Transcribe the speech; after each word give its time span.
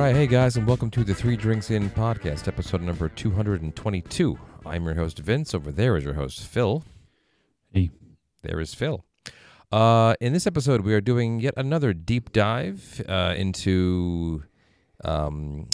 All 0.00 0.06
right, 0.06 0.16
hey 0.16 0.26
guys, 0.26 0.56
and 0.56 0.66
welcome 0.66 0.90
to 0.92 1.04
the 1.04 1.14
Three 1.14 1.36
Drinks 1.36 1.70
In 1.70 1.90
podcast, 1.90 2.48
episode 2.48 2.80
number 2.80 3.10
222. 3.10 4.38
I'm 4.64 4.86
your 4.86 4.94
host, 4.94 5.18
Vince. 5.18 5.54
Over 5.54 5.70
there 5.70 5.94
is 5.94 6.04
your 6.04 6.14
host, 6.14 6.40
Phil. 6.46 6.82
Hey. 7.70 7.90
There 8.40 8.60
is 8.60 8.72
Phil. 8.72 9.04
Uh, 9.70 10.14
in 10.18 10.32
this 10.32 10.46
episode, 10.46 10.80
we 10.80 10.94
are 10.94 11.02
doing 11.02 11.38
yet 11.38 11.52
another 11.58 11.92
deep 11.92 12.32
dive 12.32 13.02
uh, 13.10 13.34
into 13.36 14.42
um, 15.04 15.68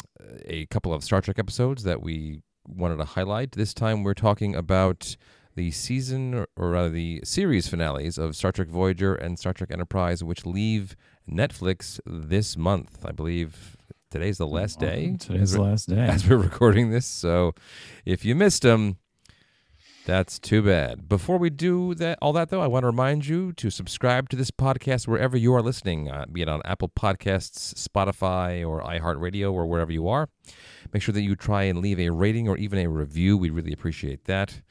a 0.44 0.66
couple 0.66 0.92
of 0.92 1.04
Star 1.04 1.20
Trek 1.20 1.38
episodes 1.38 1.84
that 1.84 2.02
we 2.02 2.40
wanted 2.66 2.96
to 2.96 3.04
highlight. 3.04 3.52
This 3.52 3.72
time, 3.72 4.02
we're 4.02 4.12
talking 4.12 4.56
about 4.56 5.14
the 5.54 5.70
season, 5.70 6.34
or, 6.34 6.48
or 6.56 6.70
rather 6.70 6.90
the 6.90 7.20
series 7.22 7.68
finales 7.68 8.18
of 8.18 8.34
Star 8.34 8.50
Trek 8.50 8.66
Voyager 8.70 9.14
and 9.14 9.38
Star 9.38 9.52
Trek 9.52 9.70
Enterprise, 9.70 10.24
which 10.24 10.44
leave 10.44 10.96
Netflix 11.30 12.00
this 12.04 12.56
month. 12.56 13.06
I 13.06 13.12
believe 13.12 13.76
today's 14.10 14.38
the 14.38 14.46
last 14.46 14.78
day. 14.78 15.16
Today's 15.18 15.52
the 15.52 15.62
last 15.62 15.88
day. 15.88 15.96
as 16.08 16.28
we're 16.28 16.36
recording 16.36 16.90
this. 16.90 17.06
So 17.06 17.54
if 18.04 18.24
you 18.24 18.34
missed 18.34 18.62
them, 18.62 18.98
that's 20.06 20.38
too 20.38 20.62
bad. 20.62 21.08
Before 21.08 21.36
we 21.36 21.50
do 21.50 21.94
that, 21.96 22.18
all 22.22 22.32
that 22.34 22.48
though, 22.48 22.60
I 22.60 22.68
want 22.68 22.84
to 22.84 22.86
remind 22.86 23.26
you 23.26 23.52
to 23.54 23.70
subscribe 23.70 24.28
to 24.28 24.36
this 24.36 24.52
podcast 24.52 25.08
wherever 25.08 25.36
you 25.36 25.52
are 25.54 25.62
listening, 25.62 26.08
uh, 26.08 26.26
be 26.30 26.42
it 26.42 26.48
on 26.48 26.62
Apple 26.64 26.88
Podcasts, 26.88 27.74
Spotify, 27.74 28.66
or 28.66 28.82
iHeartRadio, 28.82 29.52
or 29.52 29.66
wherever 29.66 29.90
you 29.90 30.06
are. 30.06 30.28
Make 30.92 31.02
sure 31.02 31.12
that 31.12 31.22
you 31.22 31.34
try 31.34 31.64
and 31.64 31.80
leave 31.80 31.98
a 31.98 32.10
rating 32.10 32.48
or 32.48 32.56
even 32.56 32.78
a 32.78 32.88
review. 32.88 33.36
We'd 33.36 33.50
really 33.50 33.72
appreciate 33.72 34.26
that. 34.26 34.62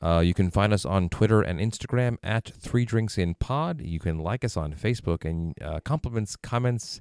Uh, 0.00 0.20
you 0.20 0.32
can 0.32 0.50
find 0.50 0.72
us 0.72 0.84
on 0.84 1.08
Twitter 1.08 1.42
and 1.42 1.58
Instagram 1.60 2.16
at 2.22 2.50
Three 2.58 2.84
Drinks 2.84 3.18
in 3.18 3.34
Pod. 3.34 3.80
You 3.82 3.98
can 3.98 4.18
like 4.18 4.44
us 4.44 4.56
on 4.56 4.72
Facebook, 4.72 5.24
and 5.24 5.54
uh, 5.60 5.80
compliments, 5.84 6.36
comments, 6.36 7.00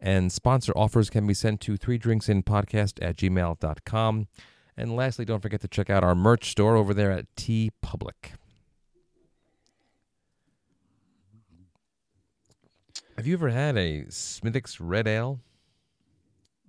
and 0.00 0.30
sponsor 0.32 0.72
offers 0.76 1.10
can 1.10 1.26
be 1.26 1.34
sent 1.34 1.60
to 1.62 1.76
three 1.76 1.98
drinks 1.98 2.28
in 2.28 2.42
podcast 2.42 2.98
at 3.02 3.16
gmail.com. 3.16 4.28
And 4.76 4.94
lastly, 4.94 5.24
don't 5.24 5.40
forget 5.40 5.60
to 5.62 5.68
check 5.68 5.88
out 5.88 6.04
our 6.04 6.14
merch 6.14 6.50
store 6.50 6.76
over 6.76 6.92
there 6.92 7.10
at 7.10 7.26
T 7.36 7.70
Public. 7.80 8.32
Have 13.16 13.26
you 13.26 13.34
ever 13.34 13.48
had 13.48 13.78
a 13.78 14.04
Smithwick's 14.10 14.78
Red 14.78 15.08
Ale? 15.08 15.40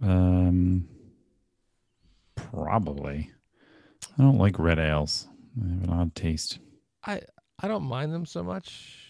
Um, 0.01 0.87
probably. 2.35 3.31
I 4.17 4.21
don't 4.21 4.37
like 4.37 4.57
red 4.57 4.79
ales. 4.79 5.27
They 5.55 5.69
have 5.69 5.83
an 5.83 5.89
odd 5.89 6.15
taste. 6.15 6.59
I 7.05 7.21
I 7.59 7.67
don't 7.67 7.83
mind 7.83 8.13
them 8.13 8.25
so 8.25 8.43
much. 8.43 9.06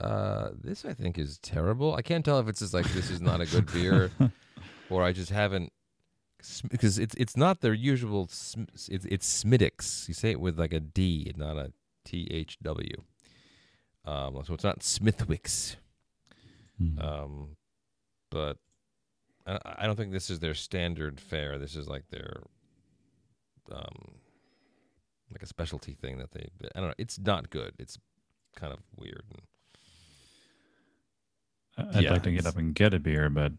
Uh, 0.00 0.50
this 0.62 0.84
I 0.84 0.94
think 0.94 1.18
is 1.18 1.38
terrible. 1.38 1.94
I 1.94 2.02
can't 2.02 2.24
tell 2.24 2.38
if 2.40 2.48
it's 2.48 2.60
just 2.60 2.74
like 2.74 2.86
this 2.92 3.10
is 3.10 3.20
not 3.20 3.40
a 3.40 3.46
good 3.46 3.70
beer, 3.72 4.10
or 4.90 5.02
I 5.02 5.12
just 5.12 5.30
haven't 5.30 5.72
because 6.70 6.98
it's 6.98 7.14
it's 7.16 7.36
not 7.36 7.60
their 7.60 7.74
usual. 7.74 8.26
sm- 8.30 8.64
It's 8.88 9.04
it's 9.04 9.26
Smithwick's. 9.26 10.06
You 10.08 10.14
say 10.14 10.30
it 10.30 10.40
with 10.40 10.58
like 10.58 10.72
a 10.72 10.80
D, 10.80 11.32
not 11.36 11.56
a 11.56 11.72
T 12.04 12.26
H 12.30 12.58
W. 12.62 12.94
Um, 14.06 14.40
so 14.46 14.54
it's 14.54 14.64
not 14.64 14.82
Smithwick's. 14.82 15.76
Hmm. 16.78 16.98
Um, 16.98 17.48
but 18.30 18.56
I, 19.46 19.58
I 19.80 19.86
don't 19.86 19.96
think 19.96 20.12
this 20.12 20.30
is 20.30 20.38
their 20.38 20.54
standard 20.54 21.20
fare. 21.20 21.58
This 21.58 21.76
is 21.76 21.86
like 21.88 22.08
their 22.08 22.40
um, 23.70 24.14
like 25.30 25.42
a 25.42 25.46
specialty 25.46 25.92
thing 25.92 26.16
that 26.18 26.30
they. 26.32 26.48
I 26.74 26.80
don't 26.80 26.88
know. 26.88 26.94
It's 26.96 27.18
not 27.18 27.50
good. 27.50 27.74
It's 27.78 27.98
kind 28.56 28.72
of 28.72 28.78
weird. 28.96 29.24
And 29.30 29.42
I'd 31.94 32.04
yeah, 32.04 32.12
like 32.12 32.22
to 32.24 32.32
get 32.32 32.46
up 32.46 32.56
and 32.56 32.74
get 32.74 32.94
a 32.94 32.98
beer, 32.98 33.28
but 33.30 33.52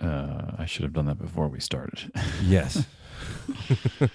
uh, 0.00 0.52
I 0.58 0.66
should 0.66 0.82
have 0.82 0.92
done 0.92 1.06
that 1.06 1.18
before 1.18 1.48
we 1.48 1.60
started. 1.60 2.12
yes. 2.44 2.84
you 3.48 4.08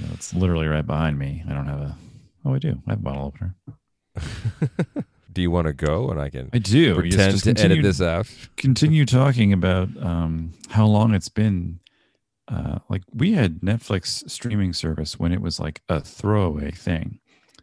know, 0.00 0.08
it's 0.12 0.34
literally 0.34 0.66
right 0.66 0.86
behind 0.86 1.18
me. 1.18 1.44
I 1.48 1.52
don't 1.52 1.66
have 1.66 1.80
a. 1.80 1.96
Oh, 2.44 2.54
I 2.54 2.58
do. 2.58 2.82
I 2.86 2.90
have 2.90 2.98
a 2.98 3.02
bottle 3.02 3.26
opener. 3.26 3.54
Do 5.32 5.40
you 5.40 5.50
want 5.50 5.66
to 5.66 5.72
go 5.72 6.10
and 6.10 6.20
I 6.20 6.28
can 6.28 6.50
I 6.52 6.58
do. 6.58 6.94
Pretend 6.94 7.42
to 7.42 7.50
edit 7.58 7.82
this 7.82 8.02
out? 8.02 8.28
continue 8.56 9.06
talking 9.06 9.52
about 9.52 9.88
um, 10.02 10.52
how 10.70 10.86
long 10.86 11.14
it's 11.14 11.28
been. 11.30 11.80
Uh, 12.48 12.80
like 12.90 13.02
we 13.14 13.32
had 13.32 13.60
Netflix 13.60 14.28
streaming 14.28 14.74
service 14.74 15.18
when 15.18 15.32
it 15.32 15.40
was 15.40 15.58
like 15.58 15.80
a 15.88 16.00
throwaway 16.00 16.70
thing. 16.70 17.18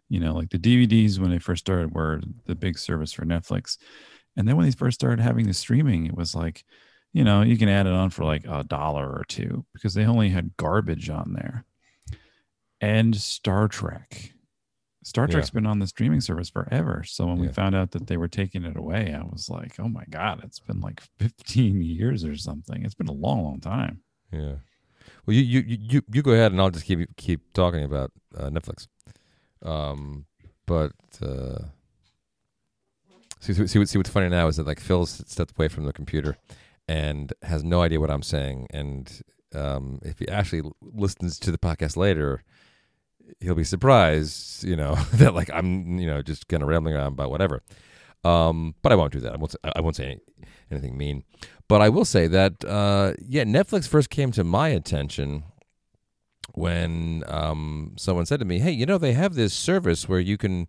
You 0.07 0.19
know, 0.19 0.33
like 0.33 0.49
the 0.49 0.57
DVDs 0.57 1.19
when 1.19 1.29
they 1.29 1.37
first 1.37 1.63
started 1.63 1.93
were 1.93 2.21
the 2.47 2.55
big 2.55 2.79
service 2.79 3.13
for 3.13 3.23
Netflix. 3.23 3.77
And 4.39 4.47
then 4.47 4.55
when 4.55 4.66
they 4.66 4.72
first 4.72 4.95
started 5.00 5.22
having 5.22 5.45
the 5.47 5.53
streaming, 5.53 6.05
it 6.05 6.16
was 6.16 6.33
like, 6.33 6.63
you 7.11 7.25
know, 7.25 7.41
you 7.41 7.57
can 7.57 7.67
add 7.67 7.88
it 7.88 7.91
on 7.94 8.09
for 8.09 8.23
like 8.23 8.45
a 8.47 8.63
dollar 8.63 9.05
or 9.05 9.25
two 9.27 9.66
because 9.73 9.94
they 9.95 10.05
only 10.05 10.29
had 10.29 10.55
garbage 10.55 11.09
on 11.09 11.33
there. 11.33 11.66
And 12.79 13.16
Star 13.17 13.67
Trek. 13.67 14.31
Star 15.03 15.25
Yeah. 15.25 15.33
Trek's 15.33 15.49
been 15.49 15.66
on 15.66 15.79
the 15.79 15.88
streaming 15.88 16.22
service 16.22 16.49
forever. 16.49 17.03
So 17.05 17.25
when 17.25 17.38
we 17.38 17.47
found 17.53 17.75
out 17.75 17.91
that 17.91 18.07
they 18.07 18.16
were 18.16 18.29
taking 18.29 18.63
it 18.63 18.78
away, 18.78 19.13
I 19.13 19.23
was 19.23 19.49
like, 19.49 19.78
oh 19.78 19.89
my 19.89 20.05
God, 20.09 20.41
it's 20.45 20.59
been 20.59 20.79
like 20.79 21.01
15 21.19 21.81
years 21.81 22.23
or 22.23 22.38
something. 22.38 22.85
It's 22.85 22.95
been 22.95 23.09
a 23.09 23.11
long, 23.13 23.44
long 23.44 23.59
time. 23.59 24.01
Yeah. 24.31 24.55
Well, 25.25 25.35
you 25.35 25.41
you 25.41 25.59
you 25.67 25.78
you- 25.81 26.03
you 26.13 26.22
go 26.22 26.31
ahead 26.31 26.53
and 26.53 26.61
I'll 26.61 26.69
just 26.69 26.85
keep 26.85 26.99
keep 27.17 27.51
talking 27.51 27.83
about 27.83 28.11
uh, 28.38 28.49
Netflix. 28.49 28.88
Um, 29.61 30.25
but 30.66 30.94
uh, 31.22 31.66
see 33.39 33.53
see 33.53 33.67
see, 33.67 33.85
see 33.85 33.97
what's 33.97 34.09
funny 34.09 34.29
now 34.29 34.47
is 34.47 34.57
that 34.57 34.67
like 34.67 34.79
Phil's 34.79 35.23
stepped 35.27 35.53
away 35.57 35.67
from 35.67 35.85
the 35.85 35.94
computer 35.94 36.38
and 36.88 37.33
has 37.44 37.63
no 37.63 37.81
idea 37.81 38.00
what 38.00 38.11
I'm 38.11 38.23
saying, 38.23 38.67
and 38.72 39.22
um, 39.53 40.00
if 40.03 40.19
he 40.19 40.27
actually 40.27 40.69
listens 40.81 41.39
to 41.39 41.51
the 41.51 41.57
podcast 41.57 41.97
later, 41.97 42.44
he'll 43.39 43.55
be 43.55 43.63
surprised, 43.63 44.63
you 44.63 44.75
know, 44.75 44.95
that 45.13 45.33
like 45.33 45.49
I'm 45.53 45.99
you 45.99 46.07
know 46.07 46.22
just 46.22 46.47
kind 46.47 46.63
of 46.63 46.69
rambling 46.69 46.95
on 46.95 47.07
about 47.07 47.31
whatever. 47.31 47.61
Um, 48.23 48.75
but 48.81 48.91
I 48.91 48.95
won't 48.95 49.13
do 49.13 49.19
that. 49.22 49.33
I 49.33 49.38
won't. 49.38 49.51
Say, 49.51 49.57
I 49.63 49.81
won't 49.81 49.95
say 49.95 50.05
any, 50.05 50.19
anything 50.72 50.97
mean. 50.97 51.23
But 51.67 51.81
I 51.81 51.89
will 51.89 52.05
say 52.05 52.28
that 52.28 52.66
uh, 52.66 53.13
yeah, 53.19 53.44
Netflix 53.44 53.88
first 53.88 54.09
came 54.09 54.31
to 54.33 54.44
my 54.44 54.69
attention 54.69 55.44
when 56.53 57.23
um, 57.28 57.94
someone 57.97 58.25
said 58.25 58.39
to 58.39 58.45
me, 58.45 58.59
"Hey, 58.59 58.72
you 58.72 58.85
know 58.85 58.97
they 58.97 59.13
have 59.13 59.35
this 59.35 59.53
service 59.53 60.09
where 60.09 60.19
you 60.19 60.38
can 60.38 60.67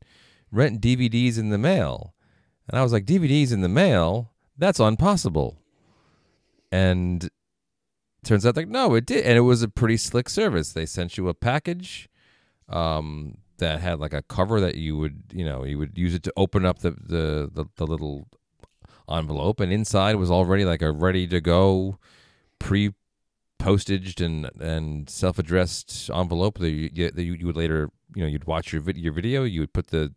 rent 0.53 0.81
DVDs 0.81 1.39
in 1.39 1.51
the 1.51 1.59
mail," 1.59 2.15
and 2.71 2.79
I 2.79 2.83
was 2.83 2.93
like, 2.93 3.05
"DVDs 3.05 3.53
in 3.53 3.61
the 3.61 3.69
mail? 3.69 4.31
That's 4.57 4.79
impossible." 4.79 5.59
And 6.73 7.29
turns 8.25 8.47
out 8.47 8.57
like 8.57 8.69
no, 8.69 8.95
it 8.95 9.07
did, 9.07 9.25
and 9.25 9.37
it 9.37 9.43
was 9.43 9.63
a 9.63 9.69
pretty 9.69 9.97
slick 9.97 10.29
service. 10.29 10.73
They 10.73 10.87
sent 10.87 11.19
you 11.19 11.29
a 11.29 11.35
package. 11.35 12.09
Um, 12.69 13.39
that 13.61 13.81
had 13.81 14.01
like 14.01 14.13
a 14.13 14.23
cover 14.23 14.61
that 14.61 14.75
you 14.75 14.97
would 14.97 15.23
you 15.33 15.45
know 15.45 15.65
you 15.65 15.79
would 15.79 15.97
use 15.97 16.15
it 16.15 16.25
to 16.25 16.33
open 16.37 16.67
up 16.67 16.81
the 16.81 16.91
the 16.91 17.51
the, 17.53 17.67
the 17.77 17.87
little 17.87 18.27
envelope 19.09 19.61
and 19.61 19.73
inside 19.73 20.17
was 20.17 20.31
already 20.31 20.65
like 20.65 20.83
a 20.83 20.91
ready 20.91 21.27
to 21.27 21.41
go 21.41 21.99
pre 22.59 22.93
postaged 23.59 24.21
and 24.21 24.51
and 24.61 25.09
self 25.09 25.39
addressed 25.39 26.11
envelope 26.13 26.59
that 26.59 26.71
you, 26.71 27.11
that 27.11 27.23
you, 27.23 27.35
you 27.35 27.47
would 27.47 27.57
later 27.57 27.91
you 28.15 28.23
know 28.23 28.29
you'd 28.29 28.47
watch 28.47 28.73
your 28.73 28.83
vid- 28.83 28.99
your 28.99 29.13
video 29.13 29.45
you 29.45 29.61
would 29.61 29.73
put 29.73 29.89
the 29.89 30.13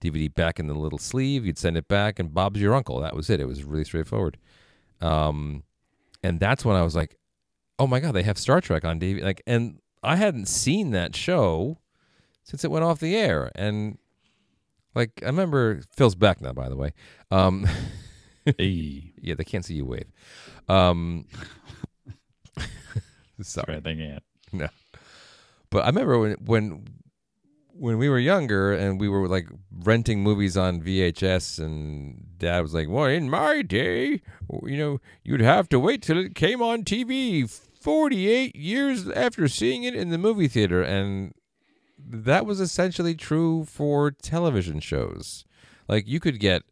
DVD 0.00 0.32
back 0.32 0.58
in 0.58 0.66
the 0.66 0.74
little 0.74 0.98
sleeve 0.98 1.44
you'd 1.44 1.58
send 1.58 1.76
it 1.76 1.88
back 1.88 2.18
and 2.18 2.32
Bob's 2.32 2.60
your 2.60 2.74
uncle. 2.74 3.00
That 3.00 3.14
was 3.14 3.30
it. 3.30 3.40
It 3.40 3.46
was 3.46 3.64
really 3.64 3.84
straightforward. 3.84 4.38
Um 5.00 5.64
and 6.22 6.38
that's 6.40 6.64
when 6.64 6.76
I 6.76 6.82
was 6.82 6.94
like 6.94 7.16
oh 7.78 7.86
my 7.86 8.00
god 8.00 8.12
they 8.12 8.22
have 8.22 8.38
Star 8.38 8.60
Trek 8.60 8.84
on 8.84 9.00
DVD 9.00 9.22
like 9.22 9.42
and 9.46 9.80
I 10.02 10.16
hadn't 10.16 10.46
seen 10.46 10.90
that 10.92 11.14
show 11.14 11.78
since 12.42 12.64
it 12.64 12.70
went 12.70 12.84
off 12.84 13.00
the 13.00 13.16
air. 13.16 13.50
And 13.54 13.98
like 14.94 15.20
I 15.22 15.26
remember 15.26 15.82
Phil's 15.96 16.14
back 16.14 16.40
now 16.40 16.52
by 16.52 16.68
the 16.68 16.76
way. 16.76 16.92
Um 17.30 17.66
Hey, 18.58 19.12
yeah, 19.20 19.34
they 19.34 19.44
can't 19.44 19.64
see 19.64 19.74
you 19.74 19.84
wave. 19.84 20.10
Um, 20.68 21.26
sorry, 23.42 23.74
right, 23.74 23.84
they 23.84 23.96
can't. 23.96 24.70
but 25.70 25.84
I 25.84 25.86
remember 25.86 26.18
when 26.18 26.32
when 26.44 26.84
when 27.80 27.98
we 27.98 28.08
were 28.08 28.18
younger 28.18 28.72
and 28.72 29.00
we 29.00 29.08
were 29.08 29.26
like 29.26 29.48
renting 29.72 30.22
movies 30.22 30.56
on 30.56 30.82
VHS, 30.82 31.58
and 31.58 32.38
Dad 32.38 32.60
was 32.60 32.74
like, 32.74 32.88
"Well, 32.88 33.06
in 33.06 33.30
my 33.30 33.62
day, 33.62 34.22
you 34.64 34.76
know, 34.76 35.00
you'd 35.24 35.40
have 35.40 35.68
to 35.70 35.80
wait 35.80 36.02
till 36.02 36.18
it 36.18 36.34
came 36.34 36.62
on 36.62 36.84
TV." 36.84 37.48
48 37.80 38.54
years 38.54 39.08
after 39.08 39.48
seeing 39.48 39.84
it 39.84 39.94
in 39.94 40.10
the 40.10 40.18
movie 40.18 40.48
theater 40.48 40.82
and 40.82 41.32
that 41.98 42.44
was 42.44 42.60
essentially 42.60 43.14
true 43.14 43.64
for 43.64 44.10
television 44.10 44.80
shows 44.80 45.46
like 45.88 46.06
you 46.06 46.20
could 46.20 46.38
get 46.38 46.62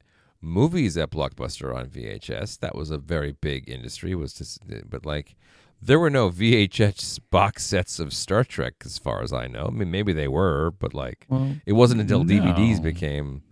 movies 0.41 0.97
at 0.97 1.11
Blockbuster 1.11 1.75
on 1.75 1.87
VHS. 1.87 2.59
That 2.61 2.75
was 2.75 2.91
a 2.91 2.99
very 2.99 3.33
big 3.33 3.69
industry. 3.69 4.15
Was 4.15 4.35
just, 4.35 4.61
but 4.89 5.05
like, 5.05 5.37
there 5.81 5.99
were 5.99 6.11
no 6.11 6.31
VHS 6.31 7.21
box 7.31 7.65
sets 7.65 7.99
of 7.99 8.13
Star 8.13 8.45
Trek, 8.45 8.75
as 8.85 8.99
far 8.99 9.23
as 9.23 9.33
I 9.33 9.47
know. 9.47 9.67
I 9.67 9.71
mean, 9.71 9.91
maybe 9.91 10.13
they 10.13 10.29
were, 10.29 10.71
but 10.73 10.95
like, 10.95 11.27
Well, 11.29 11.57
it 11.67 11.75
wasn't 11.75 12.01
until 12.01 12.25
DVDs 12.25 12.83
became 12.83 13.43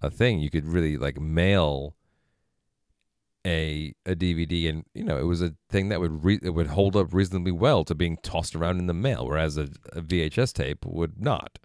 a 0.00 0.10
thing. 0.10 0.40
You 0.40 0.50
could 0.50 0.66
really 0.66 0.96
like 0.96 1.20
mail 1.20 1.94
a 3.46 3.92
a 4.06 4.14
DVD, 4.14 4.68
and 4.68 4.84
you 4.94 5.04
know 5.04 5.16
it 5.18 5.24
was 5.24 5.42
a 5.42 5.54
thing 5.68 5.88
that 5.88 6.00
would 6.00 6.24
re- 6.24 6.40
it 6.42 6.50
would 6.50 6.68
hold 6.68 6.96
up 6.96 7.12
reasonably 7.12 7.52
well 7.52 7.84
to 7.84 7.94
being 7.94 8.16
tossed 8.22 8.54
around 8.54 8.78
in 8.78 8.86
the 8.86 8.94
mail, 8.94 9.26
whereas 9.26 9.56
a, 9.56 9.68
a 9.92 10.00
VHS 10.00 10.52
tape 10.52 10.84
would 10.84 11.20
not. 11.20 11.58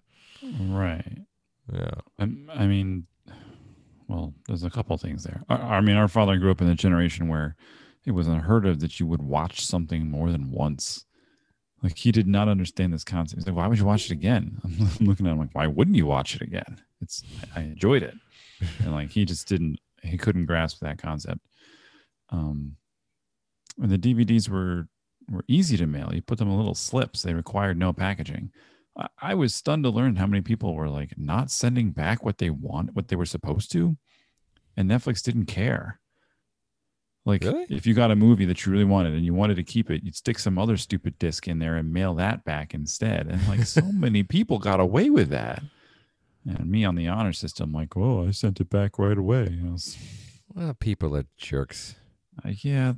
Right. 0.60 1.18
Yeah. 1.72 1.90
Um, 2.18 2.50
I 2.52 2.66
mean, 2.66 3.06
well, 4.08 4.34
there's 4.46 4.64
a 4.64 4.70
couple 4.70 4.96
things 4.96 5.24
there. 5.24 5.42
I, 5.48 5.54
I 5.54 5.80
mean, 5.80 5.96
our 5.96 6.08
father 6.08 6.36
grew 6.36 6.50
up 6.50 6.60
in 6.60 6.68
a 6.68 6.74
generation 6.74 7.28
where 7.28 7.54
it 8.08 8.14
was 8.14 8.26
unheard 8.26 8.64
of 8.64 8.80
that 8.80 8.98
you 8.98 9.06
would 9.06 9.22
watch 9.22 9.64
something 9.64 10.10
more 10.10 10.32
than 10.32 10.50
once. 10.50 11.04
Like 11.82 11.96
he 11.96 12.10
did 12.10 12.26
not 12.26 12.48
understand 12.48 12.92
this 12.92 13.04
concept. 13.04 13.38
He's 13.38 13.46
like, 13.46 13.54
"Why 13.54 13.68
would 13.68 13.78
you 13.78 13.84
watch 13.84 14.06
it 14.06 14.12
again?" 14.12 14.58
I'm 14.64 15.06
looking 15.06 15.26
at 15.26 15.32
him 15.32 15.38
like, 15.38 15.54
"Why 15.54 15.66
wouldn't 15.66 15.96
you 15.96 16.06
watch 16.06 16.34
it 16.34 16.42
again?" 16.42 16.80
It's 17.00 17.22
I 17.54 17.60
enjoyed 17.60 18.02
it, 18.02 18.14
and 18.80 18.92
like 18.92 19.10
he 19.10 19.24
just 19.24 19.46
didn't. 19.46 19.78
He 20.02 20.16
couldn't 20.16 20.46
grasp 20.46 20.80
that 20.80 20.98
concept. 20.98 21.40
Um, 22.30 22.76
when 23.76 23.90
the 23.90 23.98
DVDs 23.98 24.48
were 24.48 24.88
were 25.30 25.44
easy 25.46 25.76
to 25.76 25.86
mail, 25.86 26.10
you 26.12 26.22
put 26.22 26.38
them 26.38 26.48
in 26.48 26.56
little 26.56 26.74
slips. 26.74 27.22
They 27.22 27.34
required 27.34 27.78
no 27.78 27.92
packaging. 27.92 28.50
I, 28.96 29.08
I 29.20 29.34
was 29.34 29.54
stunned 29.54 29.84
to 29.84 29.90
learn 29.90 30.16
how 30.16 30.26
many 30.26 30.40
people 30.40 30.74
were 30.74 30.88
like 30.88 31.16
not 31.18 31.50
sending 31.50 31.90
back 31.90 32.24
what 32.24 32.38
they 32.38 32.50
want, 32.50 32.96
what 32.96 33.08
they 33.08 33.16
were 33.16 33.26
supposed 33.26 33.70
to, 33.72 33.96
and 34.76 34.90
Netflix 34.90 35.22
didn't 35.22 35.46
care. 35.46 36.00
Like 37.28 37.44
Really? 37.44 37.66
if 37.68 37.86
you 37.86 37.92
got 37.92 38.10
a 38.10 38.16
movie 38.16 38.46
that 38.46 38.64
you 38.64 38.72
really 38.72 38.84
wanted 38.84 39.12
and 39.12 39.22
you 39.24 39.34
wanted 39.34 39.56
to 39.56 39.62
keep 39.62 39.90
it, 39.90 40.02
you'd 40.02 40.16
stick 40.16 40.38
some 40.38 40.58
other 40.58 40.76
stupid 40.78 41.18
disc 41.18 41.46
in 41.46 41.58
there 41.58 41.76
and 41.76 41.92
mail 41.92 42.14
that 42.14 42.42
back 42.44 42.72
instead. 42.72 43.26
And 43.26 43.46
like 43.46 43.64
so 43.64 43.82
many 43.92 44.22
people 44.22 44.58
got 44.58 44.80
away 44.80 45.10
with 45.10 45.28
that. 45.28 45.62
And 46.46 46.70
me 46.70 46.84
on 46.86 46.94
the 46.94 47.06
honor 47.08 47.34
system, 47.34 47.72
like, 47.72 47.94
oh, 47.98 48.26
I 48.26 48.30
sent 48.30 48.58
it 48.60 48.70
back 48.70 48.98
right 48.98 49.18
away. 49.18 49.58
Was 49.62 49.98
Well, 50.54 50.72
people 50.72 51.14
are 51.14 51.26
jerks. 51.36 51.96
like, 52.42 52.64
yeah, 52.64 52.94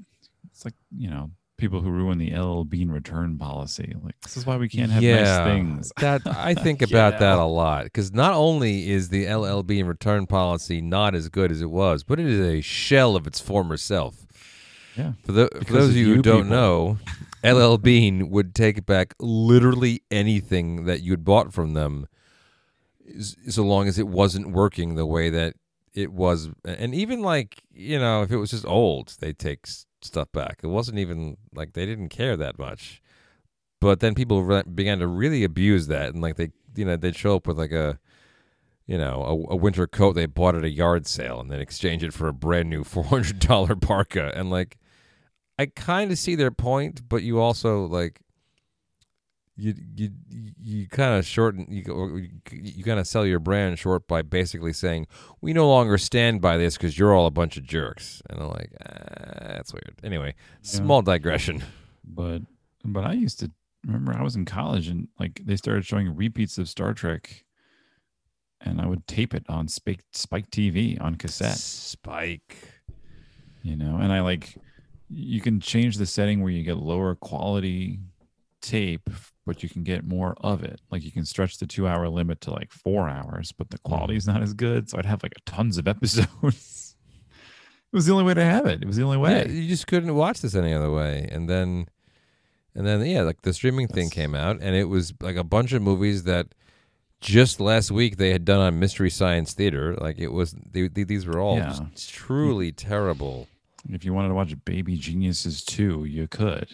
it's 0.48 0.64
like 0.64 0.74
you 0.96 1.10
know 1.10 1.32
people 1.60 1.80
who 1.80 1.90
ruin 1.90 2.18
the 2.18 2.34
LL 2.34 2.64
Bean 2.64 2.90
return 2.90 3.38
policy. 3.38 3.94
Like 4.02 4.20
this 4.22 4.36
is 4.36 4.46
why 4.46 4.56
we 4.56 4.68
can't 4.68 4.90
have 4.90 5.02
nice 5.02 5.46
things. 5.46 5.92
That 6.00 6.22
I 6.26 6.54
think 6.54 6.80
You 6.80 6.86
about 6.86 7.18
that 7.18 7.38
a 7.38 7.44
lot 7.44 7.84
because 7.84 8.12
not 8.12 8.32
only 8.32 8.90
is 8.90 9.10
the 9.10 9.32
LL 9.32 9.62
bean 9.62 9.86
return 9.86 10.26
policy 10.26 10.80
not 10.80 11.14
as 11.14 11.28
good 11.28 11.52
as 11.52 11.60
it 11.60 11.70
was, 11.70 12.02
but 12.02 12.18
it 12.18 12.26
is 12.26 12.40
a 12.40 12.60
shell 12.60 13.16
of 13.16 13.26
its 13.26 13.38
former 13.38 13.76
self. 13.76 14.26
Yeah. 14.96 15.12
For, 15.24 15.32
the, 15.32 15.48
for 15.66 15.72
those 15.72 15.90
of 15.90 15.96
you 15.96 16.06
who 16.06 16.14
you 16.16 16.22
don't 16.22 16.48
know, 16.48 16.98
LL 17.44 17.76
Bean 17.76 18.30
would 18.30 18.54
take 18.54 18.84
back 18.86 19.14
literally 19.18 20.02
anything 20.10 20.84
that 20.86 21.02
you'd 21.02 21.24
bought 21.24 21.52
from 21.52 21.74
them, 21.74 22.06
so 23.48 23.62
long 23.62 23.88
as 23.88 23.98
it 23.98 24.08
wasn't 24.08 24.50
working 24.50 24.94
the 24.94 25.06
way 25.06 25.30
that 25.30 25.54
it 25.94 26.12
was. 26.12 26.50
And 26.64 26.94
even 26.94 27.22
like 27.22 27.62
you 27.72 27.98
know, 27.98 28.22
if 28.22 28.30
it 28.30 28.36
was 28.36 28.50
just 28.50 28.66
old, 28.66 29.16
they'd 29.20 29.38
take 29.38 29.66
stuff 30.02 30.30
back. 30.32 30.60
It 30.62 30.68
wasn't 30.68 30.98
even 30.98 31.36
like 31.54 31.72
they 31.72 31.86
didn't 31.86 32.08
care 32.08 32.36
that 32.36 32.58
much. 32.58 33.02
But 33.80 34.00
then 34.00 34.14
people 34.14 34.42
re- 34.42 34.62
began 34.62 34.98
to 34.98 35.06
really 35.06 35.42
abuse 35.42 35.86
that, 35.86 36.12
and 36.12 36.20
like 36.22 36.36
they, 36.36 36.50
you 36.76 36.84
know, 36.84 36.96
they'd 36.96 37.16
show 37.16 37.36
up 37.36 37.46
with 37.46 37.58
like 37.58 37.72
a, 37.72 37.98
you 38.86 38.98
know, 38.98 39.46
a, 39.48 39.54
a 39.54 39.56
winter 39.56 39.86
coat 39.86 40.12
they 40.12 40.26
bought 40.26 40.54
at 40.54 40.64
a 40.64 40.70
yard 40.70 41.06
sale, 41.06 41.40
and 41.40 41.50
then 41.50 41.60
exchange 41.60 42.04
it 42.04 42.12
for 42.12 42.28
a 42.28 42.32
brand 42.34 42.68
new 42.68 42.84
four 42.84 43.04
hundred 43.04 43.38
dollar 43.38 43.76
parka. 43.76 44.32
And 44.34 44.50
like, 44.50 44.78
I 45.58 45.66
kind 45.66 46.12
of 46.12 46.18
see 46.18 46.34
their 46.34 46.50
point, 46.50 47.08
but 47.08 47.22
you 47.22 47.40
also 47.40 47.86
like, 47.86 48.20
you 49.56 49.74
you 49.94 50.10
you 50.58 50.88
kind 50.88 51.18
of 51.18 51.26
shorten 51.26 51.66
you 51.68 52.28
you 52.50 52.82
kind 52.84 52.98
of 52.98 53.06
sell 53.06 53.26
your 53.26 53.40
brand 53.40 53.78
short 53.78 54.06
by 54.08 54.22
basically 54.22 54.72
saying 54.72 55.06
we 55.40 55.52
no 55.52 55.68
longer 55.68 55.98
stand 55.98 56.40
by 56.40 56.56
this 56.56 56.76
because 56.76 56.98
you're 56.98 57.14
all 57.14 57.26
a 57.26 57.30
bunch 57.30 57.56
of 57.56 57.64
jerks. 57.64 58.22
And 58.30 58.40
I'm 58.40 58.48
like, 58.48 58.72
ah, 58.80 59.52
that's 59.54 59.72
weird. 59.72 60.00
Anyway, 60.02 60.34
small 60.62 61.02
digression. 61.02 61.62
But 62.04 62.42
but 62.84 63.04
I 63.04 63.12
used 63.12 63.38
to 63.40 63.50
remember 63.86 64.14
I 64.14 64.22
was 64.22 64.36
in 64.36 64.44
college 64.44 64.88
and 64.88 65.08
like 65.18 65.42
they 65.44 65.56
started 65.56 65.84
showing 65.84 66.16
repeats 66.16 66.56
of 66.58 66.68
Star 66.68 66.94
Trek, 66.94 67.44
and 68.60 68.80
I 68.80 68.86
would 68.86 69.06
tape 69.06 69.34
it 69.34 69.44
on 69.48 69.68
Spike 69.68 70.04
Spike 70.12 70.50
TV 70.50 71.00
on 71.00 71.16
cassette. 71.16 71.56
Spike. 71.58 72.56
you 73.62 73.76
know 73.76 73.98
and 74.00 74.10
i 74.10 74.20
like 74.22 74.56
you 75.10 75.40
can 75.40 75.60
change 75.60 75.98
the 75.98 76.06
setting 76.06 76.40
where 76.40 76.52
you 76.52 76.62
get 76.62 76.76
lower 76.78 77.14
quality 77.14 77.98
tape 78.60 79.08
but 79.46 79.62
you 79.62 79.68
can 79.68 79.82
get 79.82 80.06
more 80.06 80.34
of 80.40 80.62
it 80.62 80.80
like 80.90 81.02
you 81.02 81.10
can 81.10 81.24
stretch 81.24 81.58
the 81.58 81.66
two 81.66 81.86
hour 81.86 82.08
limit 82.08 82.40
to 82.40 82.50
like 82.50 82.70
four 82.72 83.08
hours 83.08 83.52
but 83.52 83.70
the 83.70 83.78
mm-hmm. 83.78 83.94
quality 83.94 84.16
is 84.16 84.26
not 84.26 84.42
as 84.42 84.52
good 84.52 84.88
so 84.88 84.98
i'd 84.98 85.06
have 85.06 85.22
like 85.22 85.34
tons 85.46 85.78
of 85.78 85.88
episodes 85.94 86.96
it 87.92 87.96
was 87.96 88.06
the 88.06 88.12
only 88.12 88.24
way 88.24 88.34
to 88.34 88.44
have 88.44 88.66
it 88.66 88.82
it 88.82 88.86
was 88.86 88.96
the 88.96 89.02
only 89.02 89.16
way 89.16 89.32
Yeah, 89.32 89.48
you 89.48 89.68
just 89.68 89.86
couldn't 89.86 90.14
watch 90.14 90.40
this 90.40 90.54
any 90.54 90.72
other 90.72 90.90
way. 90.92 91.28
And 91.30 91.48
then, 91.48 91.86
and 92.74 92.86
then, 92.86 93.04
yeah, 93.04 93.22
like 93.22 93.42
the 93.42 93.52
streaming 93.52 93.88
thing 93.88 94.10
came 94.10 94.34
out, 94.34 94.58
and 94.60 94.76
it 94.76 94.84
was 94.84 95.12
like 95.20 95.34
a 95.36 95.42
bunch 95.42 95.72
of 95.72 95.82
movies 95.82 96.22
that 96.24 96.54
just 97.20 97.58
last 97.60 97.90
week 97.90 98.16
they 98.16 98.30
had 98.30 98.44
done 98.44 98.60
on 98.60 98.78
Mystery 98.78 99.10
Science 99.10 99.54
Theater. 99.54 99.96
Like 99.96 100.18
it 100.18 100.28
was, 100.32 100.54
they, 100.70 100.86
they, 100.86 101.02
these 101.02 101.26
were 101.26 101.40
all 101.40 101.56
Yeah. 101.56 101.78
truly 101.96 102.70
terrible. 102.70 103.48
if 103.88 104.04
you 104.04 104.12
wanted 104.12 104.28
to 104.28 104.34
watch 104.34 104.54
baby 104.64 104.94
geniuses 104.96 105.64
too 105.64 106.04
you 106.04 106.28
could 106.28 106.68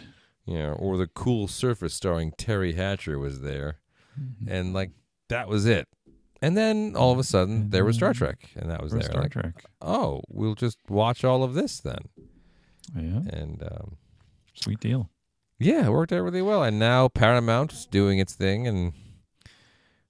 Know, 0.46 0.72
or 0.74 0.96
the 0.96 1.08
Cool 1.08 1.48
Surface 1.48 1.94
starring 1.94 2.32
Teri 2.32 2.74
Hatcher 2.76 3.18
was 3.18 3.40
there, 3.40 3.80
and 4.48 4.72
like 4.72 4.90
that 5.28 5.48
was 5.48 5.66
it. 5.66 5.88
And 6.42 6.56
then 6.56 6.94
all 6.96 7.12
of 7.12 7.18
a 7.18 7.24
sudden 7.24 7.70
there 7.70 7.84
was 7.84 7.96
Star 7.96 8.12
Trek, 8.12 8.50
and 8.56 8.70
that 8.70 8.82
was 8.82 8.92
there. 8.92 9.02
star 9.02 9.22
Like, 9.22 9.32
trek? 9.32 9.64
oh, 9.82 10.20
we'll 10.28 10.54
just 10.54 10.78
watch 10.88 11.24
all 11.24 11.42
of 11.42 11.54
this 11.54 11.80
then. 11.80 11.98
yeah. 12.94 13.22
And 13.30 13.62
um, 13.62 13.96
sweet 14.54 14.78
deal. 14.80 15.10
Yeah, 15.58 15.86
it 15.86 15.90
worked 15.90 16.12
out 16.12 16.20
really 16.22 16.42
well, 16.42 16.62
and 16.62 16.78
now 16.78 17.08
Paramount's 17.08 17.86
doing 17.86 18.18
its 18.18 18.34
thing, 18.34 18.66
and 18.68 18.92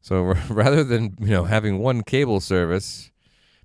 so 0.00 0.22
rather 0.50 0.84
than 0.84 1.14
you 1.20 1.28
know 1.28 1.44
having 1.44 1.78
one 1.78 2.02
cable 2.02 2.40
service 2.40 3.10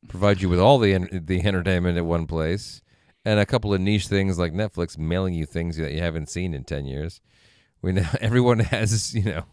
provide 0.08 0.42
you 0.42 0.50
with 0.50 0.60
all 0.60 0.78
the 0.80 0.94
en- 0.94 1.24
the 1.26 1.42
entertainment 1.44 1.98
at 1.98 2.06
one 2.06 2.28
place, 2.28 2.82
and 3.26 3.40
a 3.40 3.46
couple 3.46 3.74
of 3.74 3.82
niche 3.82 4.08
things 4.08 4.38
like 4.40 4.54
Netflix 4.54 4.98
mailing 4.98 5.34
you 5.34 5.46
things 5.46 5.78
that 5.78 5.92
you 5.92 6.00
haven't 6.00 6.30
seen 6.30 6.54
in 6.54 6.64
ten 6.64 6.86
years, 6.86 7.22
we 7.82 7.92
now 7.94 8.10
everyone 8.22 8.60
has 8.60 9.14
you 9.16 9.24
know, 9.24 9.44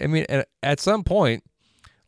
I 0.00 0.06
mean, 0.06 0.26
at, 0.28 0.48
at 0.62 0.80
some 0.80 1.04
point, 1.04 1.44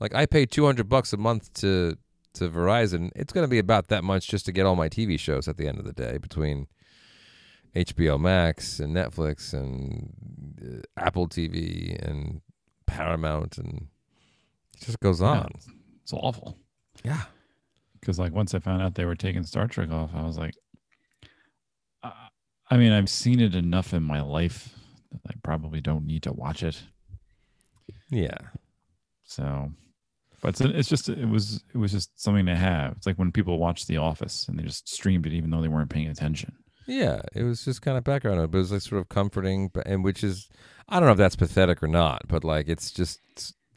like 0.01 0.15
I 0.15 0.27
pay 0.27 0.47
two 0.47 0.65
hundred 0.67 0.89
bucks 0.89 1.13
a 1.13 1.17
month 1.17 1.53
to 1.61 1.97
to 2.35 2.51
Verizon, 2.51 3.11
it's 3.17 3.33
going 3.33 3.45
to 3.47 3.51
be 3.51 3.59
about 3.59 3.89
that 3.89 4.05
much 4.05 4.29
just 4.29 4.45
to 4.45 4.53
get 4.53 4.67
all 4.67 4.77
my 4.77 4.91
TV 4.91 5.19
shows 5.19 5.49
at 5.49 5.57
the 5.57 5.67
end 5.67 5.79
of 5.79 5.87
the 5.87 5.93
day 5.95 6.19
between 6.19 6.67
HBO 7.75 8.21
Max 8.21 8.79
and 8.79 8.95
Netflix 8.95 9.55
and 9.55 10.13
uh, 10.63 11.03
Apple 11.03 11.29
TV 11.29 11.97
and 12.07 12.43
Paramount 12.87 13.57
and 13.59 13.89
it 14.77 14.85
just 14.85 15.01
goes 15.01 15.21
Yeah. 15.23 15.29
on. 15.41 15.51
it's 16.03 16.13
awful 16.13 16.59
Yeah. 17.05 17.23
because 18.01 18.19
like 18.19 18.33
once 18.35 18.55
I 18.55 18.59
found 18.59 18.83
out 18.83 18.95
they 18.97 19.05
were 19.07 19.15
taking 19.17 19.43
Star 19.45 19.67
Trek 19.67 19.91
off, 19.91 20.11
I 20.15 20.23
was 20.23 20.37
like, 20.39 20.55
I 22.71 22.77
mean, 22.77 22.93
I've 22.93 23.09
seen 23.09 23.41
it 23.41 23.55
enough 23.55 23.93
in 23.95 24.03
my 24.03 24.21
life 24.21 24.71
that 25.13 25.21
I 25.29 25.35
probably 25.43 25.81
don't 25.81 26.05
need 26.07 26.23
to 26.25 26.33
watch 26.33 26.63
it. 26.63 26.83
Yeah. 28.11 28.37
So, 29.25 29.71
but 30.41 30.49
it's, 30.49 30.61
it's 30.61 30.89
just 30.89 31.09
it 31.09 31.29
was 31.29 31.63
it 31.75 31.79
was 31.79 31.93
just 31.93 32.21
something 32.21 32.47
to 32.47 32.55
have. 32.57 32.93
It's 32.97 33.07
like 33.07 33.19
when 33.19 33.33
people 33.33 33.59
watch 33.59 33.87
The 33.87 33.97
Office 33.99 34.47
and 34.49 34.59
they 34.59 34.63
just 34.63 34.89
streamed 34.89 35.27
it 35.27 35.33
even 35.33 35.51
though 35.51 35.61
they 35.63 35.69
weren't 35.69 35.91
paying 35.91 36.09
attention. 36.09 36.53
Yeah, 36.87 37.23
it 37.35 37.43
was 37.43 37.65
just 37.65 37.83
kind 37.83 37.99
of 37.99 38.05
background, 38.05 38.39
but 38.53 38.59
it 38.59 38.61
was 38.61 38.71
like 38.73 38.83
sort 38.83 39.01
of 39.01 39.09
comforting, 39.09 39.71
but- 39.75 39.89
and 39.89 40.05
which 40.05 40.23
is, 40.23 40.49
I 40.89 41.01
don't 41.01 41.07
know 41.07 41.13
if 41.13 41.19
that's 41.19 41.35
pathetic 41.35 41.83
or 41.83 41.89
not, 41.89 42.23
but 42.29 42.45
like 42.45 42.69
it's 42.69 42.93
just, 42.93 43.21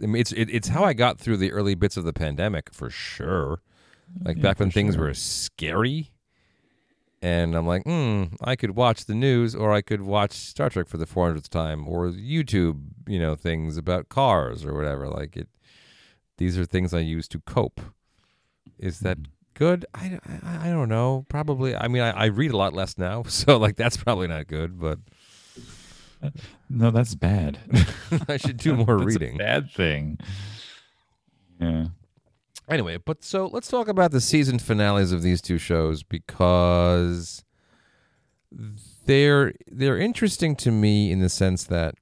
I 0.01 0.05
mean, 0.05 0.21
it's 0.21 0.31
it, 0.31 0.47
it's 0.51 0.67
how 0.67 0.83
I 0.83 0.93
got 0.93 1.19
through 1.19 1.37
the 1.37 1.51
early 1.51 1.73
bits 1.73 1.97
of 1.97 2.03
the 2.03 2.13
pandemic 2.13 2.71
for 2.71 2.89
sure. 2.91 3.61
Like 4.23 4.37
Yeah, 4.37 4.43
back 4.43 4.59
when 4.59 4.69
for 4.69 4.73
things 4.73 4.93
sure. 4.95 5.05
were 5.05 5.13
scary, 5.15 6.11
and 7.21 7.55
I'm 7.55 7.67
like, 7.67 7.83
hmm, 7.83 8.23
I 8.41 8.55
could 8.55 8.71
watch 8.75 9.05
the 9.05 9.13
news, 9.15 9.53
or 9.55 9.71
I 9.73 9.81
could 9.81 10.01
watch 10.01 10.31
Star 10.33 10.69
Trek 10.69 10.87
for 10.87 10.97
the 10.97 11.05
400th 11.05 11.49
time, 11.49 11.87
or 11.87 12.07
YouTube, 12.09 12.81
you 13.07 13.19
know, 13.19 13.35
things 13.35 13.77
about 13.77 14.09
cars 14.09 14.63
or 14.65 14.73
whatever. 14.73 15.07
Like 15.09 15.35
it, 15.37 15.47
these 16.37 16.57
are 16.57 16.65
things 16.65 16.93
I 16.93 16.99
use 16.99 17.27
to 17.29 17.39
cope. 17.41 17.81
Is 18.77 18.99
that 19.01 19.17
good? 19.53 19.85
I, 19.93 20.19
I, 20.43 20.67
I 20.67 20.71
don't 20.71 20.87
know. 20.87 21.25
Probably. 21.27 21.75
I 21.75 21.89
mean, 21.89 22.01
I, 22.01 22.11
I 22.11 22.25
read 22.27 22.51
a 22.51 22.57
lot 22.57 22.73
less 22.73 22.97
now, 22.97 23.23
so 23.27 23.57
like 23.57 23.75
that's 23.75 23.97
probably 23.97 24.27
not 24.27 24.47
good. 24.47 24.79
But 24.79 24.99
No, 26.69 26.91
that's 26.91 27.15
bad. 27.15 27.59
I 28.29 28.37
should 28.37 28.57
do 28.57 28.75
more 28.77 28.97
That's 28.97 29.01
a 29.01 29.05
reading. 29.05 29.37
bad 29.37 29.69
thing. 29.71 30.17
Yeah. 31.59 31.87
Anyway, 32.69 32.97
but 32.97 33.23
so 33.23 33.47
let's 33.47 33.67
talk 33.67 33.87
about 33.87 34.11
the 34.11 34.21
season 34.21 34.59
finales 34.59 35.11
of 35.11 35.21
these 35.21 35.41
two 35.41 35.57
shows 35.57 36.03
because 36.03 37.43
they're 39.05 39.53
they're 39.67 39.97
interesting 39.97 40.55
to 40.55 40.71
me 40.71 41.11
in 41.11 41.19
the 41.19 41.29
sense 41.29 41.63
that 41.63 41.95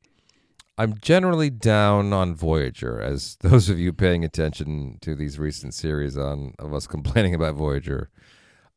I'm 0.77 0.97
generally 0.99 1.49
down 1.49 2.13
on 2.13 2.35
Voyager, 2.35 3.01
as 3.01 3.35
those 3.41 3.69
of 3.69 3.79
you 3.79 3.93
paying 3.93 4.23
attention 4.25 4.97
to 5.01 5.15
these 5.15 5.39
recent 5.39 5.73
series 5.73 6.17
on 6.17 6.53
of 6.59 6.73
us 6.73 6.85
complaining 6.85 7.33
about 7.33 7.55
Voyager 7.55 8.09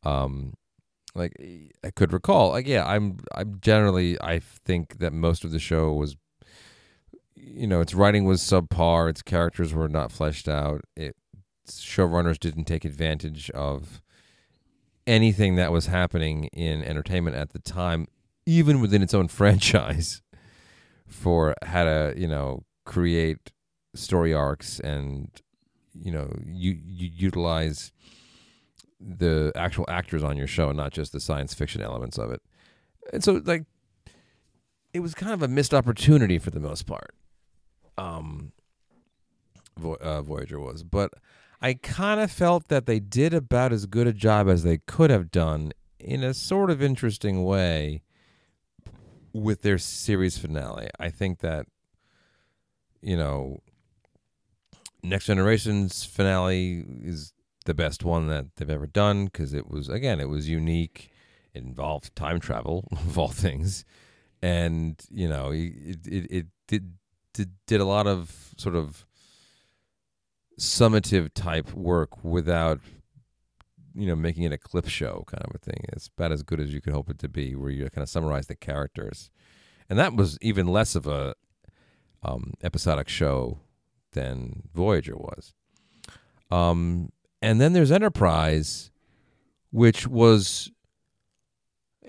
um, 0.02 0.54
like 1.14 1.32
I 1.85 1.90
could 1.90 2.12
recall. 2.12 2.50
Like 2.50 2.66
yeah, 2.66 2.87
I'm 2.87 3.18
I'm 3.35 3.59
generally 3.61 4.20
I 4.20 4.38
think 4.38 4.99
that 4.99 5.12
most 5.12 5.44
of 5.44 5.50
the 5.50 5.59
show 5.59 5.92
was 5.92 6.16
you 7.35 7.66
know, 7.66 7.80
its 7.80 7.94
writing 7.94 8.25
was 8.25 8.42
subpar, 8.42 9.09
its 9.09 9.23
characters 9.23 9.73
were 9.73 9.88
not 9.88 10.12
fleshed 10.12 10.49
out. 10.49 10.82
It 10.94 11.16
showrunners 11.78 12.38
didn't 12.38 12.64
take 12.64 12.84
advantage 12.84 13.50
of 13.50 14.00
anything 15.06 15.56
that 15.56 15.72
was 15.72 15.86
happening 15.86 16.44
in 16.46 16.82
entertainment 16.82 17.36
at 17.36 17.50
the 17.50 17.58
time, 17.58 18.06
even 18.46 18.80
within 18.80 19.02
its 19.02 19.14
own 19.14 19.28
franchise, 19.40 20.22
for 21.06 21.54
how 21.64 21.84
to, 21.84 22.14
you 22.16 22.28
know, 22.28 22.64
create 22.84 23.52
story 23.94 24.32
arcs 24.32 24.78
and 24.80 25.42
you 25.94 26.12
know, 26.12 26.32
you, 26.44 26.78
you 26.86 27.10
utilize 27.12 27.92
the 29.00 29.52
actual 29.54 29.84
actors 29.88 30.22
on 30.22 30.36
your 30.36 30.46
show, 30.46 30.68
and 30.68 30.76
not 30.76 30.92
just 30.92 31.12
the 31.12 31.20
science 31.20 31.54
fiction 31.54 31.80
elements 31.80 32.18
of 32.18 32.30
it. 32.30 32.42
And 33.12 33.24
so, 33.24 33.40
like, 33.44 33.64
it 34.92 35.00
was 35.00 35.14
kind 35.14 35.32
of 35.32 35.42
a 35.42 35.48
missed 35.48 35.72
opportunity 35.72 36.38
for 36.38 36.50
the 36.50 36.60
most 36.60 36.86
part. 36.86 37.14
Um, 37.96 38.52
uh, 39.82 40.22
Voyager 40.22 40.60
was, 40.60 40.82
but 40.82 41.12
I 41.62 41.75
kind 41.75 42.21
of 42.21 42.31
felt 42.31 42.69
that 42.69 42.87
they 42.87 43.00
did 43.00 43.35
about 43.35 43.73
as 43.73 43.87
good 43.87 44.07
a 44.07 44.12
job 44.12 44.49
as 44.49 44.62
they 44.62 44.79
could 44.79 45.11
have 45.11 45.31
done 45.31 45.73
in 45.99 46.25
a 46.25 46.33
sort 46.33 46.71
of 46.71 46.83
interesting 46.83 47.45
way 47.45 48.02
with 49.33 49.62
their 49.62 49.79
series 49.79 50.38
finale. 50.38 50.88
I 50.99 51.11
think 51.11 51.40
that, 51.40 51.67
you 53.02 53.17
know, 53.17 53.61
Next 55.02 55.26
Generation's 55.26 56.05
finale 56.05 56.85
is 57.02 57.33
the 57.67 57.75
best 57.75 58.05
one 58.05 58.26
that 58.29 58.57
they've 58.57 58.71
ever 58.71 58.87
done 58.87 59.26
because 59.26 59.55
it 59.55 59.71
was 59.71 59.88
again 59.88 60.21
it 60.21 60.29
was 60.29 60.49
unique. 60.49 61.11
It 61.55 61.62
involved 61.62 62.14
time 62.14 62.40
travel 62.40 62.88
of 62.93 63.19
all 63.19 63.29
things, 63.29 63.85
and 64.43 65.00
you 65.11 65.29
know 65.29 65.50
it 65.52 66.07
it, 66.07 66.26
it 66.31 66.47
did, 66.67 66.95
did 67.33 67.52
did 67.67 67.81
a 67.81 67.85
lot 67.85 68.07
of 68.07 68.55
sort 68.57 68.76
of 68.76 69.07
summative 70.61 71.33
type 71.33 71.73
work 71.73 72.23
without 72.23 72.81
you 73.95 74.07
know 74.07 74.14
making 74.14 74.45
it 74.45 74.52
a 74.52 74.59
clip 74.59 74.87
show 74.87 75.25
kind 75.26 75.43
of 75.45 75.55
a 75.55 75.59
thing. 75.59 75.85
It's 75.88 76.09
about 76.09 76.33
as 76.33 76.43
good 76.43 76.61
as 76.61 76.73
you 76.73 76.81
could 76.81 76.93
hope 76.93 77.09
it 77.09 77.19
to 77.21 77.29
be, 77.29 77.57
where 77.57 77.71
you 77.71 77.88
kind 77.90 78.02
of 78.02 78.09
summarize 78.09 78.47
the 78.47 78.57
characters, 78.57 79.31
and 79.88 79.99
that 79.99 80.14
was 80.14 80.38
even 80.40 80.67
less 80.69 80.95
of 80.95 81.07
a 81.07 81.35
um, 82.23 82.52
episodic 82.62 83.09
show 83.09 83.61
than 84.12 84.64
Voyager 84.75 85.17
was. 85.17 85.55
Um, 86.50 87.11
and 87.40 87.61
then 87.61 87.73
there's 87.73 87.93
Enterprise, 87.93 88.90
which 89.71 90.07
was, 90.07 90.71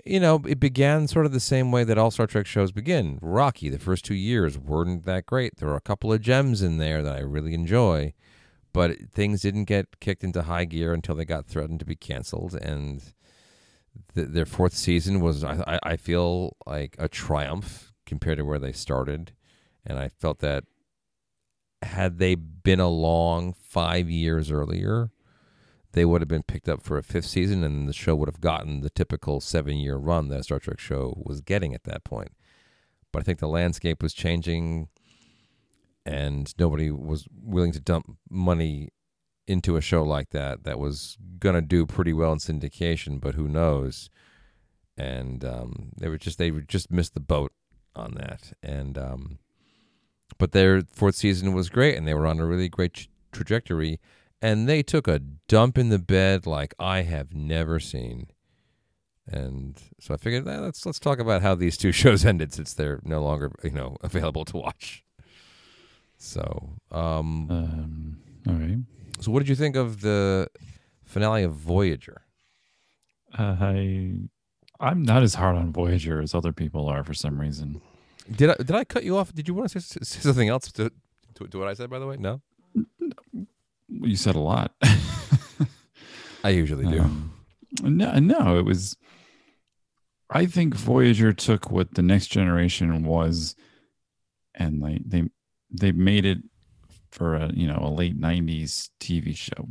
you 0.04 0.20
know, 0.20 0.42
it 0.46 0.60
began 0.60 1.08
sort 1.08 1.26
of 1.26 1.32
the 1.32 1.40
same 1.40 1.72
way 1.72 1.84
that 1.84 1.96
all 1.96 2.10
Star 2.10 2.26
Trek 2.26 2.46
shows 2.46 2.72
begin. 2.72 3.18
Rocky, 3.22 3.68
the 3.68 3.78
first 3.78 4.04
two 4.04 4.14
years 4.14 4.58
weren't 4.58 5.06
that 5.06 5.24
great. 5.26 5.56
There 5.56 5.68
were 5.68 5.76
a 5.76 5.80
couple 5.80 6.12
of 6.12 6.20
gems 6.20 6.60
in 6.60 6.76
there 6.76 7.02
that 7.02 7.16
I 7.16 7.20
really 7.20 7.54
enjoy, 7.54 8.12
but 8.72 8.96
things 9.12 9.42
didn't 9.42 9.64
get 9.64 10.00
kicked 10.00 10.24
into 10.24 10.42
high 10.42 10.64
gear 10.64 10.92
until 10.92 11.14
they 11.14 11.24
got 11.24 11.46
threatened 11.46 11.80
to 11.80 11.86
be 11.86 11.96
canceled. 11.96 12.54
And 12.54 13.02
th- 14.14 14.28
their 14.28 14.46
fourth 14.46 14.74
season 14.74 15.20
was, 15.20 15.44
I, 15.44 15.78
I 15.82 15.96
feel 15.96 16.56
like, 16.66 16.96
a 16.98 17.08
triumph 17.08 17.92
compared 18.06 18.38
to 18.38 18.44
where 18.44 18.58
they 18.58 18.72
started. 18.72 19.32
And 19.84 19.98
I 19.98 20.08
felt 20.08 20.40
that 20.40 20.64
had 21.82 22.18
they 22.18 22.34
been 22.34 22.80
along 22.80 23.54
five 23.54 24.08
years 24.08 24.50
earlier, 24.50 25.10
they 25.92 26.04
would 26.04 26.22
have 26.22 26.28
been 26.28 26.42
picked 26.42 26.68
up 26.68 26.82
for 26.82 26.96
a 26.96 27.02
fifth 27.02 27.26
season, 27.26 27.62
and 27.62 27.88
the 27.88 27.92
show 27.92 28.14
would 28.14 28.28
have 28.28 28.40
gotten 28.40 28.80
the 28.80 28.90
typical 28.90 29.40
seven 29.40 29.76
year 29.76 29.96
run 29.96 30.28
that 30.28 30.40
a 30.40 30.42
Star 30.44 30.58
Trek 30.58 30.78
show 30.78 31.20
was 31.22 31.40
getting 31.40 31.74
at 31.74 31.84
that 31.84 32.04
point. 32.04 32.32
But 33.12 33.20
I 33.20 33.22
think 33.24 33.40
the 33.40 33.48
landscape 33.48 34.02
was 34.02 34.14
changing, 34.14 34.88
and 36.04 36.52
nobody 36.58 36.90
was 36.90 37.26
willing 37.42 37.72
to 37.72 37.80
dump 37.80 38.16
money 38.30 38.88
into 39.46 39.76
a 39.76 39.80
show 39.80 40.02
like 40.02 40.30
that 40.30 40.64
that 40.64 40.78
was 40.78 41.16
going 41.38 41.54
to 41.54 41.60
do 41.60 41.86
pretty 41.86 42.12
well 42.12 42.32
in 42.32 42.38
syndication, 42.38 43.20
but 43.20 43.34
who 43.34 43.48
knows? 43.48 44.08
And 44.96 45.44
um, 45.44 45.90
they 45.96 46.08
were 46.08 46.18
just 46.18 46.38
they 46.38 46.50
were 46.50 46.60
just 46.60 46.90
missed 46.90 47.14
the 47.14 47.20
boat 47.20 47.52
on 47.94 48.14
that, 48.14 48.52
and 48.62 48.98
um, 48.98 49.38
but 50.38 50.52
their 50.52 50.82
fourth 50.92 51.14
season 51.14 51.54
was 51.54 51.70
great, 51.70 51.96
and 51.96 52.06
they 52.06 52.14
were 52.14 52.26
on 52.26 52.38
a 52.38 52.46
really 52.46 52.68
great 52.68 52.94
tra- 52.94 53.08
trajectory. 53.32 54.00
And 54.44 54.68
they 54.68 54.82
took 54.82 55.06
a 55.06 55.20
dump 55.20 55.78
in 55.78 55.88
the 55.88 56.00
bed 56.00 56.46
like 56.46 56.74
I 56.78 57.02
have 57.02 57.32
never 57.32 57.78
seen. 57.78 58.26
And 59.26 59.80
so 60.00 60.14
I 60.14 60.16
figured 60.16 60.48
eh, 60.48 60.58
let's 60.58 60.84
let's 60.84 60.98
talk 60.98 61.20
about 61.20 61.42
how 61.42 61.54
these 61.54 61.76
two 61.76 61.92
shows 62.02 62.24
ended 62.24 62.52
since 62.52 62.74
they're 62.74 63.00
no 63.04 63.22
longer 63.22 63.52
you 63.62 63.70
know 63.70 63.96
available 64.02 64.44
to 64.46 64.56
watch. 64.56 65.04
So, 66.22 66.76
um, 66.92 67.50
Um, 67.50 68.16
all 68.46 68.54
right. 68.54 68.78
so 69.20 69.32
what 69.32 69.40
did 69.40 69.48
you 69.48 69.56
think 69.56 69.74
of 69.74 70.02
the 70.02 70.46
finale 71.04 71.42
of 71.42 71.54
Voyager? 71.54 72.22
Uh, 73.36 73.56
I 73.58 74.14
I'm 74.78 75.02
not 75.02 75.24
as 75.24 75.34
hard 75.34 75.56
on 75.56 75.72
Voyager 75.72 76.20
as 76.20 76.32
other 76.32 76.52
people 76.52 76.88
are 76.88 77.02
for 77.02 77.12
some 77.12 77.40
reason. 77.40 77.80
Did 78.30 78.50
I 78.50 78.54
did 78.54 78.70
I 78.70 78.84
cut 78.84 79.02
you 79.02 79.16
off? 79.16 79.34
Did 79.34 79.48
you 79.48 79.54
want 79.54 79.70
to 79.72 79.80
say, 79.80 79.98
say 80.04 80.20
something 80.20 80.48
else 80.48 80.70
to, 80.72 80.92
to 81.34 81.48
to 81.48 81.58
what 81.58 81.66
I 81.66 81.74
said? 81.74 81.90
By 81.90 81.98
the 81.98 82.06
way, 82.06 82.16
no. 82.18 82.40
You 83.88 84.16
said 84.16 84.36
a 84.36 84.40
lot. 84.40 84.72
I 86.44 86.50
usually 86.50 86.86
do. 86.86 87.00
Um, 87.00 87.32
no, 87.82 88.18
no, 88.20 88.58
it 88.58 88.64
was. 88.64 88.96
I 90.30 90.46
think 90.46 90.74
Voyager 90.74 91.32
took 91.32 91.70
what 91.70 91.94
the 91.94 92.02
next 92.02 92.28
generation 92.28 93.04
was, 93.04 93.56
and 94.54 94.82
they 94.82 95.00
they 95.04 95.28
they 95.72 95.92
made 95.92 96.24
it 96.24 96.38
for 97.10 97.34
a 97.34 97.52
you 97.52 97.66
know 97.66 97.80
a 97.82 97.90
late 97.90 98.18
'90s 98.20 98.90
TV 99.00 99.36
show. 99.36 99.68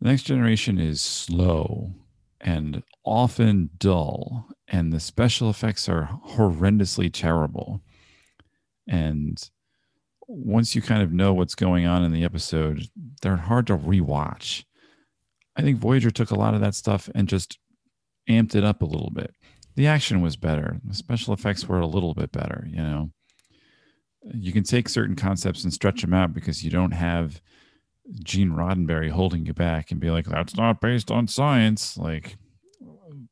The 0.00 0.08
next 0.08 0.24
generation 0.24 0.78
is 0.78 1.00
slow 1.00 1.92
and 2.40 2.82
often 3.04 3.70
dull, 3.78 4.48
and 4.68 4.92
the 4.92 5.00
special 5.00 5.50
effects 5.50 5.88
are 5.88 6.20
horrendously 6.28 7.10
terrible. 7.12 7.82
And 8.86 9.38
once 10.28 10.74
you 10.74 10.82
kind 10.82 11.02
of 11.02 11.12
know 11.12 11.32
what's 11.32 11.54
going 11.54 11.86
on 11.86 12.04
in 12.04 12.12
the 12.12 12.24
episode, 12.24 12.88
they're 13.22 13.36
hard 13.36 13.66
to 13.68 13.76
rewatch. 13.76 14.64
I 15.56 15.62
think 15.62 15.78
Voyager 15.78 16.10
took 16.10 16.30
a 16.30 16.38
lot 16.38 16.54
of 16.54 16.60
that 16.60 16.74
stuff 16.74 17.08
and 17.14 17.28
just 17.28 17.58
amped 18.28 18.54
it 18.54 18.62
up 18.62 18.82
a 18.82 18.86
little 18.86 19.10
bit. 19.10 19.34
The 19.74 19.86
action 19.86 20.20
was 20.20 20.36
better. 20.36 20.80
The 20.84 20.94
special 20.94 21.34
effects 21.34 21.66
were 21.66 21.80
a 21.80 21.86
little 21.86 22.14
bit 22.14 22.30
better, 22.30 22.66
you 22.70 22.82
know. 22.82 23.10
You 24.34 24.52
can 24.52 24.64
take 24.64 24.88
certain 24.88 25.16
concepts 25.16 25.64
and 25.64 25.72
stretch 25.72 26.02
them 26.02 26.14
out 26.14 26.32
because 26.32 26.64
you 26.64 26.70
don't 26.70 26.92
have 26.92 27.40
Gene 28.24 28.50
Roddenberry 28.50 29.10
holding 29.10 29.46
you 29.46 29.54
back 29.54 29.90
and 29.90 30.00
be 30.00 30.10
like, 30.10 30.26
that's 30.26 30.56
not 30.56 30.80
based 30.80 31.10
on 31.10 31.26
science. 31.26 31.96
Like 31.96 32.36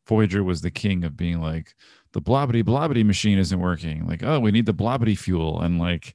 Voyager 0.07 0.45
was 0.45 0.61
the 0.61 0.71
king 0.71 1.05
of 1.05 1.17
being 1.17 1.41
like, 1.41 1.75
the 2.13 2.23
blobbity 2.23 2.63
blobbity 2.63 3.05
machine 3.05 3.39
isn't 3.39 3.61
working. 3.61 4.07
Like, 4.07 4.23
oh, 4.23 4.41
we 4.41 4.51
need 4.51 4.67
the 4.67 4.73
blobbity 4.75 5.19
fuel. 5.19 5.61
And 5.61 5.79
like, 5.79 6.15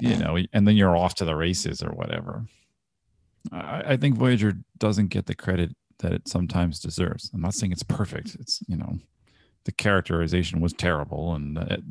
you 0.00 0.16
know, 0.16 0.38
and 0.52 0.68
then 0.68 0.76
you're 0.76 0.96
off 0.96 1.14
to 1.16 1.24
the 1.24 1.34
races 1.34 1.82
or 1.82 1.90
whatever. 1.90 2.46
I, 3.52 3.82
I 3.92 3.96
think 3.96 4.16
Voyager 4.16 4.54
doesn't 4.78 5.08
get 5.08 5.26
the 5.26 5.34
credit 5.34 5.74
that 5.98 6.12
it 6.12 6.28
sometimes 6.28 6.80
deserves. 6.80 7.30
I'm 7.32 7.40
not 7.40 7.54
saying 7.54 7.72
it's 7.72 7.82
perfect. 7.82 8.36
It's 8.38 8.60
you 8.68 8.76
know, 8.76 8.98
the 9.64 9.72
characterization 9.72 10.60
was 10.60 10.72
terrible, 10.72 11.34
and 11.34 11.56
the, 11.56 11.82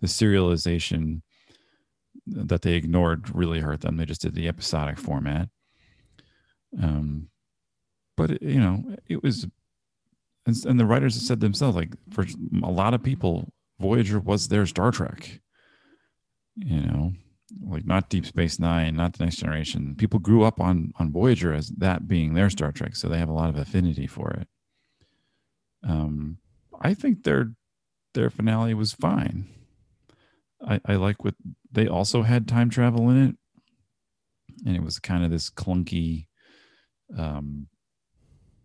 the 0.00 0.06
serialization 0.06 1.22
that 2.30 2.62
they 2.62 2.74
ignored 2.74 3.34
really 3.34 3.60
hurt 3.60 3.80
them. 3.80 3.96
They 3.96 4.04
just 4.06 4.22
did 4.22 4.34
the 4.34 4.48
episodic 4.48 4.98
format. 4.98 5.48
Um, 6.80 7.28
but 8.16 8.30
it, 8.32 8.42
you 8.42 8.60
know, 8.60 8.96
it 9.06 9.22
was, 9.22 9.46
and, 10.46 10.56
and 10.64 10.80
the 10.80 10.86
writers 10.86 11.14
have 11.14 11.22
said 11.22 11.40
themselves, 11.40 11.76
like 11.76 11.94
for 12.10 12.26
a 12.62 12.70
lot 12.70 12.94
of 12.94 13.02
people, 13.02 13.52
Voyager 13.80 14.18
was 14.18 14.48
their 14.48 14.66
Star 14.66 14.90
Trek. 14.90 15.40
You 16.56 16.80
know, 16.80 17.12
like 17.64 17.86
not 17.86 18.10
Deep 18.10 18.26
Space 18.26 18.58
Nine, 18.58 18.96
not 18.96 19.16
the 19.16 19.24
Next 19.24 19.36
Generation. 19.36 19.94
People 19.96 20.18
grew 20.18 20.42
up 20.42 20.60
on 20.60 20.92
on 20.98 21.12
Voyager 21.12 21.52
as 21.52 21.68
that 21.68 22.08
being 22.08 22.34
their 22.34 22.50
Star 22.50 22.72
Trek, 22.72 22.96
so 22.96 23.08
they 23.08 23.18
have 23.18 23.28
a 23.28 23.32
lot 23.34 23.48
of 23.48 23.56
affinity 23.56 24.08
for 24.08 24.30
it. 24.30 24.48
Um, 25.88 26.38
I 26.80 26.94
think 26.94 27.22
their 27.22 27.52
their 28.14 28.30
finale 28.30 28.74
was 28.74 28.92
fine. 28.92 29.48
I, 30.60 30.80
I 30.84 30.96
like 30.96 31.24
what 31.24 31.34
they 31.72 31.86
also 31.86 32.22
had 32.22 32.48
time 32.48 32.70
travel 32.70 33.10
in 33.10 33.28
it, 33.28 33.36
and 34.66 34.76
it 34.76 34.82
was 34.82 34.98
kind 34.98 35.24
of 35.24 35.30
this 35.30 35.50
clunky. 35.50 36.26
Um, 37.16 37.68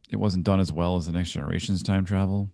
it 0.10 0.18
wasn't 0.18 0.46
done 0.46 0.60
as 0.60 0.72
well 0.72 0.96
as 0.96 1.06
the 1.06 1.12
Next 1.12 1.32
Generation's 1.32 1.82
time 1.82 2.06
travel 2.06 2.52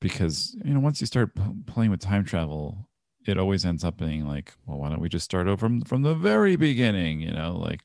because 0.00 0.56
you 0.64 0.72
know 0.72 0.80
once 0.80 1.00
you 1.00 1.06
start 1.06 1.34
p- 1.34 1.42
playing 1.66 1.90
with 1.90 2.00
time 2.00 2.24
travel 2.24 2.88
it 3.26 3.38
always 3.38 3.64
ends 3.64 3.84
up 3.84 3.96
being 3.96 4.26
like, 4.26 4.54
well, 4.66 4.78
why 4.78 4.88
don't 4.88 5.00
we 5.00 5.08
just 5.08 5.24
start 5.24 5.46
over 5.46 5.56
from, 5.56 5.82
from 5.82 6.02
the 6.02 6.14
very 6.14 6.56
beginning? 6.56 7.20
You 7.20 7.32
know, 7.32 7.56
like 7.56 7.80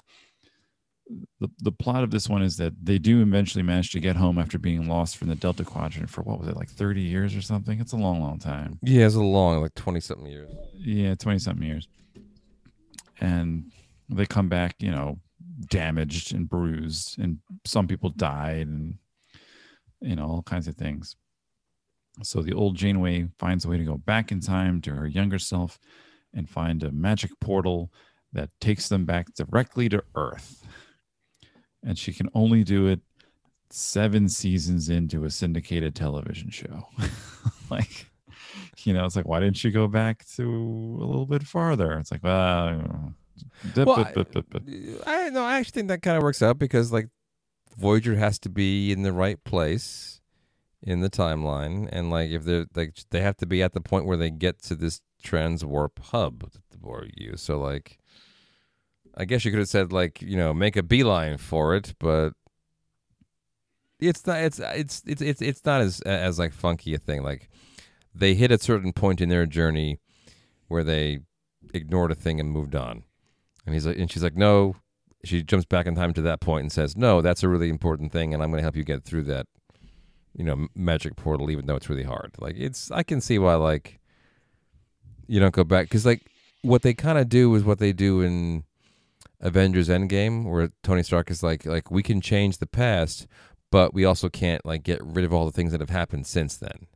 the 1.39 1.49
the 1.59 1.71
plot 1.71 2.03
of 2.03 2.11
this 2.11 2.27
one 2.27 2.41
is 2.41 2.57
that 2.57 2.73
they 2.83 2.97
do 2.97 3.21
eventually 3.21 3.63
manage 3.63 3.91
to 3.91 3.99
get 3.99 4.15
home 4.15 4.39
after 4.39 4.57
being 4.57 4.87
lost 4.87 5.17
from 5.17 5.27
the 5.27 5.35
Delta 5.35 5.63
Quadrant 5.63 6.09
for 6.09 6.21
what 6.23 6.39
was 6.39 6.47
it 6.47 6.55
like 6.55 6.69
thirty 6.69 7.01
years 7.01 7.35
or 7.35 7.41
something? 7.41 7.79
It's 7.79 7.93
a 7.93 7.97
long, 7.97 8.21
long 8.21 8.39
time. 8.39 8.79
Yeah, 8.81 9.05
it's 9.05 9.15
a 9.15 9.21
long, 9.21 9.61
like 9.61 9.75
twenty 9.75 9.99
something 9.99 10.27
years. 10.27 10.51
Yeah, 10.73 11.15
twenty 11.15 11.39
something 11.39 11.65
years, 11.65 11.87
and 13.19 13.71
they 14.09 14.25
come 14.25 14.49
back, 14.49 14.75
you 14.79 14.91
know, 14.91 15.19
damaged 15.69 16.33
and 16.33 16.49
bruised, 16.49 17.19
and 17.19 17.39
some 17.65 17.87
people 17.87 18.09
died, 18.09 18.67
and 18.67 18.97
you 20.01 20.15
know 20.15 20.25
all 20.25 20.43
kinds 20.43 20.67
of 20.67 20.75
things. 20.75 21.15
So 22.23 22.41
the 22.41 22.53
old 22.53 22.75
Janeway 22.75 23.27
finds 23.37 23.65
a 23.65 23.69
way 23.69 23.77
to 23.77 23.83
go 23.83 23.97
back 23.97 24.31
in 24.31 24.39
time 24.39 24.81
to 24.81 24.95
her 24.95 25.05
younger 25.05 25.37
self 25.39 25.77
and 26.33 26.49
find 26.49 26.81
a 26.81 26.91
magic 26.91 27.31
portal 27.39 27.91
that 28.33 28.49
takes 28.59 28.89
them 28.89 29.05
back 29.05 29.33
directly 29.35 29.89
to 29.89 30.03
Earth. 30.15 30.65
And 31.85 31.97
she 31.97 32.13
can 32.13 32.29
only 32.33 32.63
do 32.63 32.87
it 32.87 33.01
seven 33.69 34.27
seasons 34.27 34.89
into 34.89 35.23
a 35.23 35.29
syndicated 35.29 35.95
television 35.95 36.49
show. 36.49 36.87
like, 37.69 38.07
you 38.83 38.93
know, 38.93 39.05
it's 39.05 39.15
like, 39.15 39.27
why 39.27 39.39
didn't 39.39 39.57
she 39.57 39.71
go 39.71 39.87
back 39.87 40.25
to 40.35 40.43
a 40.43 41.05
little 41.05 41.25
bit 41.25 41.43
farther? 41.43 41.97
It's 41.99 42.11
like, 42.11 42.23
well, 42.23 43.13
dip, 43.73 43.87
Well, 43.87 44.09
dip, 44.15 44.31
dip, 44.31 44.49
dip. 44.49 45.07
I 45.07 45.29
no, 45.29 45.43
I 45.43 45.59
actually 45.59 45.71
think 45.71 45.87
that 45.89 46.01
kind 46.01 46.17
of 46.17 46.23
works 46.23 46.41
out 46.41 46.57
because 46.57 46.91
like 46.91 47.09
Voyager 47.77 48.15
has 48.15 48.39
to 48.39 48.49
be 48.49 48.91
in 48.91 49.03
the 49.03 49.13
right 49.13 49.43
place 49.43 50.21
in 50.81 51.01
the 51.01 51.09
timeline, 51.09 51.89
and 51.91 52.09
like 52.09 52.29
if 52.29 52.43
they're 52.43 52.65
like 52.75 52.95
they 53.09 53.21
have 53.21 53.37
to 53.37 53.45
be 53.45 53.61
at 53.61 53.73
the 53.73 53.81
point 53.81 54.05
where 54.05 54.17
they 54.17 54.29
get 54.29 54.61
to 54.63 54.75
this 54.75 55.01
trans 55.23 55.65
warp 55.65 55.99
hub 55.99 56.51
that 56.51 56.61
the 56.69 56.77
Borg 56.77 57.11
use. 57.15 57.41
So 57.41 57.59
like, 57.59 57.99
I 59.17 59.25
guess 59.25 59.45
you 59.45 59.51
could 59.51 59.59
have 59.59 59.69
said 59.69 59.93
like 59.93 60.21
you 60.21 60.37
know 60.37 60.53
make 60.53 60.75
a 60.75 60.83
beeline 60.83 61.37
for 61.37 61.75
it, 61.75 61.93
but 61.99 62.33
it's 63.99 64.25
not. 64.25 64.39
It's 64.39 64.59
it's 64.59 65.03
it's 65.05 65.21
it's 65.21 65.41
it's 65.41 65.65
not 65.65 65.81
as 65.81 66.01
as 66.01 66.39
like 66.39 66.53
funky 66.53 66.93
a 66.93 66.97
thing. 66.97 67.23
Like 67.23 67.49
they 68.13 68.33
hit 68.35 68.51
a 68.51 68.57
certain 68.59 68.93
point 68.93 69.21
in 69.21 69.29
their 69.29 69.45
journey 69.45 69.99
where 70.67 70.83
they 70.83 71.19
ignored 71.73 72.11
a 72.11 72.15
thing 72.15 72.39
and 72.39 72.49
moved 72.49 72.75
on. 72.75 73.03
And 73.65 73.73
he's 73.73 73.85
like, 73.85 73.97
and 73.97 74.11
she's 74.11 74.23
like, 74.23 74.35
no. 74.35 74.75
She 75.23 75.41
jumps 75.41 75.65
back 75.65 75.87
in 75.87 75.95
time 75.95 76.13
to 76.13 76.21
that 76.21 76.39
point 76.39 76.61
and 76.61 76.71
says, 76.71 76.95
no, 76.95 77.19
that's 77.19 77.41
a 77.41 77.49
really 77.49 77.69
important 77.69 78.11
thing, 78.11 78.31
and 78.31 78.43
I'm 78.43 78.51
going 78.51 78.59
to 78.59 78.63
help 78.63 78.75
you 78.75 78.83
get 78.83 79.03
through 79.03 79.23
that, 79.23 79.47
you 80.37 80.43
know, 80.45 80.67
magic 80.75 81.15
portal, 81.15 81.49
even 81.49 81.65
though 81.65 81.75
it's 81.75 81.89
really 81.89 82.03
hard. 82.03 82.35
Like 82.37 82.55
it's, 82.55 82.91
I 82.91 83.01
can 83.01 83.21
see 83.21 83.39
why 83.39 83.55
like 83.55 83.99
you 85.25 85.39
don't 85.39 85.53
go 85.53 85.63
back 85.63 85.85
because 85.85 86.05
like 86.05 86.21
what 86.61 86.83
they 86.83 86.93
kind 86.93 87.17
of 87.17 87.27
do 87.27 87.55
is 87.55 87.63
what 87.63 87.79
they 87.79 87.91
do 87.91 88.21
in 88.21 88.65
Avengers 89.41 89.89
Endgame, 89.89 90.45
where 90.49 90.69
Tony 90.83 91.03
Stark 91.03 91.29
is 91.29 91.43
like, 91.43 91.65
like 91.65 91.91
we 91.91 92.01
can 92.03 92.21
change 92.21 92.57
the 92.57 92.67
past, 92.67 93.27
but 93.71 93.93
we 93.93 94.05
also 94.05 94.29
can't 94.29 94.65
like 94.65 94.83
get 94.83 95.03
rid 95.03 95.25
of 95.25 95.33
all 95.33 95.45
the 95.45 95.51
things 95.51 95.71
that 95.71 95.81
have 95.81 95.89
happened 95.89 96.25
since 96.27 96.57
then. 96.57 96.87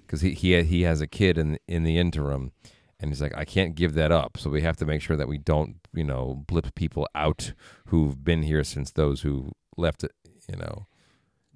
Because 0.00 0.20
he 0.20 0.32
he 0.32 0.62
he 0.62 0.82
has 0.82 1.00
a 1.00 1.06
kid 1.06 1.36
in 1.38 1.58
in 1.66 1.82
the 1.82 1.98
interim, 1.98 2.52
and 3.00 3.10
he's 3.10 3.20
like, 3.20 3.36
I 3.36 3.44
can't 3.44 3.74
give 3.74 3.94
that 3.94 4.12
up. 4.12 4.36
So 4.38 4.50
we 4.50 4.62
have 4.62 4.76
to 4.76 4.86
make 4.86 5.02
sure 5.02 5.16
that 5.16 5.28
we 5.28 5.38
don't, 5.38 5.76
you 5.92 6.04
know, 6.04 6.44
blip 6.46 6.74
people 6.74 7.08
out 7.14 7.52
who've 7.86 8.22
been 8.22 8.42
here 8.42 8.62
since 8.64 8.90
those 8.92 9.22
who 9.22 9.50
left 9.76 10.04
you 10.48 10.56
know, 10.56 10.86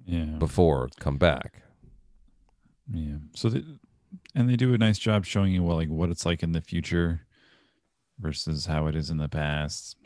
Yeah. 0.05 0.25
before 0.37 0.89
come 0.99 1.17
back. 1.17 1.61
Yeah. 2.93 3.17
So 3.35 3.49
they, 3.49 3.63
and 4.35 4.49
they 4.49 4.57
do 4.57 4.73
a 4.73 4.77
nice 4.77 4.99
job 4.99 5.25
showing 5.25 5.53
you 5.53 5.63
well 5.63 5.77
like 5.77 5.87
what 5.89 6.09
it's 6.09 6.25
like 6.25 6.43
in 6.43 6.51
the 6.51 6.61
future 6.61 7.21
versus 8.21 8.65
how 8.67 8.87
it 8.87 8.95
is 8.95 9.09
in 9.09 9.17
the 9.17 9.29
past. 9.29 9.97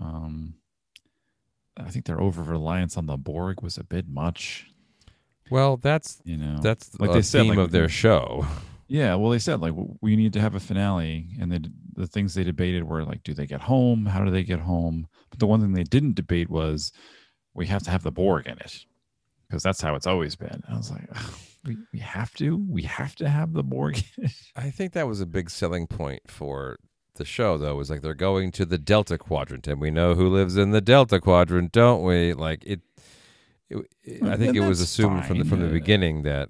Um 0.00 0.54
I 1.76 1.88
think 1.90 2.04
their 2.04 2.20
over 2.20 2.42
reliance 2.42 2.96
on 2.98 3.06
the 3.06 3.16
Borg 3.16 3.62
was 3.62 3.78
a 3.78 3.84
bit 3.84 4.06
much, 4.06 4.66
Well, 5.50 5.76
that's 5.78 6.20
you 6.24 6.36
know. 6.36 6.58
that's 6.60 6.98
Like 7.00 7.10
a 7.10 7.14
they 7.14 7.22
said, 7.22 7.42
theme 7.42 7.50
like- 7.50 7.58
of 7.58 7.70
their 7.70 7.88
show. 7.88 8.46
yeah, 8.88 9.14
well 9.14 9.30
they 9.30 9.38
said 9.38 9.60
like 9.60 9.74
we 10.00 10.16
need 10.16 10.32
to 10.34 10.40
have 10.40 10.54
a 10.54 10.60
finale 10.60 11.28
and 11.40 11.50
they, 11.50 11.60
the 11.94 12.06
things 12.06 12.34
they 12.34 12.44
debated 12.44 12.84
were 12.84 13.04
like 13.04 13.22
do 13.22 13.32
they 13.34 13.46
get 13.46 13.60
home? 13.62 14.06
How 14.06 14.24
do 14.24 14.30
they 14.30 14.42
get 14.44 14.60
home? 14.60 15.06
But 15.30 15.38
the 15.38 15.46
one 15.46 15.60
thing 15.60 15.72
they 15.72 15.84
didn't 15.84 16.14
debate 16.16 16.50
was 16.50 16.92
we 17.54 17.66
have 17.66 17.82
to 17.84 17.90
have 17.90 18.02
the 18.02 18.12
Borg 18.12 18.46
in 18.46 18.58
it. 18.58 18.84
Because 19.48 19.62
that's 19.62 19.82
how 19.82 19.94
it's 19.94 20.06
always 20.06 20.34
been. 20.34 20.62
I 20.66 20.76
was 20.76 20.90
like, 20.90 21.06
we, 21.66 21.76
we 21.92 21.98
have 21.98 22.32
to? 22.36 22.56
We 22.70 22.82
have 22.84 23.14
to 23.16 23.28
have 23.28 23.52
the 23.52 23.62
Borg 23.62 24.02
in 24.16 24.24
it? 24.24 24.32
I 24.56 24.70
think 24.70 24.92
that 24.94 25.06
was 25.06 25.20
a 25.20 25.26
big 25.26 25.50
selling 25.50 25.86
point 25.86 26.22
for 26.26 26.78
the 27.14 27.24
show, 27.24 27.58
though. 27.58 27.74
Was 27.76 27.90
like 27.90 28.02
they're 28.02 28.14
going 28.14 28.50
to 28.52 28.64
the 28.64 28.78
Delta 28.78 29.18
Quadrant, 29.18 29.66
and 29.68 29.80
we 29.80 29.90
know 29.90 30.14
who 30.14 30.28
lives 30.28 30.56
in 30.56 30.70
the 30.70 30.80
Delta 30.80 31.20
Quadrant, 31.20 31.72
don't 31.72 32.02
we? 32.02 32.32
Like 32.32 32.62
it. 32.64 32.80
it, 33.70 33.78
it- 34.04 34.22
I 34.22 34.36
think 34.36 34.56
it 34.56 34.60
was 34.60 34.80
assumed 34.80 35.24
from 35.26 35.38
the 35.38 35.44
from 35.44 35.60
the 35.60 35.68
beginning 35.68 36.22
that 36.22 36.48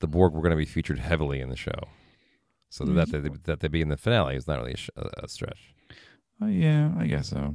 the 0.00 0.06
Borg 0.06 0.32
were 0.32 0.40
going 0.42 0.50
to 0.50 0.56
be 0.56 0.64
featured 0.66 0.98
heavily 0.98 1.40
in 1.40 1.48
the 1.48 1.56
show, 1.56 1.88
so 2.68 2.84
that 2.84 3.10
they, 3.10 3.20
that 3.44 3.60
they 3.60 3.68
be 3.68 3.80
in 3.80 3.88
the 3.88 3.96
finale 3.96 4.36
is 4.36 4.46
not 4.46 4.58
really 4.58 4.72
a, 4.72 4.76
sh- 4.76 4.90
a 4.96 5.28
stretch. 5.28 5.74
Uh, 6.42 6.46
yeah, 6.46 6.92
I 6.98 7.06
guess 7.06 7.28
so. 7.28 7.54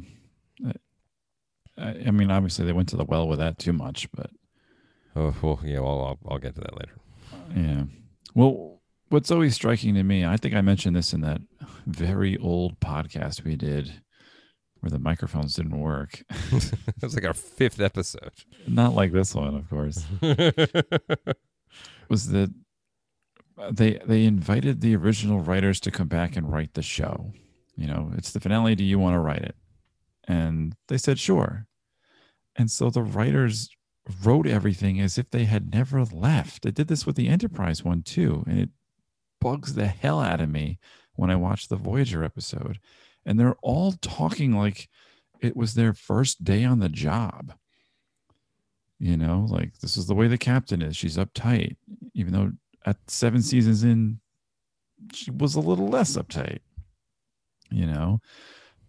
I, 1.78 1.84
I 2.08 2.12
mean, 2.12 2.32
obviously 2.32 2.66
they 2.66 2.74
went 2.74 2.90
to 2.90 2.98
the 2.98 3.06
well 3.06 3.28
with 3.28 3.40
that 3.40 3.58
too 3.58 3.74
much, 3.74 4.10
but 4.12 4.30
Oh, 5.16 5.34
well, 5.42 5.60
yeah, 5.64 5.80
well, 5.80 6.02
I'll, 6.26 6.32
I'll 6.32 6.38
get 6.38 6.56
to 6.56 6.62
that 6.62 6.76
later. 6.78 6.96
yeah. 7.56 7.84
Well, 8.36 8.79
what's 9.10 9.32
always 9.32 9.56
striking 9.56 9.96
to 9.96 10.04
me, 10.04 10.26
I 10.26 10.38
think 10.38 10.56
I 10.56 10.62
mentioned 10.62 10.96
this 10.96 11.14
in 11.14 11.22
that 11.22 11.42
very 11.86 12.38
old 12.38 12.80
podcast 12.80 13.44
we 13.44 13.56
did 13.56 14.02
where 14.80 14.90
the 14.90 15.00
microphones 15.00 15.56
didn't 15.56 15.80
work. 15.80 16.24
it 16.52 17.02
was 17.02 17.16
like 17.16 17.26
our 17.26 17.34
fifth 17.34 17.82
episode. 17.82 18.32
Not 18.68 18.94
like 18.94 19.12
this 19.12 19.36
one, 19.36 19.56
of 19.56 19.70
course. 19.70 20.06
Was 22.10 22.30
that 22.30 22.54
they 23.72 24.00
they 24.06 24.26
invited 24.26 24.82
the 24.82 24.96
original 24.96 25.42
writers 25.42 25.80
to 25.82 25.92
come 25.92 26.08
back 26.08 26.36
and 26.36 26.52
write 26.52 26.74
the 26.74 26.82
show. 26.82 27.34
You 27.76 27.88
know, 27.88 28.12
it's 28.18 28.32
the 28.32 28.40
finale. 28.40 28.76
Do 28.76 28.84
you 28.84 29.00
want 29.00 29.16
to 29.16 29.20
write 29.20 29.44
it? 29.44 29.56
And 30.28 30.76
they 30.88 30.98
said 30.98 31.20
sure. 31.20 31.68
And 32.56 32.72
so 32.72 32.90
the 32.90 33.04
writers 33.04 33.70
wrote 34.24 34.48
everything 34.48 35.00
as 35.00 35.18
if 35.18 35.30
they 35.30 35.46
had 35.46 35.72
never 35.72 36.04
left. 36.04 36.64
They 36.64 36.72
did 36.72 36.88
this 36.88 37.06
with 37.06 37.16
the 37.16 37.28
Enterprise 37.28 37.84
one 37.84 38.02
too, 38.02 38.44
and 38.48 38.60
it 38.60 38.70
bugs 39.42 39.74
the 39.74 39.88
hell 39.88 40.20
out 40.20 40.42
of 40.42 40.50
me 40.50 40.80
when 41.16 41.30
I 41.30 41.36
watch 41.36 41.68
the 41.68 41.76
Voyager 41.76 42.24
episode. 42.24 42.80
And 43.26 43.40
they're 43.40 43.56
all 43.62 43.94
talking 44.02 44.54
like 44.54 44.90
it 45.42 45.56
was 45.56 45.74
their 45.74 45.94
first 45.94 46.44
day 46.44 46.64
on 46.64 46.80
the 46.80 46.90
job. 46.90 47.54
You 49.00 49.16
know, 49.16 49.46
like 49.50 49.80
this 49.80 49.96
is 49.96 50.08
the 50.08 50.16
way 50.16 50.28
the 50.28 50.38
captain 50.38 50.82
is. 50.82 50.98
She's 50.98 51.16
uptight, 51.18 51.78
even 52.14 52.34
though 52.34 52.52
at 52.86 52.98
seven 53.08 53.42
seasons 53.42 53.84
in, 53.84 54.20
she 55.14 55.32
was 55.32 55.56
a 55.56 55.62
little 55.62 55.88
less 55.88 56.18
uptight. 56.18 56.60
You 57.72 57.86
know, 57.86 58.20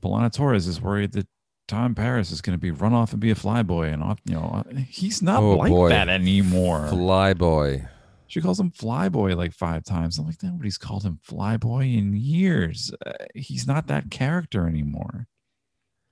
B'Elanna 0.03 0.33
Torres 0.33 0.67
is 0.67 0.81
worried 0.81 1.13
that 1.13 1.29
Tom 1.69 1.95
Paris 1.95 2.33
is 2.33 2.41
going 2.41 2.55
to 2.59 2.61
be 2.61 2.73
run 2.73 2.93
off 2.93 3.13
and 3.13 3.21
be 3.21 3.31
a 3.31 3.37
flyboy, 3.37 3.93
and 3.93 4.03
off. 4.03 4.19
You 4.25 4.35
know, 4.35 4.65
he's 4.89 5.23
not 5.23 5.43
Oh, 5.43 5.57
like 5.57 5.71
boy. 5.71 5.91
that 5.91 6.09
anymore. 6.09 6.89
Flyboy. 6.91 7.89
She 8.31 8.41
calls 8.41 8.61
him 8.61 8.71
Flyboy 8.71 9.37
like 9.37 9.53
five 9.53 9.83
times. 9.83 10.17
I'm 10.17 10.25
like, 10.27 10.41
nobody's 10.41 10.79
called 10.79 11.03
him 11.03 11.19
Flyboy 11.29 11.99
in 11.99 12.15
years. 12.15 12.93
Uh, 13.05 13.13
he's 13.35 13.67
not 13.67 13.89
that 13.89 14.09
character 14.13 14.69
anymore. 14.69 15.27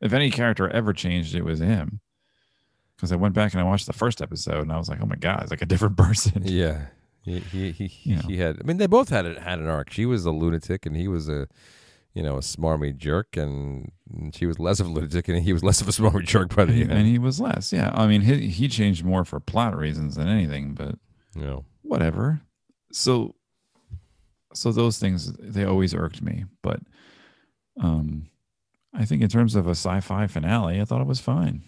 If 0.00 0.12
any 0.12 0.30
character 0.32 0.68
ever 0.68 0.92
changed, 0.92 1.36
it 1.36 1.44
was 1.44 1.60
him. 1.60 2.00
Because 2.96 3.12
I 3.12 3.16
went 3.16 3.34
back 3.34 3.52
and 3.52 3.60
I 3.60 3.64
watched 3.64 3.86
the 3.86 3.92
first 3.92 4.20
episode, 4.20 4.62
and 4.62 4.72
I 4.72 4.78
was 4.78 4.88
like, 4.88 4.98
oh 5.00 5.06
my 5.06 5.14
god, 5.14 5.42
it's 5.42 5.50
like 5.52 5.62
a 5.62 5.66
different 5.66 5.96
person. 6.06 6.42
Yeah. 6.44 6.86
He 7.22 7.38
he 7.38 7.70
he, 7.70 7.86
he, 7.86 8.10
Yeah. 8.14 8.22
he 8.22 8.36
had 8.38 8.58
I 8.60 8.64
mean 8.66 8.78
they 8.78 8.86
both 8.88 9.10
had 9.10 9.24
it 9.24 9.38
had 9.38 9.60
an 9.60 9.68
arc. 9.68 9.92
She 9.92 10.04
was 10.04 10.24
a 10.24 10.32
lunatic 10.32 10.86
and 10.86 10.96
he 10.96 11.06
was 11.06 11.28
a 11.28 11.46
you 12.14 12.22
know, 12.24 12.36
a 12.36 12.40
smarmy 12.40 12.96
jerk 12.96 13.36
and 13.36 13.92
she 14.34 14.44
was 14.46 14.58
less 14.58 14.80
of 14.80 14.86
a 14.86 14.90
lunatic 14.90 15.28
and 15.28 15.40
he 15.44 15.52
was 15.52 15.62
less 15.62 15.80
of 15.80 15.86
a 15.86 15.90
smarmy 15.98 16.24
jerk 16.24 16.56
by 16.56 16.64
the 16.64 16.72
And, 16.82 16.90
end. 16.90 16.92
and 17.00 17.06
he 17.06 17.18
was 17.18 17.38
less. 17.40 17.72
Yeah, 17.72 17.92
I 17.94 18.08
mean, 18.08 18.22
he 18.22 18.48
he 18.48 18.66
changed 18.66 19.04
more 19.04 19.24
for 19.24 19.38
plot 19.38 19.76
reasons 19.76 20.16
than 20.16 20.26
anything, 20.26 20.74
but 20.74 20.96
know. 21.36 21.64
Whatever. 21.88 22.40
So, 22.92 23.34
so 24.54 24.72
those 24.72 24.98
things 24.98 25.32
they 25.38 25.64
always 25.64 25.94
irked 25.94 26.22
me, 26.22 26.44
but 26.62 26.80
um, 27.80 28.28
I 28.94 29.04
think 29.04 29.22
in 29.22 29.28
terms 29.28 29.54
of 29.54 29.66
a 29.66 29.70
sci-fi 29.72 30.26
finale, 30.26 30.80
I 30.80 30.84
thought 30.84 31.00
it 31.00 31.06
was 31.06 31.20
fine. 31.20 31.62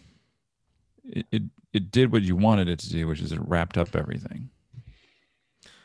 It 1.05 1.27
it, 1.31 1.43
it 1.73 1.91
did 1.91 2.11
what 2.13 2.23
you 2.23 2.37
wanted 2.37 2.69
it 2.69 2.79
to 2.81 2.91
do, 2.91 3.07
which 3.07 3.21
is 3.21 3.33
it 3.33 3.41
wrapped 3.43 3.77
up 3.79 3.95
everything. 3.95 4.51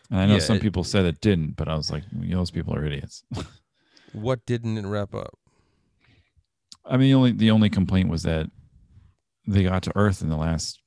And 0.10 0.20
I 0.20 0.26
know 0.26 0.34
Yeah, 0.34 0.40
some 0.40 0.58
it- 0.58 0.62
people 0.62 0.84
said 0.84 1.06
it 1.06 1.20
didn't, 1.22 1.56
but 1.56 1.68
I 1.68 1.76
was 1.76 1.92
like, 1.92 2.04
those 2.12 2.52
people 2.52 2.76
are 2.76 2.86
idiots. 2.86 3.24
What 4.12 4.46
didn't 4.46 4.78
it 4.78 4.86
wrap 4.88 5.14
up? 5.14 5.38
I 6.86 6.96
mean, 6.96 7.10
the 7.10 7.14
only 7.16 7.32
the 7.34 7.52
only 7.52 7.70
complaint 7.70 8.08
was 8.10 8.24
that 8.24 8.50
they 9.46 9.64
got 9.64 9.84
to 9.84 9.92
Earth 9.96 10.22
in 10.22 10.30
the 10.30 10.38
last 10.38 10.80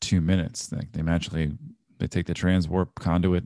two 0.00 0.20
minutes. 0.20 0.70
Like 0.70 0.92
they 0.92 1.00
magically 1.00 1.56
they 2.10 2.18
take 2.18 2.26
the 2.26 2.34
transwarp 2.34 2.94
conduit, 2.96 3.44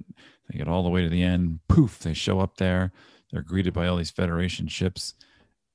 they 0.51 0.59
get 0.59 0.69
all 0.69 0.83
the 0.83 0.89
way 0.91 1.03
to 1.03 1.09
the 1.09 1.23
end. 1.23 1.61
Poof! 1.69 1.99
They 2.01 2.15
show 2.15 2.41
up 2.41 2.57
there. 2.57 2.93
They're 3.31 3.43
greeted 3.43 3.73
by 3.75 3.87
all 3.87 3.97
these 3.97 4.11
Federation 4.11 4.69
ships, 4.69 5.15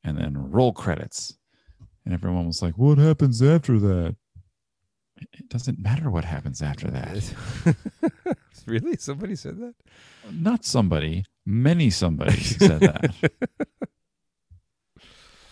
and 0.04 0.18
then 0.18 0.52
roll 0.52 0.74
credits. 0.74 1.38
and 2.06 2.14
everyone 2.14 2.46
was 2.48 2.62
like, 2.62 2.78
"What 2.78 2.98
happens 2.98 3.42
after 3.42 3.80
that?" 3.80 4.16
It- 5.18 5.48
doesn't 5.50 5.80
matter 5.80 6.10
what 6.10 6.26
happens 6.26 6.62
after 6.62 6.90
that. 6.92 7.34
really? 8.66 8.98
Somebody 8.98 9.36
said 9.36 9.58
that? 9.60 9.76
Not 10.32 10.66
somebody, 10.66 11.24
many 11.46 11.90
somebody 11.90 12.36
said 12.38 12.82
that. 12.82 13.14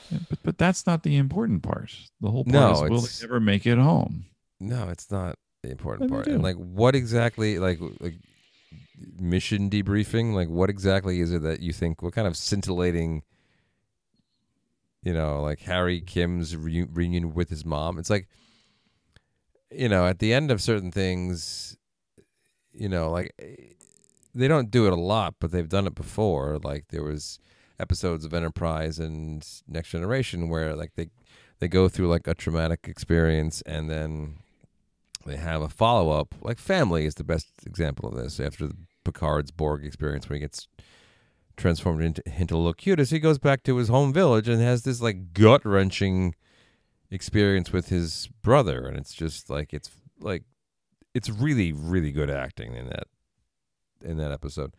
Yeah, 0.09 0.19
But 0.29 0.39
but 0.43 0.57
that's 0.57 0.85
not 0.85 1.03
the 1.03 1.15
important 1.15 1.63
part. 1.63 1.93
The 2.19 2.29
whole 2.31 2.43
part 2.43 2.53
No, 2.53 2.71
is 2.85 2.89
will 2.89 3.01
they 3.01 3.23
ever 3.23 3.39
make 3.39 3.65
it 3.65 3.77
home? 3.77 4.25
No, 4.59 4.89
it's 4.89 5.09
not 5.09 5.37
the 5.63 5.71
important 5.71 6.09
part. 6.09 6.27
And 6.27 6.41
like, 6.41 6.55
what 6.55 6.95
exactly, 6.95 7.59
like, 7.59 7.79
like 7.99 8.15
mission 9.19 9.69
debriefing? 9.69 10.33
Like, 10.33 10.49
what 10.49 10.69
exactly 10.69 11.19
is 11.19 11.31
it 11.31 11.41
that 11.43 11.59
you 11.59 11.73
think? 11.73 12.01
What 12.01 12.13
kind 12.13 12.27
of 12.27 12.35
scintillating, 12.35 13.23
you 15.03 15.13
know, 15.13 15.41
like 15.41 15.59
Harry 15.61 16.01
Kim's 16.01 16.55
reu- 16.55 16.89
reunion 16.91 17.33
with 17.33 17.49
his 17.49 17.65
mom? 17.65 17.99
It's 17.99 18.09
like, 18.09 18.27
you 19.71 19.87
know, 19.87 20.05
at 20.07 20.19
the 20.19 20.33
end 20.33 20.51
of 20.51 20.61
certain 20.61 20.91
things, 20.91 21.77
you 22.73 22.89
know, 22.89 23.09
like 23.11 23.33
eh, 23.39 23.55
they 24.33 24.47
don't 24.47 24.71
do 24.71 24.87
it 24.87 24.93
a 24.93 24.97
lot, 24.97 25.35
but 25.39 25.51
they've 25.51 25.69
done 25.69 25.87
it 25.87 25.95
before. 25.95 26.59
Like 26.63 26.87
there 26.89 27.03
was 27.03 27.39
episodes 27.79 28.25
of 28.25 28.33
Enterprise 28.33 28.99
and 28.99 29.45
Next 29.67 29.89
Generation 29.89 30.49
where 30.49 30.75
like 30.75 30.93
they 30.95 31.09
they 31.59 31.67
go 31.67 31.87
through 31.87 32.07
like 32.07 32.27
a 32.27 32.33
traumatic 32.33 32.87
experience 32.87 33.61
and 33.63 33.89
then 33.89 34.37
they 35.25 35.37
have 35.37 35.61
a 35.61 35.69
follow 35.69 36.11
up. 36.11 36.35
Like 36.41 36.57
Family 36.57 37.05
is 37.05 37.15
the 37.15 37.23
best 37.23 37.47
example 37.65 38.09
of 38.09 38.15
this. 38.15 38.39
After 38.39 38.69
Picard's 39.03 39.51
Borg 39.51 39.85
experience, 39.85 40.29
where 40.29 40.35
he 40.35 40.41
gets 40.41 40.67
transformed 41.57 42.03
into, 42.03 42.23
into 42.37 42.57
Locutus, 42.57 43.09
he 43.09 43.19
goes 43.19 43.39
back 43.39 43.63
to 43.63 43.77
his 43.77 43.89
home 43.89 44.13
village 44.13 44.47
and 44.47 44.61
has 44.61 44.83
this 44.83 45.01
like 45.01 45.33
gut 45.33 45.65
wrenching 45.65 46.35
experience 47.09 47.71
with 47.71 47.89
his 47.89 48.29
brother, 48.41 48.85
and 48.87 48.97
it's 48.97 49.13
just 49.13 49.49
like 49.49 49.73
it's 49.73 49.91
like 50.19 50.43
it's 51.13 51.29
really 51.29 51.71
really 51.71 52.11
good 52.11 52.29
acting 52.29 52.73
in 52.73 52.87
that 52.87 53.07
in 54.03 54.17
that 54.17 54.31
episode. 54.31 54.73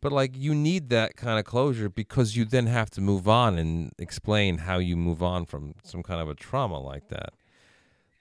But 0.00 0.12
like 0.12 0.36
you 0.36 0.54
need 0.54 0.90
that 0.90 1.16
kind 1.16 1.38
of 1.38 1.44
closure 1.44 1.88
because 1.88 2.36
you 2.36 2.44
then 2.44 2.66
have 2.66 2.90
to 2.90 3.00
move 3.00 3.26
on 3.26 3.56
and 3.56 3.92
explain 3.98 4.58
how 4.58 4.78
you 4.78 4.96
move 4.96 5.22
on 5.22 5.46
from 5.46 5.74
some 5.84 6.02
kind 6.02 6.20
of 6.20 6.28
a 6.28 6.34
trauma 6.34 6.78
like 6.78 7.08
that. 7.08 7.32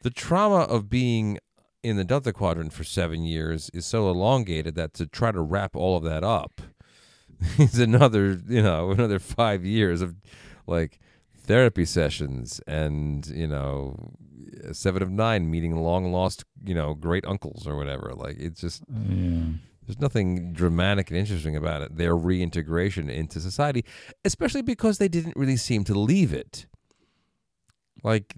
The 0.02 0.10
trauma 0.10 0.62
of 0.62 0.90
being 0.90 1.40
in 1.86 1.98
the 1.98 2.04
Delta 2.04 2.34
Quadrant 2.34 2.74
for 2.74 2.84
seven 2.84 3.24
years 3.24 3.70
is 3.74 3.86
so 3.86 4.10
elongated 4.10 4.74
that 4.76 4.94
to 4.96 5.06
try 5.06 5.32
to 5.32 5.40
wrap 5.40 5.76
all 5.76 5.96
of 5.96 6.04
that 6.04 6.24
up 6.24 6.62
is 7.60 7.78
another, 7.80 8.42
you 8.48 8.62
know, 8.64 8.90
another 8.98 9.20
five 9.20 9.64
years 9.64 10.02
of 10.02 10.16
like 10.66 11.00
therapy 11.38 11.86
sessions 11.86 12.60
and, 12.68 13.28
you 13.28 13.46
know, 13.48 14.14
seven 14.72 15.04
of 15.04 15.12
nine 15.12 15.50
meeting 15.52 15.76
long 15.76 16.12
lost, 16.12 16.44
you 16.66 16.74
know, 16.74 16.96
great 16.96 17.24
uncles 17.28 17.68
or 17.68 17.76
whatever. 17.76 18.14
Like 18.16 18.38
it's 18.40 18.62
just 18.62 18.82
Yeah. 18.90 19.44
there's 19.86 20.00
nothing 20.00 20.54
dramatic 20.54 21.12
and 21.12 21.20
interesting 21.20 21.56
about 21.56 21.84
it. 21.84 21.98
Their 21.98 22.16
reintegration 22.18 23.10
into 23.12 23.40
society, 23.40 23.86
especially 24.24 24.64
because 24.64 24.98
they 24.98 25.08
didn't 25.08 25.36
really 25.36 25.58
seem 25.58 25.84
to 25.84 25.94
leave 25.94 26.34
it. 26.34 26.66
Like 28.04 28.34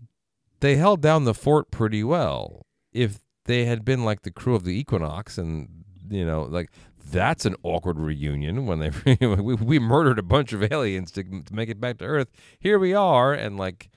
they 0.59 0.75
held 0.75 1.01
down 1.01 1.23
the 1.23 1.33
fort 1.33 1.71
pretty 1.71 2.03
well. 2.03 2.65
If 2.91 3.19
they 3.47 3.65
had 3.65 3.83
been 3.83 4.05
like 4.05 4.21
the 4.21 4.31
crew 4.31 4.55
of 4.55 4.63
the 4.63 4.77
Equinox, 4.77 5.37
and 5.37 5.67
you 6.09 6.25
know, 6.25 6.43
like 6.43 6.69
that's 7.11 7.45
an 7.45 7.55
awkward 7.63 7.99
reunion 7.99 8.65
when 8.65 8.79
they 8.79 9.17
we, 9.25 9.55
we 9.55 9.79
murdered 9.79 10.19
a 10.19 10.23
bunch 10.23 10.53
of 10.53 10.71
aliens 10.71 11.11
to, 11.11 11.23
to 11.23 11.53
make 11.53 11.69
it 11.69 11.81
back 11.81 11.97
to 11.97 12.05
Earth. 12.05 12.29
Here 12.59 12.77
we 12.77 12.93
are, 12.93 13.33
and 13.33 13.57
like 13.57 13.89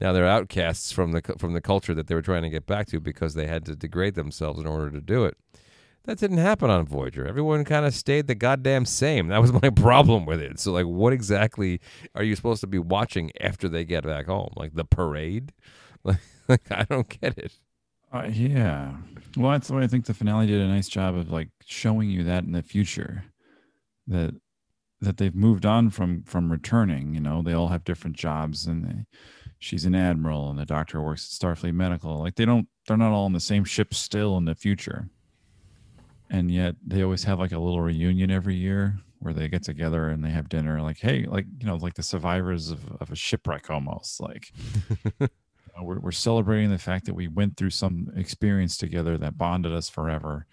now 0.00 0.12
they're 0.12 0.26
outcasts 0.26 0.92
from 0.92 1.12
the 1.12 1.22
from 1.38 1.54
the 1.54 1.60
culture 1.60 1.94
that 1.94 2.06
they 2.06 2.14
were 2.14 2.22
trying 2.22 2.42
to 2.42 2.50
get 2.50 2.66
back 2.66 2.86
to 2.88 3.00
because 3.00 3.34
they 3.34 3.46
had 3.46 3.64
to 3.66 3.74
degrade 3.74 4.14
themselves 4.14 4.60
in 4.60 4.66
order 4.66 4.90
to 4.90 5.00
do 5.00 5.24
it. 5.24 5.36
That 6.04 6.18
didn't 6.18 6.38
happen 6.38 6.70
on 6.70 6.86
Voyager. 6.86 7.26
Everyone 7.26 7.64
kind 7.64 7.84
of 7.84 7.92
stayed 7.92 8.28
the 8.28 8.36
goddamn 8.36 8.84
same. 8.84 9.26
That 9.26 9.42
was 9.42 9.52
my 9.52 9.70
problem 9.74 10.24
with 10.24 10.40
it. 10.40 10.60
So, 10.60 10.70
like, 10.72 10.86
what 10.86 11.12
exactly 11.12 11.80
are 12.14 12.22
you 12.22 12.36
supposed 12.36 12.60
to 12.60 12.68
be 12.68 12.78
watching 12.78 13.32
after 13.40 13.68
they 13.68 13.84
get 13.84 14.04
back 14.04 14.26
home? 14.26 14.52
Like 14.56 14.74
the 14.74 14.84
parade? 14.84 15.52
Like, 16.04 16.20
like 16.48 16.70
I 16.70 16.84
don't 16.84 17.08
get 17.20 17.36
it. 17.38 17.52
Uh, 18.16 18.28
yeah. 18.28 18.92
Well, 19.36 19.52
that's 19.52 19.70
why 19.70 19.82
I 19.82 19.86
think 19.86 20.06
the 20.06 20.14
finale 20.14 20.46
did 20.46 20.60
a 20.60 20.68
nice 20.68 20.88
job 20.88 21.14
of 21.16 21.30
like 21.30 21.50
showing 21.64 22.08
you 22.10 22.24
that 22.24 22.44
in 22.44 22.52
the 22.52 22.62
future, 22.62 23.24
that 24.06 24.34
that 25.00 25.18
they've 25.18 25.34
moved 25.34 25.66
on 25.66 25.90
from 25.90 26.22
from 26.22 26.50
returning. 26.50 27.14
You 27.14 27.20
know, 27.20 27.42
they 27.42 27.52
all 27.52 27.68
have 27.68 27.84
different 27.84 28.16
jobs, 28.16 28.66
and 28.66 28.84
they, 28.84 29.20
she's 29.58 29.84
an 29.84 29.94
admiral, 29.94 30.48
and 30.48 30.58
the 30.58 30.64
doctor 30.64 31.02
works 31.02 31.26
at 31.26 31.46
Starfleet 31.46 31.74
Medical. 31.74 32.18
Like 32.18 32.36
they 32.36 32.46
don't, 32.46 32.68
they're 32.86 32.96
not 32.96 33.12
all 33.12 33.26
on 33.26 33.34
the 33.34 33.40
same 33.40 33.64
ship 33.64 33.92
still 33.92 34.38
in 34.38 34.46
the 34.46 34.54
future, 34.54 35.10
and 36.30 36.50
yet 36.50 36.76
they 36.86 37.02
always 37.02 37.24
have 37.24 37.38
like 37.38 37.52
a 37.52 37.58
little 37.58 37.82
reunion 37.82 38.30
every 38.30 38.54
year 38.54 38.98
where 39.18 39.34
they 39.34 39.48
get 39.48 39.62
together 39.62 40.08
and 40.08 40.24
they 40.24 40.30
have 40.30 40.48
dinner. 40.48 40.80
Like, 40.80 40.98
hey, 40.98 41.26
like 41.26 41.44
you 41.60 41.66
know, 41.66 41.76
like 41.76 41.94
the 41.94 42.02
survivors 42.02 42.70
of 42.70 42.90
of 43.00 43.10
a 43.10 43.16
shipwreck 43.16 43.68
almost. 43.68 44.20
Like 44.20 44.50
uh, 45.78 45.82
we're, 45.82 45.98
we're 46.00 46.10
celebrating 46.12 46.70
the 46.70 46.78
fact 46.78 47.04
that 47.06 47.14
we 47.14 47.28
went 47.28 47.56
through 47.56 47.70
some 47.70 48.10
experience 48.16 48.76
together 48.76 49.18
that 49.18 49.36
bonded 49.38 49.72
us 49.72 49.88
forever 49.88 50.46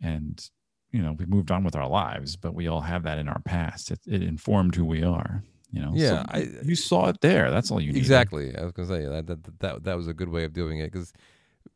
and 0.00 0.50
you 0.90 1.02
know 1.02 1.12
we 1.12 1.24
moved 1.26 1.50
on 1.50 1.64
with 1.64 1.74
our 1.76 1.88
lives 1.88 2.36
but 2.36 2.54
we 2.54 2.66
all 2.68 2.82
have 2.82 3.02
that 3.02 3.18
in 3.18 3.28
our 3.28 3.40
past 3.40 3.90
it, 3.90 4.00
it 4.06 4.22
informed 4.22 4.74
who 4.74 4.84
we 4.84 5.02
are 5.02 5.42
you 5.70 5.80
know 5.80 5.92
So 5.92 6.00
Yeah, 6.02 6.24
I- 6.28 6.48
you 6.62 6.76
saw 6.76 7.08
it 7.08 7.20
there 7.20 7.50
that's 7.50 7.70
all 7.70 7.80
you 7.80 7.92
need 7.92 7.98
Exactly. 7.98 8.56
I 8.56 8.62
was 8.62 8.72
gonna 8.72 8.88
say 8.88 9.06
that 9.06 9.26
that 9.26 9.58
that, 9.60 9.84
that 9.84 9.96
was 9.96 10.06
a 10.08 10.14
good 10.14 10.28
way 10.28 10.44
of 10.44 10.52
doing 10.52 10.78
it 10.80 10.92
because 10.92 11.12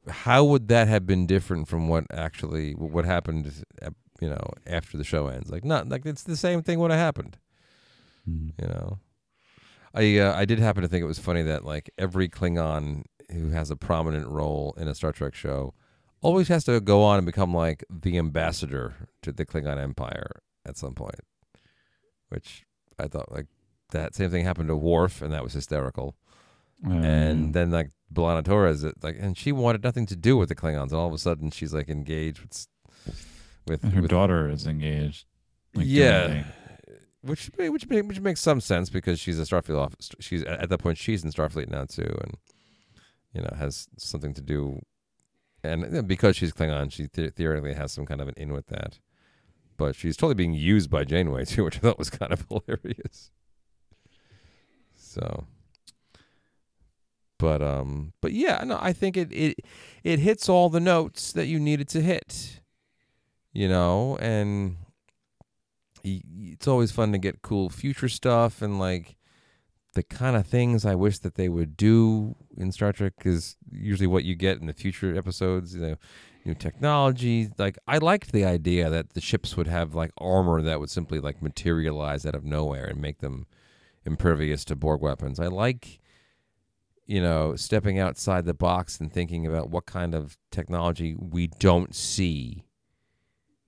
how 0.09 0.45
would 0.45 0.69
that 0.69 0.89
have 0.89 1.07
been 1.07 1.27
different 1.27 1.69
from 1.69 1.89
what 1.89 2.05
actually 2.13 2.73
what 2.75 3.05
happened? 3.05 3.65
You 4.21 4.31
know, 4.31 4.51
after 4.67 4.97
the 4.97 5.05
show 5.05 5.27
ends, 5.29 5.51
like 5.51 5.65
not 5.65 5.89
like 5.89 6.07
it's 6.07 6.23
the 6.23 6.37
same 6.37 6.63
thing 6.63 6.79
would 6.81 6.91
have 6.91 7.01
happened. 7.01 7.37
Mhm. 8.29 8.53
You 8.61 8.69
know, 8.69 8.99
I 9.97 10.19
uh, 10.19 10.35
I 10.37 10.45
did 10.45 10.59
happen 10.59 10.83
to 10.83 10.89
think 10.89 11.03
it 11.03 11.07
was 11.07 11.19
funny 11.19 11.43
that 11.43 11.65
like 11.65 11.91
every 11.99 12.29
Klingon 12.29 13.05
who 13.33 13.49
has 13.49 13.71
a 13.71 13.77
prominent 13.77 14.29
role 14.29 14.75
in 14.79 14.87
a 14.87 14.95
Star 14.95 15.13
Trek 15.13 15.35
show 15.35 15.75
always 16.21 16.49
has 16.49 16.65
to 16.65 16.81
go 16.81 17.03
on 17.03 17.19
and 17.19 17.27
become 17.27 17.55
like 17.55 17.85
the 17.91 18.19
ambassador 18.19 19.09
to 19.23 19.33
the 19.33 19.47
Klingon 19.47 19.79
Empire 19.79 20.43
at 20.65 20.77
some 20.77 20.95
point, 20.95 21.21
which 22.29 22.65
I 22.99 23.09
thought 23.09 23.33
like 23.33 23.47
that 23.91 24.15
same 24.15 24.31
thing 24.31 24.45
happened 24.45 24.69
to 24.69 24.77
Worf 24.77 25.23
and 25.23 25.33
that 25.33 25.43
was 25.43 25.55
hysterical. 25.55 26.15
And 26.85 27.55
then 27.55 27.71
like 27.71 27.91
B'Elanna 28.13 28.45
Torres, 28.45 28.85
like, 29.03 29.17
and 29.19 29.37
she 29.37 29.51
wanted 29.51 29.83
nothing 29.83 30.05
to 30.07 30.17
do 30.17 30.37
with 30.37 30.51
the 30.51 30.55
Klingons, 30.55 30.91
and 30.91 30.93
all 30.93 31.09
of 31.09 31.15
a 31.15 31.19
sudden 31.19 31.51
she's 31.51 31.73
like 31.73 31.89
engaged 31.89 32.41
with 32.41 32.69
with, 33.67 33.83
her 33.95 34.03
with 34.03 34.11
daughter 34.11 34.49
is 34.51 34.67
engaged 34.67 35.25
like, 35.75 35.87
yeah, 35.89 36.45
which 37.27 37.51
which 37.57 37.85
which 37.87 38.21
makes 38.21 38.41
some 38.41 38.61
sense 38.61 38.91
because 38.91 39.21
she's 39.21 39.39
a 39.39 39.43
Starfleet 39.43 39.79
officer. 39.79 40.15
She's 40.21 40.43
at 40.45 40.61
at 40.61 40.69
that 40.71 40.79
point 40.79 40.99
she's 40.99 41.25
in 41.25 41.31
Starfleet 41.31 41.69
now 41.69 41.85
too, 41.85 42.17
and 42.23 42.37
you 43.33 43.43
know 43.43 43.51
has 43.57 43.89
something 43.99 44.35
to 44.35 44.41
do, 44.41 44.81
and 45.63 46.07
because 46.07 46.37
she's 46.37 46.53
Klingon, 46.53 46.91
she 46.93 47.09
the- 47.13 47.31
theoretically 47.31 47.75
has 47.75 47.93
some 47.93 48.07
kind 48.07 48.21
of 48.21 48.29
an 48.29 48.35
in 48.37 48.53
with 48.53 48.67
that. 48.69 48.99
But 49.77 49.95
she's 49.95 50.17
totally 50.17 50.35
being 50.35 50.55
used 50.55 50.89
by 50.91 51.05
Janeway 51.05 51.45
too, 51.45 51.65
which 51.67 51.77
I 51.77 51.81
thought 51.81 51.99
was 51.99 52.11
kind 52.11 52.33
of 52.33 52.47
hilarious. 52.49 53.31
So, 54.95 55.45
but 57.39 57.63
um, 57.63 58.13
but 58.21 58.33
yeah, 58.33 58.63
no, 58.65 58.79
I 58.81 58.93
think 58.93 59.17
it 59.17 59.33
it 59.33 59.59
it 60.03 60.19
hits 60.19 60.49
all 60.49 60.69
the 60.71 60.81
notes 60.81 61.33
that 61.33 61.47
you 61.47 61.59
needed 61.61 61.89
to 61.91 62.01
hit, 62.01 62.61
you 63.53 63.69
know, 63.69 64.17
and 64.21 64.77
it's 66.07 66.69
always 66.69 66.93
fun 66.93 67.13
to 67.13 67.19
get 67.19 67.43
cool 67.43 67.69
future 67.69 68.09
stuff 68.09 68.63
and 68.63 68.79
like 68.79 69.17
the 69.95 70.03
kind 70.03 70.37
of 70.37 70.47
things 70.47 70.85
I 70.85 70.95
wish 70.95 71.19
that 71.21 71.37
they 71.37 71.49
would 71.49 71.77
do 71.77 72.37
in 72.57 72.71
Star 72.71 72.93
Trek 72.93 73.15
is 73.25 73.57
usually 73.71 74.07
what 74.07 74.25
you 74.25 74.35
get 74.35 74.61
in 74.61 74.67
the 74.67 74.75
future 74.75 75.17
episodes. 75.17 75.75
You 75.75 75.81
know, 75.81 75.97
new 76.45 76.55
technology. 76.55 77.51
Like 77.59 77.79
I 77.89 77.99
liked 77.99 78.33
the 78.33 78.45
idea 78.45 78.89
that 78.91 79.15
the 79.15 79.21
ships 79.21 79.57
would 79.57 79.67
have 79.67 79.95
like 79.95 80.13
armor 80.19 80.63
that 80.63 80.81
would 80.81 80.91
simply 80.91 81.19
like 81.19 81.43
materialize 81.43 82.25
out 82.25 82.35
of 82.35 82.45
nowhere 82.45 82.85
and 82.85 83.01
make 83.01 83.19
them 83.19 83.47
impervious 84.05 84.65
to 84.67 84.77
Borg 84.77 85.01
weapons. 85.01 85.41
I 85.41 85.47
like 85.47 86.01
you 87.07 87.23
know 87.23 87.57
stepping 87.57 87.99
outside 87.99 88.45
the 88.45 88.55
box 88.55 89.01
and 89.01 89.13
thinking 89.13 89.47
about 89.47 89.71
what 89.71 89.87
kind 89.87 90.15
of 90.15 90.37
technology 90.51 91.17
we 91.19 91.49
don't 91.59 91.95
see. 91.95 92.65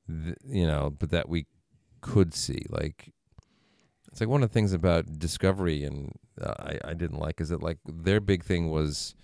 You 0.07 0.67
know, 0.67 0.95
but 0.97 1.11
that 1.11 1.29
we 1.29 1.47
could 2.01 2.35
see 2.35 2.65
like 2.71 3.13
it's 4.11 4.21
like 4.21 4.29
one 4.29 4.43
of 4.43 4.49
the 4.49 4.53
things 4.53 4.73
about 4.73 5.19
discovery 5.19 5.85
and 5.85 6.13
uh, 6.41 6.55
I, 6.59 6.91
I 6.91 6.95
didn't 6.95 7.19
like 7.19 7.41
is 7.41 7.51
that 7.51 7.63
like 7.63 7.79
their 7.87 8.21
big 8.21 8.45
thing 8.45 8.71
was 8.71 9.15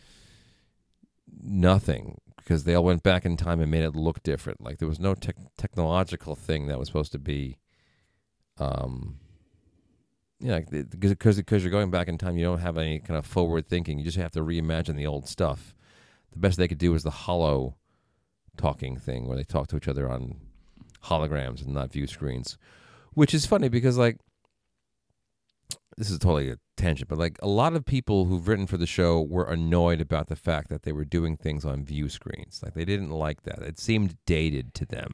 nothing 1.42 2.20
because 2.36 2.64
they 2.64 2.74
all 2.74 2.84
went 2.84 3.02
back 3.02 3.24
in 3.24 3.36
time 3.36 3.60
and 3.60 3.70
made 3.70 3.84
it 3.84 3.96
look 3.96 4.22
different 4.22 4.60
like 4.60 4.78
there 4.78 4.88
was 4.88 5.00
no 5.00 5.14
tech 5.14 5.36
technological 5.56 6.34
thing 6.34 6.66
that 6.66 6.78
was 6.78 6.88
supposed 6.88 7.12
to 7.12 7.18
be 7.18 7.58
um 8.58 9.18
yeah, 10.44 10.60
because 10.60 11.36
because 11.36 11.62
you're 11.64 11.70
going 11.70 11.90
back 11.90 12.06
in 12.06 12.18
time, 12.18 12.36
you 12.36 12.44
don't 12.44 12.58
have 12.58 12.76
any 12.76 12.98
kind 12.98 13.16
of 13.16 13.24
forward 13.24 13.66
thinking. 13.66 13.98
You 13.98 14.04
just 14.04 14.18
have 14.18 14.32
to 14.32 14.40
reimagine 14.40 14.94
the 14.94 15.06
old 15.06 15.26
stuff. 15.26 15.74
The 16.32 16.38
best 16.38 16.58
they 16.58 16.68
could 16.68 16.76
do 16.76 16.92
was 16.92 17.02
the 17.02 17.10
holo 17.10 17.76
talking 18.58 18.98
thing, 18.98 19.26
where 19.26 19.38
they 19.38 19.44
talk 19.44 19.68
to 19.68 19.76
each 19.76 19.88
other 19.88 20.10
on 20.10 20.40
holograms 21.04 21.64
and 21.64 21.74
not 21.74 21.92
view 21.92 22.06
screens, 22.06 22.58
which 23.12 23.34
is 23.34 23.46
funny 23.46 23.68
because 23.68 23.98
like 23.98 24.18
this 25.96 26.10
is 26.10 26.18
totally 26.18 26.50
a 26.50 26.58
tangent, 26.76 27.08
but 27.08 27.18
like 27.18 27.38
a 27.40 27.48
lot 27.48 27.74
of 27.74 27.84
people 27.84 28.24
who've 28.24 28.48
written 28.48 28.66
for 28.66 28.76
the 28.76 28.86
show 28.86 29.20
were 29.20 29.44
annoyed 29.44 30.00
about 30.00 30.28
the 30.28 30.36
fact 30.36 30.68
that 30.68 30.82
they 30.82 30.92
were 30.92 31.04
doing 31.04 31.36
things 31.36 31.64
on 31.64 31.84
view 31.84 32.08
screens. 32.08 32.60
Like 32.62 32.74
they 32.74 32.84
didn't 32.84 33.10
like 33.10 33.42
that. 33.42 33.60
It 33.60 33.78
seemed 33.78 34.16
dated 34.26 34.74
to 34.74 34.86
them, 34.86 35.12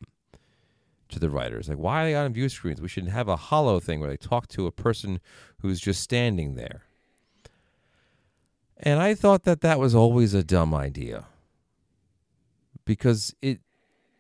to 1.11 1.19
the 1.19 1.31
writers. 1.31 1.69
Like, 1.69 1.79
why 1.79 2.03
are 2.03 2.05
they 2.07 2.15
on 2.15 2.33
view 2.33 2.49
screens? 2.49 2.81
We 2.81 2.89
should 2.89 3.09
have 3.09 3.29
a 3.29 3.37
holo 3.37 3.79
thing 3.79 4.01
where 4.01 4.09
they 4.09 4.17
talk 4.17 4.49
to 4.49 4.67
a 4.67 4.73
person 4.73 5.21
who's 5.61 5.81
just 5.81 6.03
standing 6.03 6.55
there. 6.55 6.85
And 8.79 9.01
I 9.01 9.15
thought 9.15 9.45
that 9.45 9.61
that 9.61 9.79
was 9.79 9.95
always 9.95 10.33
a 10.33 10.43
dumb 10.43 10.75
idea 10.75 11.27
because 12.87 13.35
it 13.43 13.61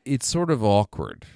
it's 0.05 0.27
sort 0.27 0.51
of 0.51 0.63
awkward 0.63 1.27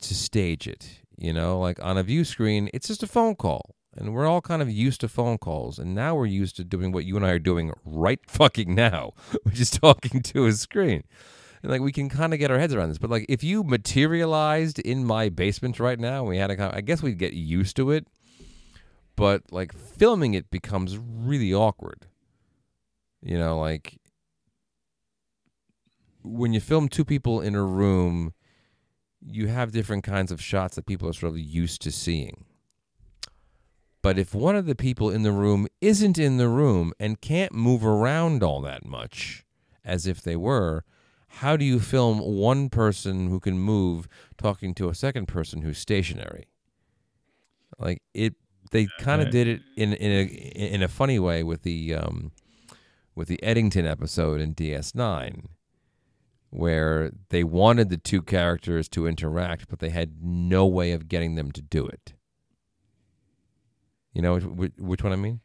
to 0.00 0.14
stage 0.14 0.66
it, 0.66 1.00
you 1.16 1.32
know, 1.32 1.58
like 1.58 1.82
on 1.82 1.98
a 1.98 2.02
view 2.02 2.24
screen, 2.24 2.70
it's 2.72 2.88
just 2.88 3.02
a 3.02 3.06
phone 3.06 3.34
call 3.34 3.74
and 3.96 4.14
we're 4.14 4.26
all 4.26 4.40
kind 4.40 4.62
of 4.62 4.70
used 4.70 5.00
to 5.00 5.08
phone 5.08 5.38
calls 5.38 5.78
and 5.78 5.94
now 5.94 6.14
we're 6.14 6.26
used 6.26 6.56
to 6.56 6.64
doing 6.64 6.92
what 6.92 7.04
you 7.04 7.16
and 7.16 7.26
I 7.26 7.30
are 7.30 7.38
doing 7.38 7.72
right 7.84 8.20
fucking 8.26 8.74
now 8.74 9.12
which 9.42 9.60
is 9.60 9.70
talking 9.70 10.22
to 10.22 10.46
a 10.46 10.52
screen. 10.52 11.04
And 11.62 11.70
like 11.70 11.82
we 11.82 11.92
can 11.92 12.08
kind 12.08 12.32
of 12.32 12.38
get 12.38 12.50
our 12.50 12.58
heads 12.58 12.74
around 12.74 12.88
this 12.88 12.98
but 12.98 13.10
like 13.10 13.26
if 13.28 13.42
you 13.44 13.62
materialized 13.62 14.78
in 14.78 15.04
my 15.04 15.28
basement 15.28 15.78
right 15.80 15.98
now 15.98 16.24
we 16.24 16.38
had 16.38 16.50
a 16.50 16.76
I 16.76 16.80
guess 16.80 17.02
we'd 17.02 17.18
get 17.18 17.34
used 17.34 17.76
to 17.76 17.90
it 17.90 18.06
but 19.16 19.42
like 19.52 19.72
filming 19.72 20.34
it 20.34 20.50
becomes 20.50 20.96
really 20.96 21.52
awkward. 21.52 22.06
You 23.22 23.38
know 23.38 23.58
like 23.58 23.98
when 26.22 26.52
you 26.52 26.60
film 26.60 26.88
two 26.88 27.04
people 27.04 27.40
in 27.40 27.54
a 27.54 27.64
room 27.64 28.34
you 29.20 29.48
have 29.48 29.72
different 29.72 30.04
kinds 30.04 30.32
of 30.32 30.40
shots 30.40 30.76
that 30.76 30.86
people 30.86 31.08
are 31.08 31.12
sort 31.12 31.32
of 31.32 31.38
used 31.38 31.82
to 31.82 31.92
seeing. 31.92 32.44
But 34.02 34.18
if 34.18 34.34
one 34.34 34.56
of 34.56 34.66
the 34.66 34.74
people 34.74 35.10
in 35.10 35.22
the 35.22 35.32
room 35.32 35.66
isn't 35.80 36.18
in 36.18 36.38
the 36.38 36.48
room 36.48 36.92
and 36.98 37.20
can't 37.20 37.52
move 37.52 37.84
around 37.84 38.42
all 38.42 38.62
that 38.62 38.86
much 38.86 39.44
as 39.84 40.06
if 40.06 40.22
they 40.22 40.36
were, 40.36 40.84
how 41.34 41.56
do 41.56 41.64
you 41.64 41.78
film 41.78 42.18
one 42.18 42.70
person 42.70 43.28
who 43.28 43.38
can 43.40 43.58
move 43.58 44.08
talking 44.38 44.74
to 44.74 44.88
a 44.88 44.94
second 44.94 45.26
person 45.26 45.62
who's 45.62 45.78
stationary? 45.78 46.48
Like 47.78 48.02
it 48.14 48.34
they 48.72 48.88
kind 48.98 49.20
of 49.20 49.30
did 49.30 49.48
it 49.48 49.60
in 49.76 49.92
in 49.92 50.10
a 50.10 50.24
in 50.24 50.82
a 50.82 50.88
funny 50.88 51.18
way 51.18 51.42
with 51.42 51.62
the 51.62 51.94
um 51.94 52.32
with 53.14 53.28
the 53.28 53.42
Eddington 53.42 53.86
episode 53.86 54.40
in 54.40 54.54
DS9 54.54 55.46
where 56.50 57.10
they 57.28 57.44
wanted 57.44 57.88
the 57.88 57.96
two 57.96 58.22
characters 58.22 58.88
to 58.88 59.06
interact 59.06 59.68
but 59.68 59.78
they 59.78 59.90
had 59.90 60.22
no 60.22 60.66
way 60.66 60.92
of 60.92 61.08
getting 61.08 61.34
them 61.36 61.50
to 61.52 61.62
do 61.62 61.86
it. 61.86 62.14
You 64.12 64.22
know 64.22 64.38
which, 64.38 64.72
which 64.76 65.04
one 65.04 65.12
I 65.12 65.16
mean? 65.16 65.40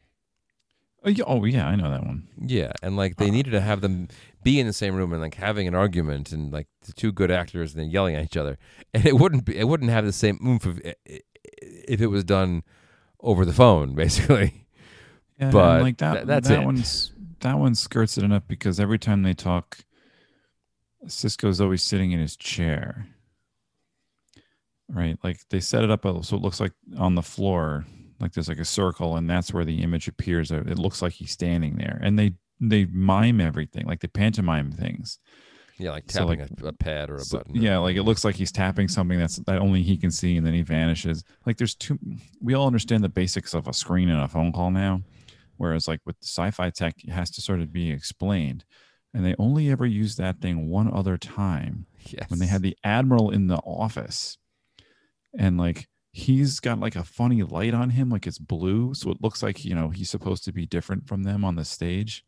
Oh 1.06 1.08
yeah, 1.10 1.24
oh 1.24 1.44
yeah, 1.44 1.68
I 1.68 1.76
know 1.76 1.88
that 1.88 2.04
one. 2.04 2.26
Yeah, 2.40 2.72
and 2.82 2.96
like 2.96 3.16
they 3.16 3.28
uh, 3.28 3.30
needed 3.30 3.52
to 3.52 3.60
have 3.60 3.80
them 3.80 4.08
be 4.42 4.58
in 4.58 4.66
the 4.66 4.72
same 4.72 4.96
room 4.96 5.12
and 5.12 5.22
like 5.22 5.36
having 5.36 5.68
an 5.68 5.74
argument 5.74 6.32
and 6.32 6.52
like 6.52 6.66
the 6.84 6.92
two 6.92 7.12
good 7.12 7.30
actors 7.30 7.72
and 7.72 7.80
then 7.80 7.90
yelling 7.90 8.16
at 8.16 8.24
each 8.24 8.36
other, 8.36 8.58
and 8.92 9.06
it 9.06 9.16
wouldn't 9.16 9.44
be 9.44 9.56
it 9.56 9.68
wouldn't 9.68 9.90
have 9.90 10.04
the 10.04 10.12
same 10.12 10.40
oomph 10.44 10.66
if 10.66 11.20
if 11.62 12.00
it 12.00 12.08
was 12.08 12.24
done 12.24 12.64
over 13.20 13.44
the 13.44 13.52
phone, 13.52 13.94
basically. 13.94 14.66
Yeah, 15.38 15.52
but 15.52 15.82
like 15.82 15.98
that, 15.98 16.14
th- 16.14 16.26
that's 16.26 16.48
that 16.48 16.62
it. 16.62 16.64
one's 16.64 17.12
that 17.40 17.56
one 17.56 17.76
skirts 17.76 18.18
it 18.18 18.24
enough 18.24 18.42
because 18.48 18.80
every 18.80 18.98
time 18.98 19.22
they 19.22 19.34
talk, 19.34 19.78
Sisko's 21.06 21.60
always 21.60 21.82
sitting 21.82 22.12
in 22.12 22.20
his 22.20 22.36
chair. 22.36 23.06
Right, 24.88 25.18
like 25.24 25.40
they 25.50 25.58
set 25.58 25.82
it 25.82 25.90
up 25.90 26.02
so 26.02 26.36
it 26.36 26.42
looks 26.42 26.60
like 26.60 26.72
on 26.96 27.16
the 27.16 27.22
floor 27.22 27.84
like 28.20 28.32
there's 28.32 28.48
like 28.48 28.58
a 28.58 28.64
circle 28.64 29.16
and 29.16 29.28
that's 29.28 29.52
where 29.52 29.64
the 29.64 29.82
image 29.82 30.08
appears. 30.08 30.50
It 30.50 30.78
looks 30.78 31.02
like 31.02 31.12
he's 31.12 31.32
standing 31.32 31.76
there. 31.76 31.98
And 32.02 32.18
they 32.18 32.32
they 32.60 32.86
mime 32.86 33.40
everything 33.40 33.86
like 33.86 34.00
they 34.00 34.08
pantomime 34.08 34.72
things. 34.72 35.18
Yeah 35.78 35.90
like 35.90 36.06
tapping 36.06 36.38
so 36.38 36.44
like, 36.44 36.62
a, 36.62 36.66
a, 36.68 36.72
pad 36.72 37.10
or 37.10 37.16
a 37.16 37.20
so, 37.20 37.36
button 37.36 37.54
yeah 37.54 37.76
like 37.76 37.96
it 37.96 38.04
looks 38.04 38.24
like 38.24 38.34
he's 38.34 38.50
tapping 38.50 38.88
something 38.88 39.18
that's 39.18 39.36
that 39.36 39.58
only 39.58 39.82
he 39.82 39.98
can 39.98 40.10
see 40.10 40.38
and 40.38 40.46
then 40.46 40.54
he 40.54 40.62
vanishes. 40.62 41.22
Like 41.44 41.58
there's 41.58 41.74
two 41.74 41.98
we 42.40 42.54
all 42.54 42.66
understand 42.66 43.04
the 43.04 43.10
basics 43.10 43.52
of 43.52 43.68
a 43.68 43.74
screen 43.74 44.08
and 44.08 44.20
a 44.20 44.28
phone 44.28 44.52
call 44.52 44.70
now 44.70 45.02
whereas 45.58 45.86
like 45.86 46.00
with 46.06 46.16
sci-fi 46.22 46.70
tech 46.70 46.94
it 47.04 47.10
has 47.10 47.30
to 47.32 47.42
sort 47.42 47.60
of 47.60 47.72
be 47.72 47.90
explained 47.90 48.64
and 49.16 49.24
they 49.24 49.34
only 49.38 49.70
ever 49.70 49.86
used 49.86 50.18
that 50.18 50.42
thing 50.42 50.68
one 50.68 50.92
other 50.92 51.16
time 51.16 51.86
yes. 52.04 52.28
when 52.28 52.38
they 52.38 52.44
had 52.44 52.60
the 52.60 52.76
admiral 52.84 53.30
in 53.30 53.46
the 53.46 53.56
office. 53.56 54.36
And 55.38 55.56
like 55.56 55.88
he's 56.12 56.60
got 56.60 56.80
like 56.80 56.96
a 56.96 57.02
funny 57.02 57.42
light 57.42 57.72
on 57.72 57.90
him 57.90 58.10
like 58.10 58.26
it's 58.26 58.38
blue 58.38 58.94
so 58.94 59.10
it 59.10 59.22
looks 59.22 59.42
like 59.42 59.66
you 59.66 59.74
know 59.74 59.90
he's 59.90 60.08
supposed 60.08 60.44
to 60.44 60.52
be 60.52 60.64
different 60.66 61.08
from 61.08 61.22
them 61.22 61.46
on 61.46 61.56
the 61.56 61.64
stage. 61.64 62.26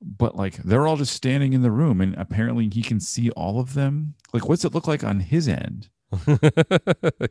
But 0.00 0.36
like 0.36 0.58
they're 0.58 0.86
all 0.86 0.96
just 0.96 1.14
standing 1.14 1.52
in 1.52 1.62
the 1.62 1.72
room 1.72 2.00
and 2.00 2.14
apparently 2.16 2.70
he 2.72 2.82
can 2.82 3.00
see 3.00 3.30
all 3.30 3.58
of 3.58 3.74
them. 3.74 4.14
Like 4.32 4.48
what's 4.48 4.64
it 4.64 4.74
look 4.74 4.86
like 4.86 5.02
on 5.02 5.18
his 5.18 5.48
end? 5.48 5.88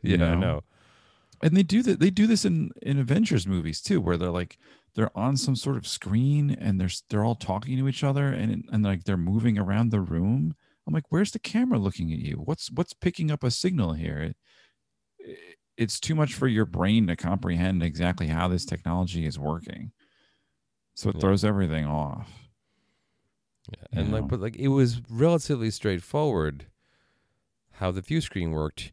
Yeah 0.02 0.16
know? 0.16 0.32
i 0.32 0.34
know? 0.34 0.62
and 1.42 1.56
they 1.56 1.62
do 1.62 1.82
that 1.82 2.00
they 2.00 2.10
do 2.10 2.26
this 2.26 2.44
in 2.44 2.70
in 2.82 2.98
avengers 2.98 3.46
movies 3.46 3.80
too 3.80 4.00
where 4.00 4.18
they're 4.18 4.30
like 4.30 4.58
they're 4.94 5.16
on 5.16 5.36
some 5.36 5.56
sort 5.56 5.76
of 5.76 5.86
screen 5.86 6.56
and 6.60 6.80
they're 6.80 6.90
they're 7.08 7.24
all 7.24 7.34
talking 7.34 7.78
to 7.78 7.88
each 7.88 8.04
other 8.04 8.28
and 8.28 8.64
and 8.70 8.84
like 8.84 9.04
they're 9.04 9.16
moving 9.16 9.58
around 9.58 9.90
the 9.90 10.00
room 10.00 10.54
i'm 10.86 10.94
like 10.94 11.04
where's 11.10 11.32
the 11.32 11.38
camera 11.38 11.78
looking 11.78 12.12
at 12.12 12.18
you 12.18 12.36
what's 12.44 12.70
what's 12.70 12.92
picking 12.92 13.30
up 13.30 13.42
a 13.42 13.50
signal 13.50 13.94
here 13.94 14.18
it, 14.18 14.36
it's 15.76 15.98
too 15.98 16.14
much 16.14 16.34
for 16.34 16.46
your 16.46 16.64
brain 16.64 17.06
to 17.06 17.16
comprehend 17.16 17.82
exactly 17.82 18.28
how 18.28 18.48
this 18.48 18.64
technology 18.64 19.26
is 19.26 19.38
working. 19.38 19.92
So 20.94 21.10
it 21.10 21.16
yeah. 21.16 21.20
throws 21.20 21.44
everything 21.44 21.86
off. 21.86 22.30
Yeah. 23.70 24.00
And 24.00 24.12
like 24.12 24.28
but 24.28 24.40
like 24.40 24.56
it 24.56 24.68
was 24.68 25.00
relatively 25.08 25.70
straightforward 25.70 26.66
how 27.72 27.90
the 27.90 28.00
view 28.00 28.20
screen 28.20 28.50
worked 28.50 28.92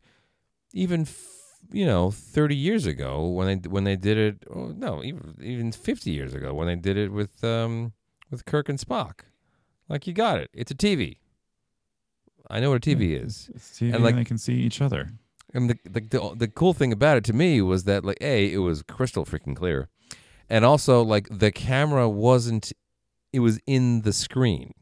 even 0.73 1.01
f- 1.01 1.38
you 1.71 1.85
know 1.85 2.11
30 2.11 2.55
years 2.55 2.85
ago 2.85 3.27
when 3.27 3.47
they 3.47 3.69
when 3.69 3.83
they 3.83 3.95
did 3.95 4.17
it 4.17 4.43
oh, 4.49 4.73
no 4.75 5.03
even 5.03 5.35
even 5.41 5.71
50 5.71 6.11
years 6.11 6.33
ago 6.33 6.53
when 6.53 6.67
they 6.67 6.75
did 6.75 6.97
it 6.97 7.11
with 7.11 7.43
um 7.43 7.93
with 8.29 8.45
Kirk 8.45 8.69
and 8.69 8.79
Spock. 8.79 9.21
Like 9.87 10.05
you 10.07 10.13
got 10.13 10.39
it. 10.39 10.49
It's 10.53 10.71
a 10.71 10.75
TV. 10.75 11.17
I 12.49 12.59
know 12.59 12.69
what 12.69 12.85
a 12.85 12.89
TV 12.89 13.11
yeah, 13.11 13.19
is. 13.19 13.49
It's 13.53 13.79
TV 13.79 13.93
and 13.93 14.03
like 14.03 14.15
they 14.15 14.23
can 14.23 14.37
see 14.37 14.55
each 14.55 14.81
other. 14.81 15.11
And 15.53 15.69
the, 15.69 15.77
the, 15.83 16.01
the 16.01 16.35
the 16.35 16.47
cool 16.47 16.73
thing 16.73 16.93
about 16.93 17.17
it 17.17 17.23
to 17.25 17.33
me 17.33 17.61
was 17.61 17.85
that 17.85 18.05
like 18.05 18.17
a 18.21 18.51
it 18.51 18.57
was 18.57 18.83
crystal 18.83 19.25
freaking 19.25 19.55
clear, 19.55 19.89
and 20.47 20.63
also 20.63 21.01
like 21.01 21.27
the 21.31 21.51
camera 21.51 22.07
wasn't, 22.07 22.71
it 23.33 23.39
was 23.39 23.59
in 23.65 24.01
the 24.03 24.13
screen. 24.13 24.73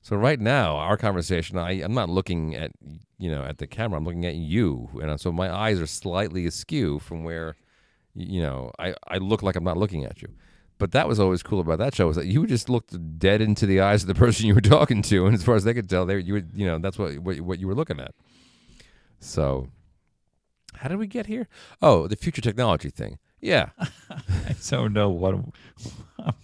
So 0.00 0.16
right 0.16 0.40
now, 0.40 0.76
our 0.76 0.96
conversation, 0.96 1.58
I 1.58 1.82
I'm 1.82 1.94
not 1.94 2.08
looking 2.08 2.54
at 2.54 2.72
you 3.18 3.30
know 3.30 3.42
at 3.42 3.58
the 3.58 3.66
camera. 3.66 3.98
I'm 3.98 4.04
looking 4.04 4.26
at 4.26 4.36
you, 4.36 4.88
and 5.02 5.20
so 5.20 5.32
my 5.32 5.52
eyes 5.52 5.80
are 5.80 5.86
slightly 5.86 6.46
askew 6.46 6.98
from 6.98 7.24
where, 7.24 7.56
you 8.14 8.40
know, 8.42 8.70
I 8.78 8.94
I 9.06 9.18
look 9.18 9.42
like 9.42 9.56
I'm 9.56 9.64
not 9.64 9.76
looking 9.76 10.04
at 10.04 10.22
you. 10.22 10.28
But 10.78 10.92
that 10.92 11.08
was 11.08 11.18
always 11.18 11.42
cool 11.42 11.58
about 11.58 11.78
that 11.80 11.96
show 11.96 12.06
was 12.06 12.16
that 12.16 12.26
you 12.26 12.46
just 12.46 12.68
looked 12.68 13.18
dead 13.18 13.40
into 13.40 13.66
the 13.66 13.80
eyes 13.80 14.02
of 14.02 14.08
the 14.08 14.14
person 14.24 14.46
you 14.46 14.54
were 14.54 14.60
talking 14.60 15.02
to, 15.02 15.26
and 15.26 15.34
as 15.34 15.42
far 15.42 15.56
as 15.56 15.64
they 15.64 15.74
could 15.74 15.90
tell, 15.90 16.06
they 16.06 16.20
you 16.20 16.34
were, 16.34 16.44
you 16.54 16.66
know 16.66 16.78
that's 16.78 16.98
what 16.98 17.18
what, 17.18 17.40
what 17.40 17.58
you 17.58 17.66
were 17.66 17.74
looking 17.74 17.98
at. 18.00 18.14
So 19.20 19.68
how 20.74 20.88
did 20.88 20.98
we 20.98 21.08
get 21.08 21.26
here? 21.26 21.48
Oh, 21.82 22.06
the 22.06 22.16
future 22.16 22.40
technology 22.40 22.90
thing. 22.90 23.18
Yeah. 23.40 23.70
I 24.10 24.54
don't 24.68 24.92
know 24.92 25.08
what. 25.08 25.34
I'm 25.34 25.52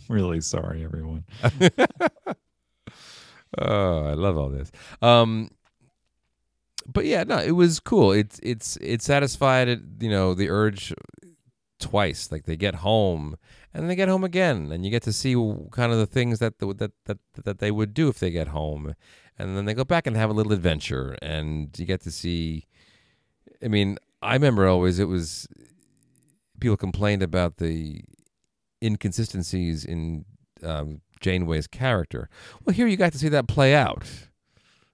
really 0.09 0.41
sorry, 0.41 0.85
everyone. 0.85 1.25
Oh, 3.59 4.07
I 4.07 4.15
love 4.15 4.39
all 4.39 4.49
this. 4.49 4.71
Um, 5.03 5.51
but 6.87 7.05
yeah, 7.05 7.25
no, 7.25 7.39
it 7.39 7.53
was 7.53 7.81
cool. 7.81 8.13
It's 8.13 8.39
it's 8.43 8.77
it 8.77 9.03
satisfied 9.03 9.69
you 10.01 10.11
know 10.11 10.35
the 10.35 10.51
urge 10.51 10.93
twice. 11.79 12.31
Like 12.31 12.45
they 12.45 12.57
get 12.57 12.77
home 12.77 13.37
and 13.75 13.83
then 13.83 13.89
they 13.89 13.97
get 13.97 14.09
home 14.09 14.25
again, 14.25 14.71
and 14.71 14.85
you 14.85 14.91
get 14.91 15.03
to 15.03 15.13
see 15.13 15.35
kind 15.73 15.93
of 15.93 15.99
the 15.99 16.07
things 16.07 16.39
that 16.39 16.59
the, 16.61 16.73
that 16.75 16.93
that 17.07 17.19
that 17.45 17.59
they 17.59 17.71
would 17.71 17.93
do 17.93 18.09
if 18.09 18.21
they 18.21 18.31
get 18.31 18.49
home, 18.49 18.95
and 19.39 19.57
then 19.57 19.65
they 19.65 19.75
go 19.75 19.85
back 19.85 20.07
and 20.07 20.17
have 20.17 20.31
a 20.31 20.33
little 20.33 20.53
adventure, 20.53 21.17
and 21.21 21.77
you 21.79 21.85
get 21.85 22.01
to 22.03 22.11
see. 22.11 22.67
I 23.63 23.69
mean, 23.69 23.99
I 24.23 24.35
remember 24.35 24.69
always 24.69 24.99
it 24.99 25.09
was 25.09 25.49
people 26.61 26.77
complained 26.77 27.23
about 27.23 27.57
the 27.57 28.05
inconsistencies 28.83 29.85
in 29.85 30.25
um, 30.63 31.01
Janeway's 31.25 31.67
character. 31.67 32.29
Well, 32.65 32.75
here 32.75 32.87
you 32.87 32.99
got 32.99 33.13
to 33.13 33.19
see 33.19 33.31
that 33.31 33.49
play 33.49 33.75
out. 33.75 34.07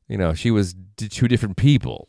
You 0.06 0.16
know, 0.16 0.32
she 0.32 0.52
was 0.52 0.76
two 0.96 1.26
different 1.26 1.56
people, 1.56 2.08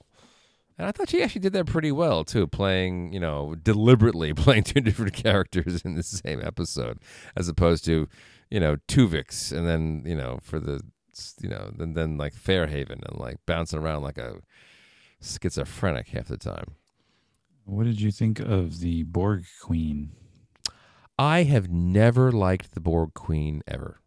And 0.78 0.88
I 0.88 0.92
thought 0.92 1.10
she 1.10 1.24
actually 1.24 1.42
did 1.42 1.54
that 1.54 1.66
pretty 1.66 1.92
well 1.92 2.24
too, 2.24 2.46
playing, 2.46 3.14
you 3.14 3.20
know, 3.20 3.56
deliberately 3.56 4.34
playing 4.46 4.64
two 4.64 4.82
different 4.82 5.14
characters 5.14 5.82
in 5.82 5.96
the 5.96 6.04
same 6.04 6.40
episode, 6.44 7.00
as 7.36 7.48
opposed 7.48 7.84
to, 7.86 8.08
you 8.52 8.60
know, 8.60 8.78
Tuvix 8.88 9.52
and 9.52 9.68
then, 9.68 10.04
you 10.06 10.16
know, 10.16 10.40
for 10.44 10.60
the, 10.60 10.82
you 11.42 11.50
know, 11.50 11.72
then 11.76 11.94
then 11.94 12.18
like 12.18 12.34
Fairhaven 12.34 13.02
and 13.08 13.20
like 13.20 13.38
bouncing 13.48 13.80
around 13.80 14.04
like 14.04 14.18
a 14.20 14.42
schizophrenic 15.20 16.10
half 16.10 16.28
the 16.28 16.38
time. 16.38 16.76
What 17.66 17.86
did 17.86 18.02
you 18.02 18.12
think 18.12 18.40
of 18.40 18.80
the 18.80 19.04
Borg 19.04 19.46
Queen? 19.62 20.12
I 21.18 21.44
have 21.44 21.70
never 21.70 22.32
liked 22.32 22.74
the 22.74 22.82
Borg 22.82 23.14
Queen 23.14 23.62
ever. 23.68 24.00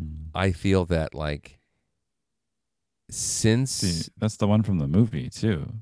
Hmm. 0.00 0.06
I 0.34 0.52
feel 0.52 0.84
that 0.86 1.14
like 1.14 1.58
since 3.10 4.08
that's 4.16 4.36
the 4.36 4.46
one 4.46 4.62
from 4.62 4.78
the 4.78 4.86
movie 4.86 5.28
too. 5.28 5.72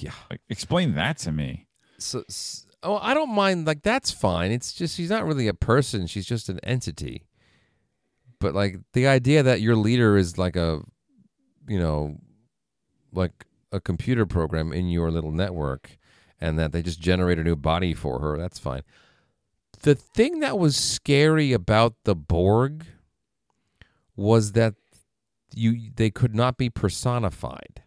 yeah, 0.00 0.12
Like, 0.30 0.40
explain 0.48 0.94
that 0.94 1.18
to 1.18 1.32
me. 1.32 1.66
so, 1.98 2.22
s 2.28 2.66
oh, 2.82 2.98
I 3.00 3.14
don't 3.14 3.34
mind. 3.34 3.66
Like 3.66 3.82
that's 3.82 4.10
fine. 4.10 4.50
It's 4.52 4.72
just 4.72 4.96
she's 4.96 5.10
not 5.10 5.24
really 5.24 5.48
a 5.48 5.54
person. 5.54 6.06
She's 6.06 6.26
just 6.26 6.48
an 6.48 6.60
entity. 6.62 7.26
But 8.40 8.54
like 8.54 8.78
the 8.92 9.06
idea 9.06 9.42
that 9.42 9.60
your 9.62 9.76
leader 9.76 10.16
is 10.18 10.36
like 10.36 10.56
a, 10.56 10.82
you 11.66 11.78
know, 11.78 12.18
like 13.12 13.46
a 13.72 13.80
computer 13.80 14.26
program 14.26 14.72
in 14.72 14.88
your 14.88 15.10
little 15.10 15.32
network, 15.32 15.96
and 16.40 16.58
that 16.58 16.72
they 16.72 16.82
just 16.82 17.00
generate 17.00 17.38
a 17.38 17.44
new 17.44 17.56
body 17.56 17.94
for 17.94 18.20
her. 18.20 18.36
That's 18.36 18.58
fine. 18.58 18.82
The 19.80 19.94
thing 19.94 20.40
that 20.40 20.58
was 20.58 20.76
scary 20.76 21.52
about 21.52 21.94
the 22.04 22.14
Borg 22.14 22.84
was 24.16 24.52
that 24.52 24.74
you 25.54 25.90
they 25.96 26.10
could 26.10 26.34
not 26.34 26.56
be 26.56 26.68
personified 26.68 27.82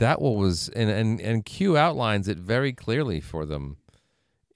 that 0.00 0.20
what 0.20 0.34
was 0.34 0.68
and 0.70 0.90
and 0.90 1.20
and 1.20 1.44
Q 1.44 1.76
outlines 1.76 2.26
it 2.26 2.38
very 2.38 2.72
clearly 2.72 3.20
for 3.20 3.46
them 3.46 3.76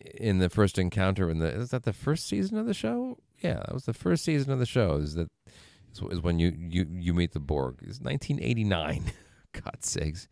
in 0.01 0.39
the 0.39 0.51
first 0.51 0.79
encounter 0.79 1.31
in 1.31 1.39
the 1.39 1.47
is 1.47 1.71
that 1.71 1.85
the 1.85 1.93
first 1.93 2.27
season 2.27 2.59
of 2.59 2.67
the 2.67 2.75
show? 2.75 3.19
Yeah, 3.41 3.55
that 3.59 3.73
was 3.73 3.85
the 3.85 3.95
first 3.95 4.25
season 4.25 4.53
of 4.53 4.59
the 4.59 4.67
show. 4.67 4.97
Is 4.97 5.15
that 5.15 5.31
is, 6.11 6.21
when 6.21 6.39
you 6.39 6.53
you 6.59 6.87
you 6.91 7.15
meet 7.15 7.33
the 7.33 7.41
Borg? 7.41 7.77
It's 7.83 8.01
1989. 8.01 9.13
God's 9.53 9.89
sakes. 9.89 10.29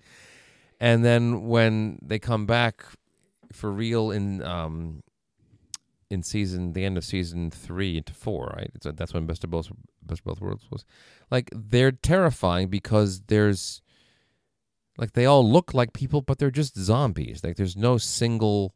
And 0.81 1.05
then 1.05 1.47
when 1.47 1.99
they 2.03 2.18
come 2.18 2.47
back 2.47 2.85
for 3.53 3.71
real 3.71 4.11
in 4.11 4.42
um 4.42 5.03
in 6.12 6.22
season 6.22 6.75
the 6.75 6.85
end 6.85 6.98
of 6.98 7.05
season 7.05 7.51
three 7.51 7.96
into 7.96 8.12
four, 8.12 8.53
right? 8.55 8.70
So 8.83 8.92
that's 8.92 9.14
when 9.14 9.25
Best 9.25 9.44
of 9.44 9.51
Both 9.51 9.70
Best 10.03 10.20
of 10.20 10.25
Both 10.27 10.40
Worlds 10.42 10.66
was. 10.70 10.85
Like 11.31 11.51
they're 11.55 11.90
terrifying 11.90 12.68
because 12.68 13.22
there's 13.22 13.81
like 14.98 15.12
they 15.12 15.25
all 15.25 15.48
look 15.48 15.72
like 15.72 15.94
people, 15.94 16.20
but 16.20 16.38
they're 16.38 16.51
just 16.51 16.77
zombies. 16.77 17.42
Like 17.42 17.57
there's 17.57 17.77
no 17.77 17.96
single 17.96 18.75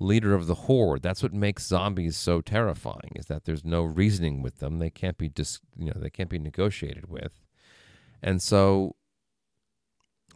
leader 0.00 0.34
of 0.34 0.48
the 0.48 0.54
horde. 0.66 1.00
That's 1.00 1.22
what 1.22 1.32
makes 1.32 1.64
zombies 1.64 2.16
so 2.16 2.40
terrifying. 2.40 3.12
Is 3.14 3.26
that 3.26 3.44
there's 3.44 3.64
no 3.64 3.82
reasoning 3.84 4.42
with 4.42 4.58
them. 4.58 4.80
They 4.80 4.90
can't 4.90 5.16
be 5.16 5.28
dis, 5.28 5.60
you 5.78 5.86
know, 5.86 6.00
they 6.00 6.10
can't 6.10 6.28
be 6.28 6.40
negotiated 6.40 7.08
with. 7.08 7.40
And 8.20 8.42
so 8.42 8.96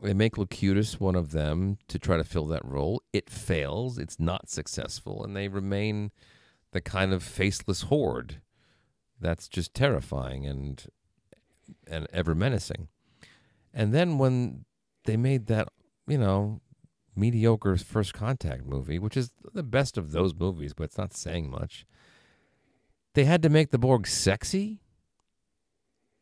they 0.03 0.15
make 0.15 0.37
Locutus 0.37 1.01
one 1.01 1.15
of 1.15 1.33
them 1.33 1.79
to 1.89 1.99
try 1.99 2.17
to 2.17 2.25
fill 2.25 2.47
that 2.47 2.65
role. 2.65 3.03
It 3.13 3.31
fails. 3.31 3.99
It's 3.99 4.21
not 4.21 4.51
successful, 4.51 5.25
and 5.25 5.35
they 5.35 5.49
remain 5.49 6.11
the 6.73 6.81
kind 6.81 7.13
of 7.13 7.23
faceless 7.23 7.83
horde 7.83 8.41
that's 9.21 9.49
just 9.49 9.75
terrifying 9.75 10.47
and 10.47 10.85
and 11.87 12.07
ever 12.13 12.35
menacing. 12.35 12.89
And 13.73 13.93
then 13.93 14.19
when 14.19 14.65
they 15.05 15.17
made 15.17 15.47
that, 15.47 15.69
you 16.07 16.19
know, 16.19 16.61
mediocre 17.15 17.77
first 17.77 18.13
contact 18.13 18.65
movie, 18.67 18.99
which 18.99 19.17
is 19.17 19.31
the 19.55 19.63
best 19.63 19.97
of 19.97 20.13
those 20.13 20.35
movies, 20.35 20.75
but 20.75 20.85
it's 20.85 20.99
not 20.99 21.15
saying 21.15 21.51
much. 21.51 21.87
They 23.15 23.25
had 23.25 23.43
to 23.43 23.49
make 23.49 23.71
the 23.71 23.79
Borg 23.79 24.07
sexy. 24.07 24.81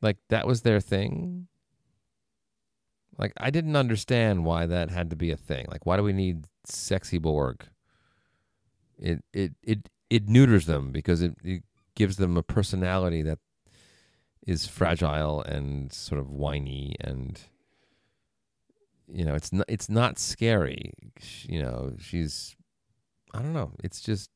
Like 0.00 0.18
that 0.28 0.46
was 0.46 0.62
their 0.62 0.80
thing. 0.80 1.48
Like 3.18 3.32
I 3.36 3.50
didn't 3.50 3.76
understand 3.76 4.44
why 4.44 4.66
that 4.66 4.90
had 4.90 5.10
to 5.10 5.16
be 5.16 5.30
a 5.30 5.36
thing. 5.36 5.66
Like 5.70 5.86
why 5.86 5.96
do 5.96 6.02
we 6.02 6.12
need 6.12 6.46
sexy 6.64 7.18
Borg? 7.18 7.64
It 8.98 9.24
it 9.32 9.52
it 9.62 9.88
it 10.10 10.28
neuters 10.28 10.66
them 10.66 10.92
because 10.92 11.22
it, 11.22 11.34
it 11.42 11.62
gives 11.94 12.16
them 12.16 12.36
a 12.36 12.42
personality 12.42 13.22
that 13.22 13.38
is 14.46 14.66
fragile 14.66 15.42
and 15.42 15.92
sort 15.92 16.20
of 16.20 16.30
whiny 16.30 16.94
and 17.00 17.40
you 19.08 19.24
know 19.24 19.34
it's 19.34 19.52
not 19.52 19.66
it's 19.68 19.88
not 19.88 20.18
scary 20.18 20.92
you 21.44 21.62
know 21.62 21.94
she's 21.98 22.54
i 23.32 23.38
don't 23.38 23.52
know 23.52 23.72
it's 23.82 24.00
just 24.00 24.30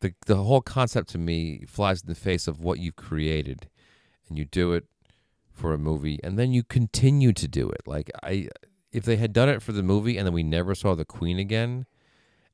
the 0.00 0.14
the 0.26 0.36
whole 0.36 0.60
concept 0.60 1.08
to 1.08 1.18
me 1.18 1.64
flies 1.66 2.02
in 2.02 2.08
the 2.08 2.14
face 2.14 2.46
of 2.46 2.60
what 2.60 2.78
you've 2.78 2.96
created 2.96 3.68
and 4.28 4.38
you 4.38 4.44
do 4.44 4.72
it 4.72 4.84
for 5.56 5.72
a 5.72 5.78
movie 5.78 6.20
and 6.22 6.38
then 6.38 6.52
you 6.52 6.62
continue 6.62 7.32
to 7.32 7.48
do 7.48 7.68
it 7.68 7.80
like 7.86 8.10
i 8.22 8.48
if 8.92 9.04
they 9.04 9.16
had 9.16 9.32
done 9.32 9.48
it 9.48 9.62
for 9.62 9.72
the 9.72 9.82
movie 9.82 10.16
and 10.16 10.26
then 10.26 10.34
we 10.34 10.42
never 10.42 10.74
saw 10.74 10.94
the 10.94 11.04
queen 11.04 11.38
again 11.38 11.86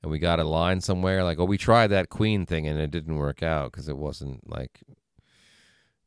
and 0.02 0.10
we 0.10 0.18
got 0.18 0.40
a 0.40 0.44
line 0.44 0.80
somewhere 0.80 1.22
like 1.22 1.38
oh 1.38 1.44
we 1.44 1.58
tried 1.58 1.88
that 1.88 2.08
queen 2.08 2.46
thing 2.46 2.66
and 2.66 2.78
it 2.78 2.90
didn't 2.90 3.16
work 3.16 3.42
out 3.42 3.70
because 3.70 3.88
it 3.88 3.96
wasn't 3.96 4.48
like 4.48 4.82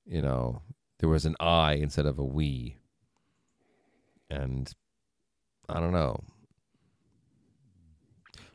you 0.05 0.21
know 0.21 0.61
there 0.99 1.09
was 1.09 1.25
an 1.25 1.35
i 1.39 1.73
instead 1.73 2.05
of 2.05 2.17
a 2.17 2.23
we 2.23 2.77
and 4.29 4.73
I 5.69 5.79
don't 5.79 5.93
know. 5.93 6.23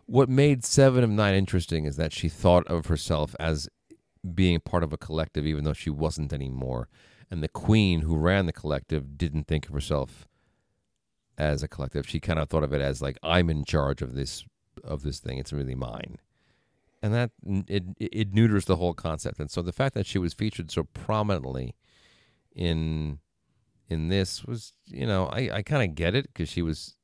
What 0.06 0.28
made 0.28 0.64
Seven 0.64 1.04
of 1.04 1.10
Nine 1.10 1.34
interesting 1.34 1.84
is 1.84 1.96
that 1.96 2.12
she 2.12 2.28
thought 2.28 2.66
of 2.66 2.86
herself 2.86 3.36
as 3.38 3.68
being 4.34 4.60
part 4.60 4.82
of 4.82 4.92
a 4.92 4.98
collective, 4.98 5.46
even 5.46 5.64
though 5.64 5.72
she 5.72 5.90
wasn't 5.90 6.32
anymore. 6.32 6.88
And 7.30 7.42
the 7.42 7.48
queen 7.48 8.00
who 8.00 8.16
ran 8.16 8.46
the 8.46 8.52
collective 8.52 9.16
didn't 9.16 9.46
think 9.46 9.68
of 9.68 9.74
herself 9.74 10.26
as 11.38 11.62
a 11.62 11.68
collective. 11.68 12.08
She 12.08 12.20
kind 12.20 12.38
of 12.38 12.48
thought 12.48 12.64
of 12.64 12.72
it 12.72 12.80
as 12.80 13.00
like 13.00 13.18
I'm 13.22 13.48
in 13.48 13.64
charge 13.64 14.02
of 14.02 14.14
this 14.14 14.44
of 14.82 15.02
this 15.02 15.20
thing. 15.20 15.38
It's 15.38 15.52
really 15.52 15.74
mine, 15.74 16.18
and 17.02 17.14
that 17.14 17.30
it 17.68 17.84
it 17.98 18.34
neuters 18.34 18.64
the 18.64 18.76
whole 18.76 18.94
concept. 18.94 19.38
And 19.38 19.50
so 19.50 19.62
the 19.62 19.72
fact 19.72 19.94
that 19.94 20.06
she 20.06 20.18
was 20.18 20.34
featured 20.34 20.70
so 20.70 20.84
prominently 20.84 21.76
in 22.54 23.20
in 23.88 24.08
this 24.08 24.44
was 24.44 24.72
you 24.86 25.06
know 25.06 25.26
I, 25.26 25.50
I 25.52 25.62
kind 25.62 25.88
of 25.88 25.94
get 25.94 26.14
it 26.14 26.26
because 26.26 26.48
she 26.48 26.62
was 26.62 26.96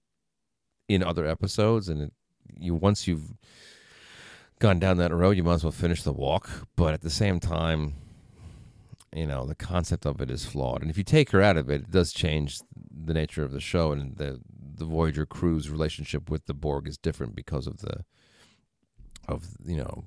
in 0.89 1.03
other 1.03 1.27
episodes 1.27 1.89
and 1.89 2.03
it, 2.03 2.13
you 2.59 2.75
once 2.75 3.07
you've 3.09 3.35
gone 4.61 4.79
down 4.79 4.97
that 4.99 5.13
road 5.13 5.37
you 5.37 5.43
might 5.43 5.55
as 5.55 5.65
well 5.65 5.73
finish 5.73 6.03
the 6.03 6.13
walk 6.13 6.49
but 6.77 6.95
at 6.95 7.03
the 7.03 7.11
same 7.11 7.41
time 7.41 7.95
you 9.17 9.27
know 9.27 9.47
the 9.47 9.55
concept 9.55 10.07
of 10.07 10.21
it 10.21 10.31
is 10.31 10.45
flawed. 10.45 10.83
And 10.83 10.91
if 10.91 10.99
you 10.99 11.05
take 11.05 11.31
her 11.31 11.43
out 11.43 11.57
of 11.57 11.71
it 11.71 11.83
it 11.83 11.91
does 11.91 12.13
change 12.13 12.61
the 12.91 13.15
nature 13.15 13.45
of 13.45 13.53
the 13.53 13.61
show 13.61 13.93
and 13.93 14.17
the 14.17 14.41
the 14.79 14.85
Voyager 14.85 15.25
crew's 15.25 15.71
relationship 15.71 16.29
with 16.29 16.47
the 16.47 16.55
Borg 16.55 16.87
is 16.87 16.99
different 16.99 17.35
because 17.35 17.67
of 17.67 17.81
the 17.81 18.05
of 19.29 19.57
you 19.65 19.77
know 19.77 20.05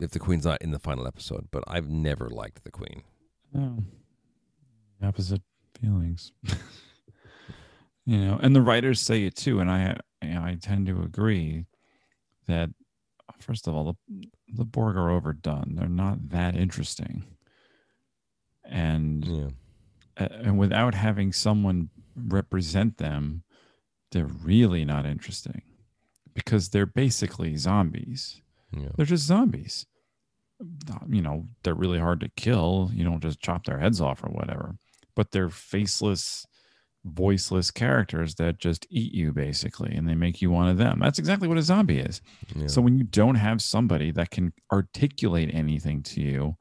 if 0.00 0.10
the 0.10 0.18
queen's 0.18 0.46
not 0.46 0.62
in 0.62 0.70
the 0.70 0.78
final 0.78 1.06
episode. 1.06 1.48
But 1.50 1.64
I've 1.66 1.88
never 1.88 2.28
liked 2.28 2.64
the 2.64 2.70
queen. 2.70 3.02
Opposite 5.02 5.42
feelings. 5.80 6.32
you 8.06 8.18
know, 8.18 8.38
and 8.42 8.54
the 8.54 8.62
writers 8.62 9.00
say 9.00 9.24
it 9.24 9.36
too, 9.36 9.60
and 9.60 9.70
I 9.70 9.96
you 10.22 10.34
know, 10.34 10.42
I 10.42 10.56
tend 10.60 10.86
to 10.86 11.02
agree 11.02 11.66
that 12.46 12.70
first 13.38 13.66
of 13.66 13.74
all, 13.74 13.84
the 13.84 14.28
the 14.48 14.64
Borg 14.64 14.96
are 14.96 15.10
overdone. 15.10 15.74
They're 15.76 15.88
not 15.88 16.30
that 16.30 16.56
interesting, 16.56 17.24
and 18.70 19.24
yeah 19.26 19.48
uh, 20.16 20.28
and 20.44 20.58
without 20.58 20.94
having 20.94 21.32
someone 21.32 21.88
represent 22.16 22.98
them, 22.98 23.42
they're 24.12 24.26
really 24.26 24.84
not 24.84 25.06
interesting 25.06 25.62
because 26.34 26.68
they're 26.70 26.86
basically 26.86 27.56
zombies. 27.56 28.42
yeah 28.76 28.88
They're 28.96 29.06
just 29.06 29.26
zombies. 29.26 29.86
You 31.08 31.22
know, 31.22 31.46
they're 31.62 31.74
really 31.74 31.98
hard 31.98 32.20
to 32.20 32.28
kill. 32.36 32.90
You 32.92 33.02
don't 33.04 33.22
just 33.22 33.40
chop 33.40 33.64
their 33.64 33.78
heads 33.78 34.00
off 34.00 34.22
or 34.22 34.28
whatever, 34.28 34.76
but 35.16 35.30
they're 35.30 35.48
faceless, 35.48 36.46
voiceless 37.04 37.70
characters 37.70 38.34
that 38.34 38.58
just 38.58 38.86
eat 38.90 39.14
you 39.14 39.32
basically 39.32 39.94
and 39.94 40.06
they 40.06 40.14
make 40.14 40.42
you 40.42 40.50
one 40.50 40.68
of 40.68 40.76
them. 40.76 40.98
That's 41.00 41.18
exactly 41.18 41.48
what 41.48 41.56
a 41.56 41.62
zombie 41.62 42.00
is. 42.00 42.20
yeah 42.54 42.66
So 42.66 42.82
when 42.82 42.98
you 42.98 43.04
don't 43.04 43.36
have 43.36 43.62
somebody 43.62 44.10
that 44.10 44.30
can 44.30 44.52
articulate 44.70 45.50
anything 45.54 46.02
to 46.02 46.20
you, 46.20 46.56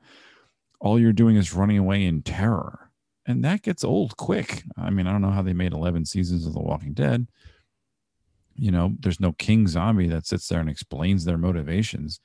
all 0.80 1.00
you're 1.00 1.14
doing 1.14 1.36
is 1.36 1.54
running 1.54 1.78
away 1.78 2.06
in 2.06 2.22
terror. 2.22 2.92
And 3.26 3.44
that 3.44 3.62
gets 3.62 3.84
old 3.84 4.18
quick. 4.18 4.64
I 4.78 4.90
mean, 4.90 5.06
I 5.06 5.12
don't 5.12 5.22
know 5.22 5.30
how 5.30 5.42
they 5.42 5.54
made 5.54 5.74
11 5.74 6.06
seasons 6.06 6.46
of 6.46 6.54
The 6.54 6.62
Walking 6.62 6.94
Dead. 6.94 7.28
You 8.56 8.72
know, 8.72 8.94
there's 9.00 9.20
no 9.20 9.34
king 9.34 9.68
zombie 9.68 10.08
that 10.08 10.26
sits 10.26 10.48
there 10.48 10.60
and 10.60 10.70
explains 10.70 11.26
their 11.26 11.38
motivations. 11.38 12.20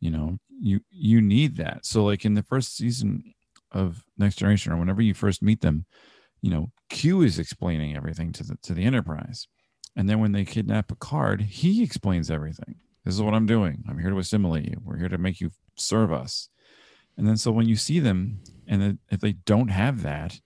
You 0.00 0.10
know, 0.10 0.38
you 0.60 0.80
you 0.90 1.20
need 1.20 1.56
that. 1.56 1.86
So 1.86 2.04
like 2.04 2.24
in 2.24 2.34
the 2.34 2.42
first 2.42 2.76
season 2.76 3.34
of 3.72 4.04
Next 4.16 4.36
Generation 4.36 4.72
or 4.72 4.76
whenever 4.76 5.02
you 5.02 5.14
first 5.14 5.42
meet 5.42 5.60
them, 5.60 5.86
you 6.42 6.50
know, 6.50 6.70
Q 6.90 7.22
is 7.22 7.38
explaining 7.38 7.96
everything 7.96 8.32
to 8.32 8.44
the 8.44 8.56
to 8.62 8.74
the 8.74 8.84
Enterprise, 8.84 9.46
and 9.96 10.08
then 10.08 10.20
when 10.20 10.32
they 10.32 10.44
kidnap 10.44 10.88
Picard, 10.88 11.40
he 11.40 11.82
explains 11.82 12.30
everything. 12.30 12.76
This 13.04 13.14
is 13.14 13.22
what 13.22 13.34
I'm 13.34 13.46
doing. 13.46 13.84
I'm 13.88 13.98
here 13.98 14.10
to 14.10 14.18
assimilate 14.18 14.66
you. 14.66 14.76
We're 14.84 14.98
here 14.98 15.08
to 15.08 15.18
make 15.18 15.40
you 15.40 15.50
serve 15.76 16.12
us. 16.12 16.48
And 17.18 17.26
then 17.26 17.36
so 17.36 17.50
when 17.50 17.68
you 17.68 17.76
see 17.76 17.98
them, 17.98 18.40
and 18.66 18.98
if 19.10 19.20
they 19.20 19.32
don't 19.32 19.68
have 19.68 20.02
that, 20.02 20.40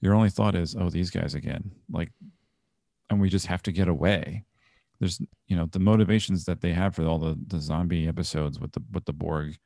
your 0.00 0.14
only 0.14 0.30
thought 0.30 0.54
is, 0.56 0.74
oh, 0.74 0.88
these 0.90 1.10
guys 1.10 1.34
again. 1.34 1.70
Like, 1.90 2.10
and 3.10 3.20
we 3.20 3.28
just 3.28 3.46
have 3.46 3.62
to 3.64 3.72
get 3.72 3.88
away. 3.88 4.44
There's, 5.00 5.20
you 5.46 5.54
know, 5.56 5.66
the 5.66 5.78
motivations 5.78 6.44
that 6.46 6.60
they 6.60 6.72
have 6.72 6.94
for 6.94 7.04
all 7.04 7.18
the, 7.18 7.38
the 7.46 7.60
zombie 7.60 8.08
episodes 8.08 8.58
with 8.58 8.72
the 8.72 8.82
with 8.92 9.04
the 9.04 9.12
Borg. 9.12 9.56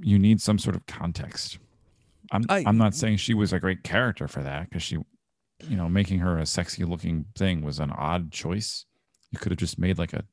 You 0.00 0.18
need 0.18 0.40
some 0.40 0.58
sort 0.58 0.76
of 0.76 0.86
context. 0.86 1.58
I'm 2.30 2.44
I- 2.48 2.64
I'm 2.66 2.78
not 2.78 2.94
saying 2.94 3.16
she 3.16 3.34
was 3.34 3.52
a 3.52 3.58
great 3.60 3.82
character 3.82 4.28
for 4.28 4.42
that 4.42 4.68
because 4.68 4.82
she, 4.82 4.96
you 5.68 5.76
know, 5.76 5.88
making 5.88 6.18
her 6.20 6.38
a 6.38 6.46
sexy 6.46 6.84
looking 6.84 7.24
thing 7.34 7.62
was 7.62 7.78
an 7.80 7.90
odd 7.90 8.30
choice. 8.30 8.84
You 9.32 9.38
could 9.38 9.52
have 9.52 9.58
just 9.58 9.78
made 9.78 9.98
like 9.98 10.12
a 10.12 10.24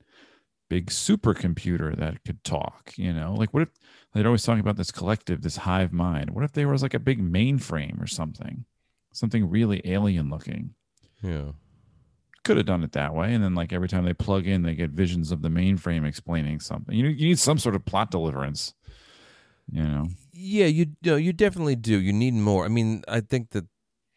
big 0.70 0.88
supercomputer 0.88 1.96
that 1.98 2.24
could 2.24 2.44
talk. 2.44 2.94
You 2.98 3.14
know, 3.14 3.34
like 3.34 3.54
what 3.54 3.64
if 3.64 3.70
they're 4.14 4.26
always 4.26 4.44
talking 4.44 4.62
about 4.62 4.78
this 4.78 4.92
collective, 4.92 5.42
this 5.42 5.58
hive 5.58 5.94
mind? 5.94 6.32
What 6.32 6.44
if 6.44 6.54
there 6.54 6.68
was 6.68 6.82
like 6.82 6.94
a 6.94 7.00
big 7.00 7.22
mainframe 7.22 8.02
or 8.02 8.08
something, 8.08 8.66
something 9.12 9.50
really 9.50 9.82
alien 9.86 10.30
looking? 10.30 10.76
Yeah. 11.22 11.52
Could 12.44 12.58
have 12.58 12.68
done 12.68 12.84
it 12.84 12.92
that 12.92 13.16
way, 13.16 13.34
and 13.34 13.44
then 13.44 13.56
like 13.56 13.74
every 13.74 13.88
time 13.88 14.06
they 14.06 14.14
plug 14.14 14.46
in, 14.46 14.62
they 14.62 14.76
get 14.76 14.92
visions 14.92 15.32
of 15.32 15.42
the 15.42 15.50
mainframe 15.50 16.06
explaining 16.08 16.60
something. 16.60 16.96
You 16.96 17.04
know 17.04 17.10
you 17.10 17.28
need 17.30 17.40
some 17.40 17.58
sort 17.58 17.76
of 17.76 17.86
plot 17.86 18.12
deliverance. 18.12 18.76
You 19.72 19.82
know, 19.82 20.08
Yeah, 20.32 20.68
you 20.68 20.88
no, 21.04 21.16
you 21.16 21.34
definitely 21.34 21.76
do. 21.76 22.00
You 22.00 22.14
need 22.14 22.36
more. 22.36 22.66
I 22.66 22.68
mean, 22.68 23.02
I 23.08 23.22
think 23.22 23.50
that 23.52 23.66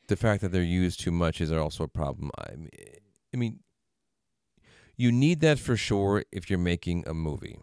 the 0.09 0.17
fact 0.17 0.43
that 0.43 0.53
they're 0.53 0.63
used 0.63 1.01
too 1.01 1.11
much 1.11 1.41
is 1.41 1.51
also 1.51 1.85
a 1.85 1.89
problem. 1.89 2.31
I 2.37 2.57
mean, 2.57 2.71
I 3.33 3.37
mean, 3.39 3.61
you 4.99 5.13
need 5.13 5.41
that 5.41 5.61
for 5.61 5.77
sure 5.77 6.25
if 6.33 6.51
you're 6.51 6.59
making 6.59 7.05
a 7.07 7.15
movie, 7.15 7.61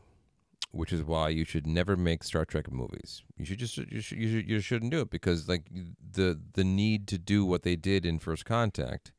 which 0.72 0.94
is 0.94 1.04
why 1.04 1.30
you 1.30 1.44
should 1.44 1.68
never 1.68 1.98
make 1.98 2.24
Star 2.24 2.46
Trek 2.46 2.72
movies. 2.72 3.24
You 3.38 3.46
should 3.46 3.60
just 3.60 3.78
you 3.78 4.00
should 4.00 4.18
you, 4.18 4.32
should, 4.32 4.50
you 4.50 4.60
shouldn't 4.62 4.92
do 4.92 5.02
it 5.02 5.12
because 5.12 5.48
like 5.48 5.64
the 5.70 6.40
the 6.54 6.64
need 6.64 7.08
to 7.10 7.18
do 7.18 7.46
what 7.46 7.64
they 7.64 7.76
did 7.76 8.06
in 8.06 8.20
First 8.20 8.46
Contact 8.46 9.12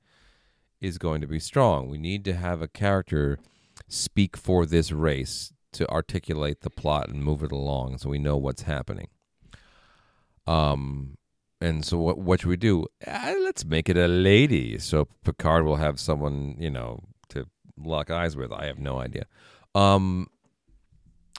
is 0.80 0.96
going 0.96 1.20
to 1.20 1.26
be 1.26 1.38
strong. 1.38 1.88
We 1.88 1.98
need 1.98 2.24
to 2.24 2.34
have 2.34 2.62
a 2.62 2.68
character 2.68 3.38
speak 3.86 4.36
for 4.36 4.64
this 4.64 4.90
race 4.90 5.52
to 5.72 5.88
articulate 5.90 6.62
the 6.62 6.70
plot 6.70 7.10
and 7.10 7.22
move 7.22 7.42
it 7.42 7.52
along 7.52 7.98
so 7.98 8.08
we 8.08 8.18
know 8.18 8.38
what's 8.38 8.62
happening. 8.62 9.08
Um 10.46 11.18
and 11.60 11.84
so 11.84 11.98
what 11.98 12.16
what 12.16 12.40
should 12.40 12.48
we 12.48 12.56
do? 12.56 12.86
Ah, 13.06 13.34
let's 13.42 13.64
make 13.64 13.90
it 13.90 13.98
a 13.98 14.08
lady. 14.08 14.78
So 14.78 15.08
Picard 15.22 15.66
will 15.66 15.76
have 15.76 16.00
someone, 16.00 16.56
you 16.58 16.70
know, 16.70 17.02
lock 17.78 18.10
eyes 18.10 18.36
with. 18.36 18.52
I 18.52 18.66
have 18.66 18.78
no 18.78 18.98
idea. 18.98 19.24
Um 19.74 20.28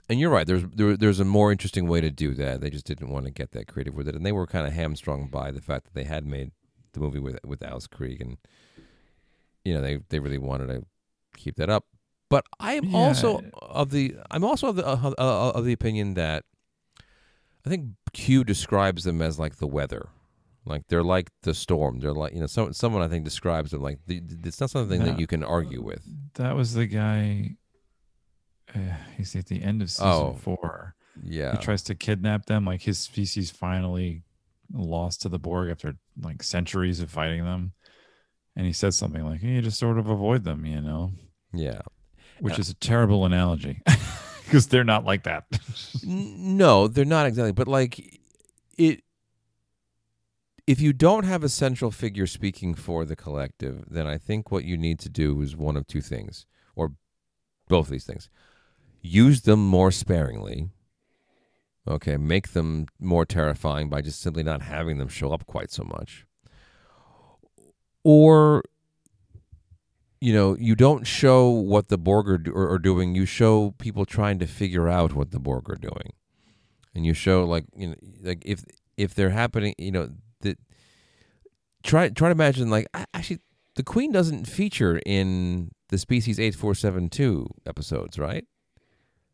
and 0.10 0.20
you're 0.20 0.30
right. 0.30 0.48
There's 0.48 0.64
there, 0.74 0.96
there's 0.96 1.20
a 1.20 1.26
more 1.26 1.52
interesting 1.52 1.88
way 1.88 2.00
to 2.02 2.10
do 2.10 2.34
that. 2.36 2.62
They 2.62 2.70
just 2.70 2.86
didn't 2.86 3.10
want 3.10 3.26
to 3.26 3.32
get 3.32 3.52
that 3.52 3.68
creative 3.68 3.94
with 3.94 4.08
it, 4.08 4.16
and 4.16 4.26
they 4.26 4.32
were 4.32 4.48
kind 4.48 4.66
of 4.66 4.72
hamstrung 4.74 5.28
by 5.28 5.52
the 5.52 5.62
fact 5.62 5.86
that 5.86 5.94
they 5.94 6.06
had 6.06 6.26
made 6.26 6.52
the 6.94 7.00
movie 7.02 7.20
with 7.20 7.38
with 7.46 7.62
Alice 7.62 7.88
Krige, 7.88 8.22
and 8.22 8.38
you 9.66 9.74
know 9.74 9.82
they 9.82 10.00
they 10.10 10.20
really 10.20 10.38
wanted 10.38 10.68
to 10.68 10.86
keep 11.36 11.56
that 11.58 11.70
up. 11.70 11.86
But 12.30 12.46
I 12.60 12.74
am 12.74 12.86
Yeah. 12.86 12.98
also 12.98 13.42
of 13.62 13.90
the 13.92 14.16
I'm 14.32 14.46
also 14.46 14.68
of 14.70 14.78
the 14.78 14.88
uh, 14.88 15.14
uh, 15.18 15.52
of 15.54 15.66
the 15.66 15.74
opinion 15.74 16.14
that 16.14 16.46
I 17.66 17.70
think 17.70 17.90
Q 18.14 18.46
describes 18.46 19.04
them 19.04 19.22
as 19.22 19.38
like 19.38 19.58
the 19.58 19.68
weather, 19.68 20.08
like 20.68 20.84
they're 20.88 21.04
like 21.04 21.30
the 21.44 21.54
storm. 21.54 22.00
They're 22.00 22.14
like 22.14 22.34
you 22.34 22.40
know 22.40 22.48
some, 22.48 22.74
someone 22.74 23.02
I 23.02 23.08
think 23.08 23.24
describes 23.24 23.72
them 23.72 23.82
like 23.82 24.00
the, 24.06 24.22
it's 24.44 24.60
not 24.62 24.70
something 24.70 25.00
No. 25.00 25.06
that 25.08 25.20
you 25.20 25.28
can 25.28 25.44
argue 25.44 25.82
with. 25.82 26.04
that 26.36 26.56
was 26.56 26.74
the 26.74 26.86
guy. 26.86 27.56
Uh, 28.76 28.80
he's 29.16 29.36
at 29.36 29.46
the 29.48 29.64
end 29.64 29.82
of 29.82 29.90
season 29.90 30.08
Oh. 30.08 30.34
four. 30.34 30.94
Yeah, 31.24 31.54
He 31.54 31.58
tries 31.58 31.82
to 31.84 31.96
kidnap 31.96 32.46
them. 32.46 32.66
Like 32.66 32.82
his 32.84 33.00
species 33.00 33.50
finally 33.50 34.24
lost 34.74 35.22
to 35.24 35.30
the 35.30 35.40
Borg 35.40 35.72
after 35.72 35.96
like 36.22 36.44
centuries 36.44 37.00
of 37.00 37.10
fighting 37.10 37.44
them. 37.44 37.72
And 38.56 38.66
he 38.66 38.74
says 38.74 38.96
something 38.96 39.24
like, 39.24 39.42
"You 39.42 39.62
just 39.62 39.80
sort 39.80 39.98
of 40.00 40.10
avoid 40.10 40.44
them," 40.44 40.66
you 40.66 40.82
know, 40.82 41.12
yeah. 41.54 41.82
which 42.40 42.60
is 42.60 42.70
a 42.70 42.74
terrible 42.76 43.24
analogy 43.26 43.82
because 44.46 44.68
they're 44.68 44.84
not 44.84 45.06
like 45.06 45.24
that. 45.24 45.46
No, 46.04 46.88
they're 46.88 47.06
not 47.06 47.26
exactly. 47.28 47.52
But 47.52 47.68
like 47.68 48.20
it, 48.78 49.02
if 50.68 50.82
you 50.82 50.92
don't 50.92 51.24
have 51.24 51.44
a 51.44 51.50
central 51.50 51.92
figure 51.92 52.28
speaking 52.28 52.76
for 52.76 53.06
the 53.06 53.16
collective, 53.16 53.86
then 53.90 54.06
I 54.06 54.18
think 54.18 54.52
what 54.52 54.66
you 54.66 54.78
need 54.78 55.00
to 55.00 55.10
do 55.10 55.42
is 55.42 55.56
one 55.56 55.78
of 55.78 55.88
two 55.88 56.02
things, 56.02 56.46
or 56.76 56.92
both 57.70 57.88
of 57.88 57.92
these 57.92 58.06
things: 58.06 58.30
use 59.02 59.42
them 59.42 59.66
more 59.66 59.92
sparingly. 59.92 60.70
Okay, 61.88 62.18
make 62.18 62.50
them 62.50 62.88
more 63.00 63.26
terrifying 63.26 63.90
by 63.90 64.02
just 64.02 64.20
simply 64.20 64.44
not 64.44 64.62
having 64.62 64.98
them 64.98 65.08
show 65.08 65.32
up 65.32 65.46
quite 65.46 65.72
so 65.72 65.86
much. 65.86 66.26
Or 68.04 68.62
you 70.20 70.34
know, 70.34 70.58
you 70.60 70.76
don't 70.76 71.06
show 71.06 71.48
what 71.48 71.88
the 71.88 71.98
Borg 71.98 72.28
are, 72.28 72.72
are, 72.72 72.80
doing. 72.80 73.14
You 73.16 73.26
show 73.26 73.76
people 73.78 74.04
trying 74.04 74.40
to 74.40 74.48
figure 74.48 74.90
out 74.90 75.14
what 75.14 75.32
the 75.32 75.40
Borg 75.40 75.70
are 75.70 75.76
doing, 75.76 76.14
and 76.94 77.06
you 77.06 77.14
show 77.14 77.46
like 77.46 77.66
you 77.74 77.90
know, 77.90 77.96
like 78.22 78.44
if 78.46 78.66
if 78.98 79.14
they're 79.14 79.30
happening, 79.30 79.74
you 79.78 79.92
know, 79.92 80.10
try 81.84 82.10
try 82.10 82.30
to 82.30 82.34
imagine 82.34 82.70
like 82.70 82.88
actually 83.14 83.40
the 83.76 83.84
Queen 83.84 84.12
doesn't 84.12 84.46
feature 84.46 85.00
in 85.06 85.72
the 85.90 85.98
Species 85.98 86.40
eight 86.40 86.56
four 86.56 86.76
seven 86.76 87.10
two 87.10 87.48
episodes, 87.66 88.18
right? 88.20 88.46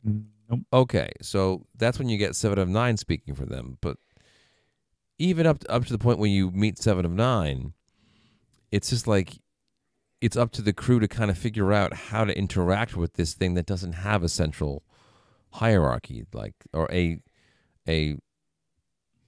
nope. 0.03 0.59
Okay, 0.71 1.11
so 1.21 1.65
that's 1.75 1.99
when 1.99 2.09
you 2.09 2.17
get 2.17 2.35
Seven 2.35 2.59
of 2.59 2.69
Nine 2.69 2.97
speaking 2.97 3.35
for 3.35 3.45
them. 3.45 3.77
But 3.81 3.97
even 5.17 5.45
up 5.45 5.59
to, 5.59 5.71
up 5.71 5.85
to 5.85 5.93
the 5.93 5.99
point 5.99 6.19
when 6.19 6.31
you 6.31 6.51
meet 6.51 6.77
Seven 6.77 7.05
of 7.05 7.11
Nine, 7.11 7.73
it's 8.71 8.89
just 8.89 9.07
like 9.07 9.39
it's 10.21 10.37
up 10.37 10.51
to 10.51 10.61
the 10.61 10.73
crew 10.73 10.99
to 10.99 11.07
kind 11.07 11.29
of 11.29 11.37
figure 11.37 11.73
out 11.73 11.93
how 11.93 12.23
to 12.23 12.37
interact 12.37 12.95
with 12.95 13.13
this 13.13 13.33
thing 13.33 13.55
that 13.55 13.65
doesn't 13.65 13.93
have 13.93 14.23
a 14.23 14.29
central 14.29 14.83
hierarchy, 15.51 16.25
like 16.33 16.55
or 16.73 16.89
a 16.91 17.19
a 17.87 18.17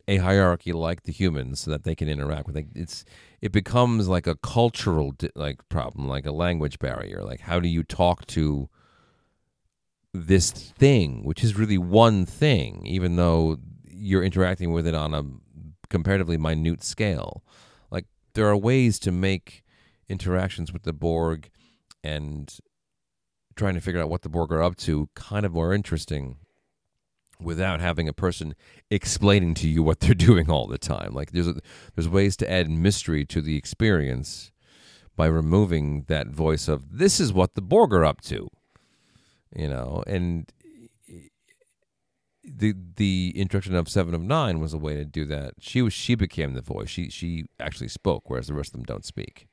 a 0.08 0.18
hierarchy 0.18 0.72
like 0.72 1.04
the 1.04 1.12
humans, 1.12 1.62
so 1.62 1.72
that 1.72 1.84
they 1.84 1.96
can 1.96 2.08
interact 2.08 2.48
with. 2.48 2.58
it. 2.58 2.68
it's 2.76 3.06
it 3.42 3.52
becomes 3.52 4.08
like 4.08 4.28
a 4.28 4.36
cultural 4.36 5.12
di- 5.12 5.30
like 5.36 5.68
problem, 5.70 6.08
like 6.08 6.26
a 6.26 6.32
language 6.32 6.80
barrier. 6.80 7.24
Like 7.24 7.42
how 7.42 7.60
do 7.60 7.68
you 7.68 7.84
talk 7.84 8.26
to 8.28 8.70
this 10.14 10.52
thing, 10.52 11.24
which 11.24 11.44
is 11.44 11.58
really 11.58 11.78
one 11.78 12.26
thing, 12.26 12.86
even 12.86 13.16
though 13.16 13.58
you're 13.84 14.24
interacting 14.24 14.72
with 14.72 14.88
it 14.88 14.96
on 14.96 15.14
a 15.14 15.24
comparatively 15.90 16.38
minute 16.38 16.84
scale. 16.84 17.44
Like 17.92 18.06
there 18.34 18.48
are 18.48 18.58
ways 18.58 19.00
to 19.00 19.12
make 19.12 19.64
interactions 20.08 20.72
with 20.72 20.84
the 20.84 20.94
Borg 20.94 21.50
and 22.04 22.58
trying 23.56 23.74
to 23.74 23.82
figure 23.82 24.02
out 24.02 24.10
what 24.10 24.22
the 24.22 24.30
Borg 24.30 24.52
are 24.52 24.62
up 24.62 24.76
to 24.78 25.10
kind 25.16 25.46
of 25.46 25.54
more 25.54 25.74
interesting 25.74 26.38
without 27.40 27.80
having 27.80 28.08
a 28.08 28.14
person 28.14 28.56
explaining 28.90 29.54
to 29.56 29.68
you 29.68 29.84
what 29.84 30.00
they're 30.02 30.14
doing 30.14 30.50
all 30.50 30.68
the 30.68 30.78
time. 30.78 31.14
Like 31.14 31.32
there's 31.32 31.48
a, 31.48 31.56
there's 31.96 32.10
ways 32.10 32.36
to 32.38 32.52
add 32.52 32.70
mystery 32.70 33.26
to 33.26 33.42
the 33.42 33.58
experience 33.58 34.52
by 35.16 35.28
removing 35.28 36.04
that 36.08 36.28
voice 36.28 36.68
of 36.68 36.98
this 36.98 37.20
is 37.20 37.32
what 37.32 37.56
the 37.56 37.62
Borg 37.62 37.94
are 37.94 38.04
up 38.04 38.22
to 38.22 38.50
you 39.56 39.70
know? 39.70 40.04
And 40.06 40.52
the 42.44 42.76
the 42.98 43.34
introduction 43.36 43.74
of 43.74 43.90
seven 43.90 44.14
of 44.14 44.22
nine 44.22 44.60
was 44.60 44.74
a 44.74 44.78
way 44.78 44.96
to 44.96 45.06
do 45.06 45.26
that. 45.26 45.54
She 45.60 45.82
was 45.82 45.94
she 45.94 46.14
became 46.14 46.54
the 46.54 46.62
voice. 46.62 46.90
She 46.90 47.10
she 47.10 47.46
actually 47.60 47.88
spoke 47.88 48.30
whereas 48.30 48.48
the 48.48 48.54
rest 48.54 48.70
of 48.70 48.74
them 48.74 48.84
don't 48.84 49.06
speak. 49.06 49.48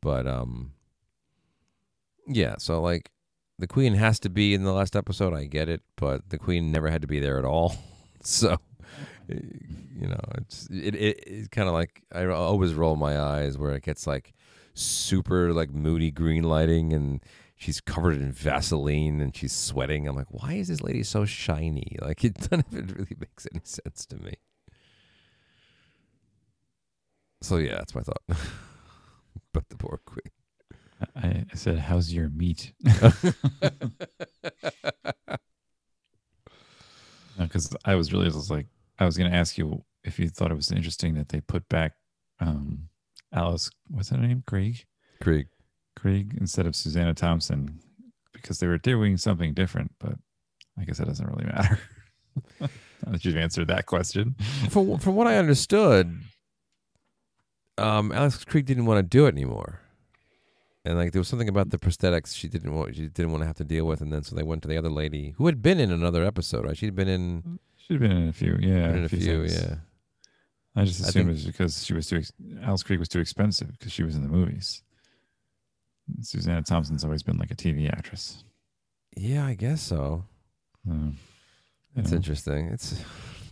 But 0.00 0.26
um 0.26 0.72
yeah 2.26 2.56
so 2.58 2.80
like 2.80 3.10
the 3.58 3.66
queen 3.66 3.94
has 3.94 4.18
to 4.20 4.28
be 4.28 4.54
in 4.54 4.64
the 4.64 4.72
last 4.72 4.96
episode 4.96 5.34
i 5.34 5.44
get 5.44 5.68
it 5.68 5.82
but 5.96 6.28
the 6.30 6.38
queen 6.38 6.72
never 6.72 6.88
had 6.88 7.02
to 7.02 7.08
be 7.08 7.20
there 7.20 7.38
at 7.38 7.44
all 7.44 7.76
so 8.22 8.56
you 9.28 10.06
know 10.06 10.20
it's 10.36 10.68
it, 10.70 10.94
it 10.94 11.24
it's 11.26 11.48
kind 11.48 11.68
of 11.68 11.74
like 11.74 12.02
i 12.12 12.24
always 12.26 12.74
roll 12.74 12.96
my 12.96 13.18
eyes 13.18 13.56
where 13.56 13.74
it 13.74 13.82
gets 13.82 14.06
like 14.06 14.34
super 14.74 15.52
like 15.52 15.70
moody 15.70 16.10
green 16.10 16.42
lighting 16.42 16.92
and 16.92 17.20
she's 17.56 17.80
covered 17.80 18.16
in 18.16 18.32
Vaseline 18.32 19.20
and 19.20 19.34
she's 19.34 19.52
sweating. 19.52 20.06
I'm 20.06 20.16
like, 20.16 20.30
why 20.30 20.54
is 20.54 20.68
this 20.68 20.82
lady 20.82 21.02
so 21.02 21.24
shiny? 21.24 21.96
Like, 22.04 22.24
it 22.24 22.52
of 22.52 22.60
it 22.72 22.92
really 22.96 23.16
makes 23.18 23.46
any 23.52 23.62
sense 23.64 24.04
to 24.06 24.16
me. 24.16 24.34
So 27.40 27.56
yeah, 27.56 27.76
that's 27.76 27.94
my 27.94 28.02
thought. 28.02 28.22
but 29.52 29.68
the 29.68 29.76
poor 29.76 30.00
queen. 30.04 30.30
I, 31.16 31.44
I 31.52 31.54
said, 31.54 31.78
"How's 31.78 32.12
your 32.12 32.28
meat?" 32.30 32.72
Because 37.36 37.74
I 37.84 37.96
was 37.96 38.12
really 38.12 38.30
just 38.30 38.48
like, 38.48 38.66
I 39.00 39.04
was 39.04 39.18
going 39.18 39.28
to 39.28 39.36
ask 39.36 39.58
you 39.58 39.84
if 40.04 40.20
you 40.20 40.28
thought 40.28 40.52
it 40.52 40.56
was 40.56 40.70
interesting 40.70 41.14
that 41.14 41.30
they 41.30 41.40
put 41.40 41.68
back 41.68 41.94
um, 42.38 42.88
Alice, 43.32 43.70
what's 43.88 44.10
her 44.10 44.16
name? 44.16 44.42
Craig. 44.46 44.84
Krige. 45.22 45.48
Craig 45.96 46.36
instead 46.40 46.66
of 46.66 46.76
Susanna 46.76 47.14
Thompson 47.14 47.80
because 48.32 48.58
they 48.58 48.66
were 48.66 48.78
doing 48.78 49.16
something 49.16 49.54
different, 49.54 49.92
but 49.98 50.14
I 50.78 50.84
guess 50.84 51.00
it 51.00 51.06
doesn't 51.06 51.26
really 51.26 51.46
matter. 51.46 51.78
now 52.60 52.68
that 53.06 53.24
you've 53.24 53.36
answered 53.36 53.68
that 53.68 53.86
question. 53.86 54.36
From 54.70 54.98
from 54.98 55.14
what 55.14 55.26
I 55.26 55.36
understood, 55.36 56.20
um, 57.78 58.12
Alex 58.12 58.44
Krige 58.44 58.66
didn't 58.66 58.86
want 58.86 58.98
to 58.98 59.02
do 59.02 59.26
it 59.26 59.34
anymore, 59.34 59.80
and 60.84 60.96
like 60.96 61.12
there 61.12 61.20
was 61.20 61.28
something 61.28 61.48
about 61.48 61.70
the 61.70 61.78
prosthetics 61.78 62.34
she 62.36 62.48
didn't 62.48 62.74
want 62.74 62.94
she 62.94 63.08
didn't 63.08 63.30
want 63.32 63.42
to 63.42 63.46
have 63.46 63.56
to 63.56 63.64
deal 63.64 63.86
with, 63.86 64.00
and 64.00 64.12
then 64.12 64.22
so 64.22 64.34
they 64.36 64.42
went 64.42 64.62
to 64.62 64.68
the 64.68 64.76
other 64.76 64.90
lady 64.90 65.34
who 65.36 65.46
had 65.46 65.62
been 65.62 65.80
in 65.80 65.90
another 65.90 66.24
episode, 66.24 66.64
right? 66.64 66.76
She'd 66.76 66.94
been 66.94 67.08
in, 67.08 67.58
have 67.88 68.00
been 68.00 68.12
in 68.12 68.28
a 68.28 68.32
few, 68.32 68.56
yeah. 68.60 68.90
in 68.94 69.04
a 69.04 69.08
few, 69.08 69.46
things. 69.46 69.60
yeah. 69.62 69.74
I 70.76 70.84
just 70.84 71.04
I 71.04 71.08
assumed 71.08 71.26
think- 71.26 71.28
it 71.28 71.32
was 71.32 71.46
because 71.46 71.84
she 71.86 71.94
was 71.94 72.06
too. 72.08 72.16
ex- 72.16 72.32
Alice 72.62 72.82
Krige 72.82 72.98
was 72.98 73.08
too 73.08 73.20
expensive 73.20 73.70
because 73.72 73.92
she 73.92 74.02
was 74.02 74.16
in 74.16 74.22
the 74.22 74.28
movies. 74.28 74.82
Susanna 76.20 76.62
Thompson's 76.62 77.04
always 77.04 77.22
been 77.22 77.38
like 77.38 77.50
a 77.50 77.54
TV 77.56 77.88
actress. 77.90 78.44
Yeah, 79.16 79.46
I 79.46 79.54
guess 79.54 79.80
so. 79.80 80.24
Uh, 80.90 81.10
That's 81.94 82.10
Yeah. 82.10 82.16
interesting. 82.16 82.66
It's 82.66 83.00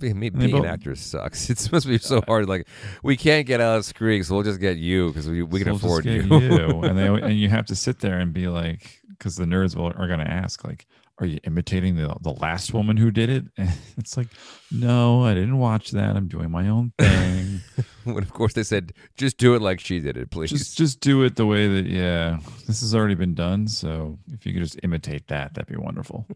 being, 0.02 0.18
me, 0.18 0.30
being 0.30 0.56
an 0.56 0.64
actor 0.66 0.94
sucks. 0.94 1.48
It's 1.50 1.62
supposed 1.62 1.86
to 1.86 1.90
be 1.90 1.98
so 1.98 2.20
hard. 2.26 2.48
Like 2.48 2.66
we 3.02 3.16
can't 3.16 3.46
get 3.46 3.60
Alex 3.60 3.92
Krige, 3.92 4.24
so 4.24 4.34
we'll 4.34 4.42
just 4.42 4.60
get 4.60 4.76
you 4.76 5.08
because 5.08 5.28
we 5.28 5.42
we 5.42 5.60
so 5.60 5.64
can 5.64 5.72
we'll 5.72 5.76
afford 5.76 6.04
get 6.04 6.24
you. 6.24 6.34
and 6.82 6.98
they 6.98 7.06
and 7.06 7.38
you 7.38 7.48
have 7.48 7.66
to 7.66 7.76
sit 7.76 8.00
there 8.00 8.18
and 8.18 8.32
be 8.32 8.48
like, 8.48 9.00
because 9.08 9.36
the 9.36 9.44
nerds 9.44 9.76
will, 9.76 9.86
are 9.86 10.08
going 10.08 10.18
to 10.18 10.30
ask, 10.30 10.64
like, 10.64 10.86
are 11.18 11.26
you 11.26 11.38
imitating 11.44 11.96
the 11.96 12.14
the 12.20 12.32
last 12.32 12.74
woman 12.74 12.96
who 12.96 13.10
did 13.10 13.30
it? 13.30 13.44
And 13.56 13.70
it's 13.96 14.16
like, 14.16 14.28
no, 14.70 15.24
I 15.24 15.34
didn't 15.34 15.58
watch 15.58 15.92
that. 15.92 16.16
I'm 16.16 16.28
doing 16.28 16.50
my 16.50 16.68
own 16.68 16.92
thing. 16.98 17.60
when 18.04 18.22
of 18.22 18.32
course 18.32 18.54
they 18.54 18.64
said 18.64 18.92
just 19.16 19.36
do 19.36 19.54
it 19.54 19.62
like 19.62 19.78
she 19.78 20.00
did 20.00 20.16
it, 20.16 20.30
please. 20.30 20.50
just 20.50 20.76
just 20.76 21.00
do 21.00 21.22
it 21.22 21.36
the 21.36 21.46
way 21.46 21.68
that 21.68 21.86
yeah, 21.86 22.38
this 22.66 22.80
has 22.80 22.94
already 22.94 23.14
been 23.14 23.34
done. 23.34 23.68
So 23.68 24.18
if 24.32 24.44
you 24.44 24.52
could 24.52 24.62
just 24.62 24.80
imitate 24.82 25.28
that, 25.28 25.54
that'd 25.54 25.68
be 25.68 25.76
wonderful. 25.76 26.26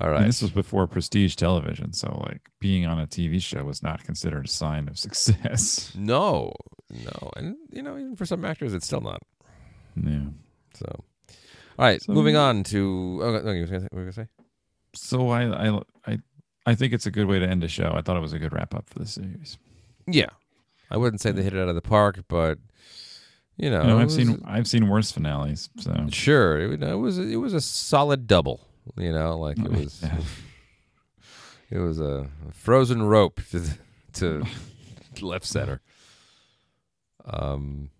All 0.00 0.12
And 0.12 0.26
this 0.26 0.42
was 0.42 0.50
before 0.50 0.86
prestige 0.88 1.36
television, 1.36 1.92
so 1.92 2.20
like 2.28 2.50
being 2.60 2.84
on 2.84 2.98
a 2.98 3.06
TV 3.06 3.40
show 3.40 3.62
was 3.64 3.80
not 3.82 4.02
considered 4.02 4.46
a 4.46 4.48
sign 4.48 4.88
of 4.88 4.98
success. 5.06 5.92
No, 5.96 6.52
no, 6.90 7.30
and 7.36 7.56
you 7.70 7.80
know, 7.82 7.96
even 7.96 8.16
for 8.16 8.26
some 8.26 8.44
actors, 8.44 8.74
it's 8.74 8.86
still 8.86 9.00
not. 9.00 9.22
Yeah. 9.96 10.24
So, 10.74 10.86
all 11.78 11.84
right, 11.84 12.02
So- 12.02 12.12
moving 12.12 12.34
on 12.36 12.64
to. 12.64 13.20
Oh, 13.22 13.30
no, 13.40 13.52
you 13.52 13.60
were 13.60 13.66
gonna 13.66 13.80
say, 13.80 13.84
what 13.84 13.92
were 13.92 14.00
you 14.00 14.04
gonna 14.12 14.12
say? 14.12 14.28
So 14.96 15.28
I 15.30 15.68
I 15.68 15.80
I 16.06 16.18
I 16.66 16.74
think 16.74 16.92
it's 16.92 17.06
a 17.06 17.10
good 17.12 17.26
way 17.26 17.38
to 17.38 17.46
end 17.48 17.62
a 17.62 17.68
show. 17.68 17.92
I 17.94 18.00
thought 18.02 18.16
it 18.16 18.20
was 18.20 18.32
a 18.32 18.38
good 18.40 18.52
wrap 18.52 18.74
up 18.74 18.88
for 18.90 18.98
the 18.98 19.06
series. 19.06 19.58
Yeah, 20.08 20.30
I 20.90 20.96
wouldn't 20.96 21.20
say 21.20 21.30
they 21.30 21.42
hit 21.44 21.54
it 21.54 21.60
out 21.60 21.68
of 21.68 21.76
the 21.76 21.82
park, 21.82 22.18
but 22.28 22.58
you 23.56 23.70
know, 23.70 23.82
You 23.82 23.88
know, 23.88 23.98
I've 24.00 24.10
seen 24.10 24.42
I've 24.44 24.66
seen 24.66 24.88
worse 24.88 25.12
finales. 25.12 25.70
So 25.78 26.06
Sure, 26.10 26.58
it, 26.72 26.82
it 26.82 26.94
was 26.96 27.18
it 27.18 27.36
was 27.36 27.54
a 27.54 27.60
solid 27.60 28.26
double. 28.26 28.66
You 28.96 29.12
know, 29.12 29.38
like 29.38 29.58
it 29.58 29.70
was 29.70 30.00
Yeah. 30.02 30.20
it 31.70 31.78
was 31.78 32.00
a 32.00 32.28
frozen 32.52 33.02
rope 33.02 33.40
to 33.50 33.62
to 34.14 34.44
left 35.20 35.46
center. 35.46 35.80
Um. 37.24 37.90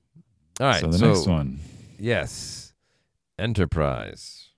All 0.61 0.67
right. 0.67 0.81
so 0.81 0.89
the 0.89 1.07
next 1.07 1.27
one. 1.27 1.61
Yes, 1.99 2.75
Enterprise. 3.39 4.51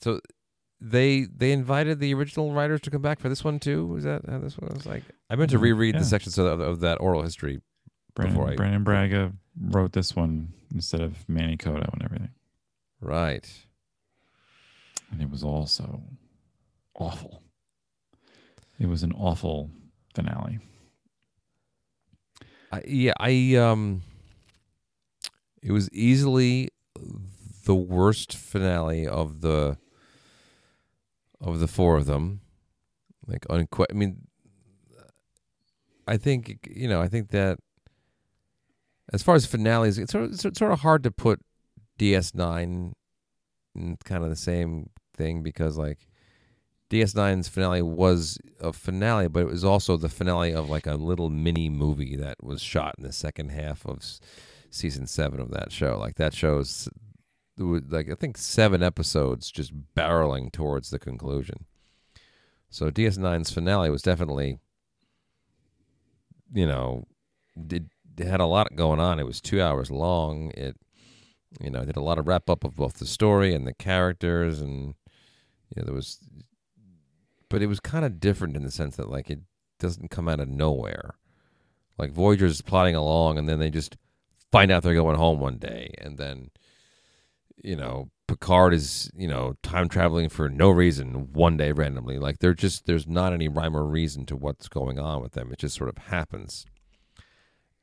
So 0.00 0.20
they 0.80 1.22
they 1.24 1.52
invited 1.52 1.98
the 1.98 2.14
original 2.14 2.52
writers 2.52 2.80
to 2.82 2.90
come 2.90 3.02
back 3.02 3.18
for 3.18 3.28
this 3.28 3.42
one 3.42 3.58
too. 3.58 3.86
Was 3.86 4.04
that 4.04 4.22
how 4.28 4.38
this 4.38 4.56
one 4.58 4.72
was 4.74 4.86
like? 4.86 5.02
I 5.30 5.36
meant 5.36 5.50
to 5.50 5.58
reread 5.58 5.94
yeah. 5.94 6.00
the 6.00 6.06
sections 6.06 6.38
of, 6.38 6.60
of 6.60 6.80
that 6.80 7.00
oral 7.00 7.22
history. 7.22 7.60
Brannon, 8.14 8.34
before 8.34 8.50
I- 8.52 8.56
Brannon 8.56 8.84
Braga 8.84 9.32
wrote 9.60 9.92
this 9.92 10.14
one 10.14 10.52
instead 10.72 11.00
of 11.00 11.28
Manny 11.28 11.56
Coto 11.56 11.92
and 11.92 12.02
everything. 12.04 12.30
Right. 13.00 13.48
And 15.10 15.22
it 15.22 15.30
was 15.30 15.42
also 15.42 16.02
awful. 16.94 17.42
It 18.78 18.86
was 18.86 19.02
an 19.02 19.12
awful 19.12 19.70
finale. 20.14 20.58
I, 22.70 22.82
yeah, 22.86 23.14
I 23.18 23.54
um, 23.56 24.02
it 25.62 25.72
was 25.72 25.90
easily 25.90 26.68
the 27.64 27.74
worst 27.74 28.36
finale 28.36 29.06
of 29.06 29.40
the 29.40 29.78
of 31.40 31.60
the 31.60 31.68
four 31.68 31.96
of 31.96 32.06
them. 32.06 32.40
Like 33.26 33.46
unque- 33.48 33.86
I 33.90 33.94
mean, 33.94 34.26
I 36.06 36.16
think 36.16 36.68
you 36.70 36.88
know. 36.88 37.00
I 37.00 37.08
think 37.08 37.30
that 37.30 37.58
as 39.12 39.22
far 39.22 39.34
as 39.34 39.46
finales, 39.46 39.98
it's 39.98 40.12
sort 40.12 40.24
of, 40.24 40.32
it's 40.32 40.58
sort 40.58 40.72
of 40.72 40.80
hard 40.80 41.02
to 41.02 41.10
put 41.10 41.40
DS9 41.98 42.92
in 43.74 43.96
kind 44.04 44.24
of 44.24 44.30
the 44.30 44.36
same 44.36 44.90
thing 45.18 45.42
because 45.42 45.76
like 45.76 46.08
DS9's 46.90 47.48
finale 47.48 47.82
was 47.82 48.38
a 48.60 48.72
finale, 48.72 49.28
but 49.28 49.40
it 49.40 49.48
was 49.48 49.64
also 49.64 49.96
the 49.96 50.08
finale 50.08 50.54
of 50.54 50.70
like 50.70 50.86
a 50.86 50.94
little 50.94 51.28
mini 51.28 51.68
movie 51.68 52.16
that 52.16 52.42
was 52.42 52.62
shot 52.62 52.94
in 52.96 53.04
the 53.04 53.12
second 53.12 53.50
half 53.50 53.84
of 53.84 54.02
season 54.70 55.06
seven 55.06 55.40
of 55.40 55.50
that 55.50 55.70
show. 55.70 55.98
Like 55.98 56.16
that 56.16 56.32
show's 56.32 56.88
like 57.58 58.10
I 58.10 58.14
think 58.14 58.38
seven 58.38 58.82
episodes 58.82 59.50
just 59.50 59.72
barreling 59.94 60.50
towards 60.50 60.90
the 60.90 60.98
conclusion. 60.98 61.66
So 62.70 62.90
DS9's 62.90 63.50
finale 63.50 63.90
was 63.90 64.02
definitely, 64.02 64.58
you 66.52 66.66
know, 66.66 67.06
it 67.70 67.84
had 68.18 68.40
a 68.40 68.46
lot 68.46 68.76
going 68.76 69.00
on. 69.00 69.18
It 69.18 69.26
was 69.26 69.40
two 69.40 69.60
hours 69.60 69.90
long. 69.90 70.50
It, 70.52 70.76
you 71.60 71.70
know, 71.70 71.84
did 71.84 71.96
a 71.96 72.02
lot 72.02 72.18
of 72.18 72.26
wrap 72.26 72.50
up 72.50 72.64
of 72.64 72.76
both 72.76 72.94
the 72.94 73.06
story 73.06 73.54
and 73.54 73.66
the 73.66 73.72
characters, 73.72 74.60
and 74.60 74.94
you 75.74 75.82
know, 75.82 75.86
there 75.86 75.94
was, 75.94 76.18
but 77.48 77.62
it 77.62 77.66
was 77.66 77.80
kind 77.80 78.04
of 78.04 78.20
different 78.20 78.56
in 78.56 78.62
the 78.62 78.70
sense 78.70 78.96
that 78.96 79.10
like 79.10 79.30
it 79.30 79.40
doesn't 79.78 80.10
come 80.10 80.28
out 80.28 80.40
of 80.40 80.48
nowhere. 80.48 81.16
Like 81.96 82.12
Voyager's 82.12 82.62
plodding 82.62 82.94
along, 82.94 83.38
and 83.38 83.48
then 83.48 83.58
they 83.58 83.70
just 83.70 83.96
find 84.52 84.70
out 84.70 84.82
they're 84.82 84.94
going 84.94 85.16
home 85.16 85.40
one 85.40 85.58
day, 85.58 85.92
and 85.98 86.16
then, 86.16 86.50
you 87.62 87.76
know, 87.76 88.10
Picard 88.28 88.74
is 88.74 89.10
you 89.16 89.26
know 89.26 89.54
time 89.62 89.88
traveling 89.88 90.28
for 90.28 90.48
no 90.48 90.70
reason 90.70 91.32
one 91.32 91.56
day 91.56 91.72
randomly. 91.72 92.18
Like 92.18 92.38
they're 92.38 92.54
just 92.54 92.86
there's 92.86 93.08
not 93.08 93.32
any 93.32 93.48
rhyme 93.48 93.76
or 93.76 93.84
reason 93.84 94.26
to 94.26 94.36
what's 94.36 94.68
going 94.68 94.98
on 94.98 95.22
with 95.22 95.32
them. 95.32 95.50
It 95.50 95.58
just 95.58 95.74
sort 95.74 95.88
of 95.88 95.96
happens. 95.96 96.66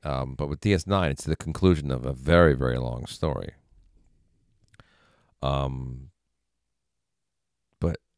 Um, 0.04 0.36
but 0.36 0.48
with 0.48 0.60
DS9, 0.60 1.10
it's 1.10 1.24
the 1.24 1.36
conclusion 1.36 1.90
of 1.90 2.06
a 2.06 2.14
very, 2.14 2.54
very 2.54 2.78
long 2.78 3.08
story. 3.08 3.54
Um, 5.42 6.10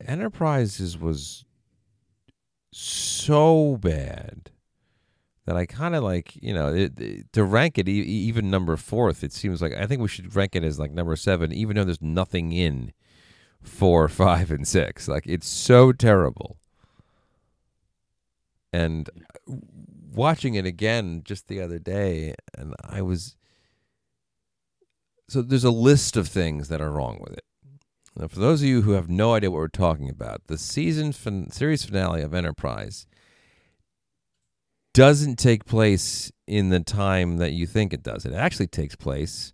Enterprises 0.05 0.97
was 0.97 1.43
so 2.71 3.77
bad 3.77 4.51
that 5.45 5.55
I 5.55 5.65
kind 5.65 5.95
of 5.95 6.03
like, 6.03 6.35
you 6.41 6.53
know, 6.53 6.73
it, 6.73 6.99
it- 6.99 7.33
to 7.33 7.43
rank 7.43 7.77
it 7.77 7.87
e- 7.87 7.91
even 8.01 8.49
number 8.49 8.75
fourth. 8.77 9.23
It 9.23 9.33
seems 9.33 9.61
like 9.61 9.73
I 9.73 9.85
think 9.87 10.01
we 10.01 10.07
should 10.07 10.35
rank 10.35 10.55
it 10.55 10.63
as 10.63 10.77
like 10.79 10.91
number 10.91 11.15
seven, 11.15 11.51
even 11.53 11.75
though 11.75 11.83
there's 11.85 12.01
nothing 12.01 12.51
in 12.51 12.91
four, 13.61 14.07
five, 14.09 14.51
and 14.51 14.67
six. 14.67 15.07
Like 15.07 15.25
it's 15.25 15.47
so 15.47 15.91
terrible. 15.93 16.57
And 18.73 19.09
watching 20.13 20.55
it 20.55 20.65
again 20.65 21.21
just 21.23 21.47
the 21.47 21.61
other 21.61 21.79
day, 21.79 22.35
and 22.55 22.75
I 22.83 23.01
was 23.01 23.35
so 25.29 25.41
there's 25.41 25.63
a 25.63 25.71
list 25.71 26.15
of 26.15 26.27
things 26.27 26.67
that 26.69 26.81
are 26.81 26.91
wrong 26.91 27.17
with 27.21 27.33
it. 27.33 27.45
Now, 28.17 28.27
for 28.27 28.39
those 28.39 28.63
of 28.63 28.67
you 28.67 28.81
who 28.81 28.93
have 28.93 29.09
no 29.09 29.35
idea 29.35 29.51
what 29.51 29.57
we're 29.57 29.67
talking 29.67 30.09
about, 30.09 30.47
the 30.47 30.57
season 30.57 31.11
fin- 31.11 31.51
series 31.51 31.85
finale 31.85 32.23
of 32.23 32.33
Enterprise 32.33 33.05
doesn't 34.93 35.37
take 35.37 35.65
place 35.65 36.31
in 36.47 36.69
the 36.69 36.79
time 36.79 37.37
that 37.37 37.51
you 37.51 37.67
think 37.67 37.93
it 37.93 38.01
does. 38.01 38.25
It 38.25 38.33
actually 38.33 38.67
takes 38.67 38.95
place 38.95 39.53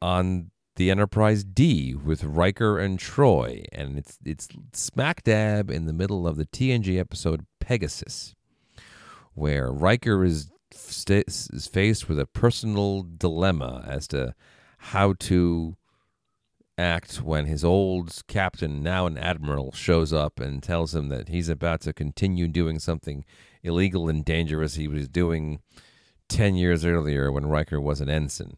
on 0.00 0.52
the 0.76 0.92
Enterprise 0.92 1.42
D 1.42 1.92
with 1.92 2.22
Riker 2.22 2.78
and 2.78 3.00
Troi, 3.00 3.64
and 3.72 3.98
it's 3.98 4.16
it's 4.24 4.46
smack 4.72 5.24
dab 5.24 5.70
in 5.70 5.86
the 5.86 5.92
middle 5.92 6.28
of 6.28 6.36
the 6.36 6.46
TNG 6.46 7.00
episode 7.00 7.44
Pegasus, 7.58 8.36
where 9.34 9.72
Riker 9.72 10.24
is 10.24 10.52
sta- 10.72 11.24
is 11.26 11.66
faced 11.66 12.08
with 12.08 12.20
a 12.20 12.26
personal 12.26 13.02
dilemma 13.02 13.84
as 13.88 14.06
to 14.08 14.36
how 14.78 15.14
to 15.18 15.76
act 16.78 17.16
when 17.22 17.46
his 17.46 17.64
old 17.64 18.22
captain, 18.28 18.82
now 18.82 19.06
an 19.06 19.18
admiral, 19.18 19.72
shows 19.72 20.12
up 20.12 20.40
and 20.40 20.62
tells 20.62 20.94
him 20.94 21.08
that 21.08 21.28
he's 21.28 21.48
about 21.48 21.80
to 21.82 21.92
continue 21.92 22.48
doing 22.48 22.78
something 22.78 23.24
illegal 23.62 24.08
and 24.08 24.24
dangerous 24.24 24.76
he 24.76 24.88
was 24.88 25.08
doing 25.08 25.60
10 26.28 26.54
years 26.54 26.84
earlier 26.84 27.32
when 27.32 27.46
Riker 27.46 27.80
was 27.80 28.00
an 28.00 28.08
ensign. 28.08 28.56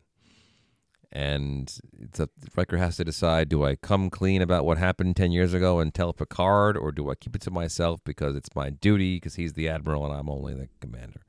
and 1.12 1.80
it's 2.00 2.20
a, 2.20 2.28
Riker 2.56 2.76
has 2.76 2.96
to 2.96 3.04
decide: 3.04 3.48
do 3.48 3.64
I 3.64 3.74
come 3.76 4.10
clean 4.10 4.42
about 4.42 4.64
what 4.64 4.78
happened 4.78 5.16
ten 5.16 5.32
years 5.32 5.52
ago 5.54 5.80
and 5.80 5.92
tell 5.92 6.12
Picard, 6.12 6.76
or 6.76 6.92
do 6.92 7.10
I 7.10 7.14
keep 7.16 7.34
it 7.34 7.42
to 7.42 7.50
myself 7.50 8.00
because 8.04 8.36
it's 8.36 8.54
my 8.54 8.70
duty 8.70 9.16
because 9.16 9.34
he's 9.34 9.54
the 9.54 9.68
admiral 9.68 10.04
and 10.04 10.14
I'm 10.14 10.28
only 10.28 10.54
the 10.54 10.68
commander? 10.80 11.22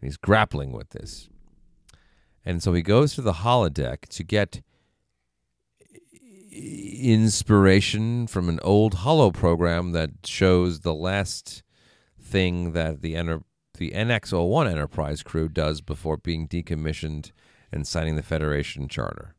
And 0.00 0.08
he's 0.08 0.16
grappling 0.16 0.72
with 0.72 0.90
this, 0.90 1.28
and 2.44 2.62
so 2.62 2.72
he 2.74 2.82
goes 2.82 3.14
to 3.14 3.22
the 3.22 3.34
holodeck 3.34 4.06
to 4.10 4.22
get 4.22 4.62
inspiration 6.52 8.26
from 8.26 8.48
an 8.48 8.60
old 8.62 8.94
holo 8.94 9.30
program 9.30 9.92
that 9.92 10.10
shows 10.24 10.80
the 10.80 10.94
last 10.94 11.62
thing 12.20 12.72
that 12.72 13.02
the 13.02 13.16
enter- 13.16 13.42
the 13.78 13.92
NX-01 13.92 14.70
Enterprise 14.70 15.22
crew 15.22 15.48
does 15.48 15.80
before 15.80 16.16
being 16.16 16.46
decommissioned 16.46 17.32
and 17.72 17.86
signing 17.86 18.16
the 18.16 18.22
Federation 18.22 18.86
Charter. 18.86 19.34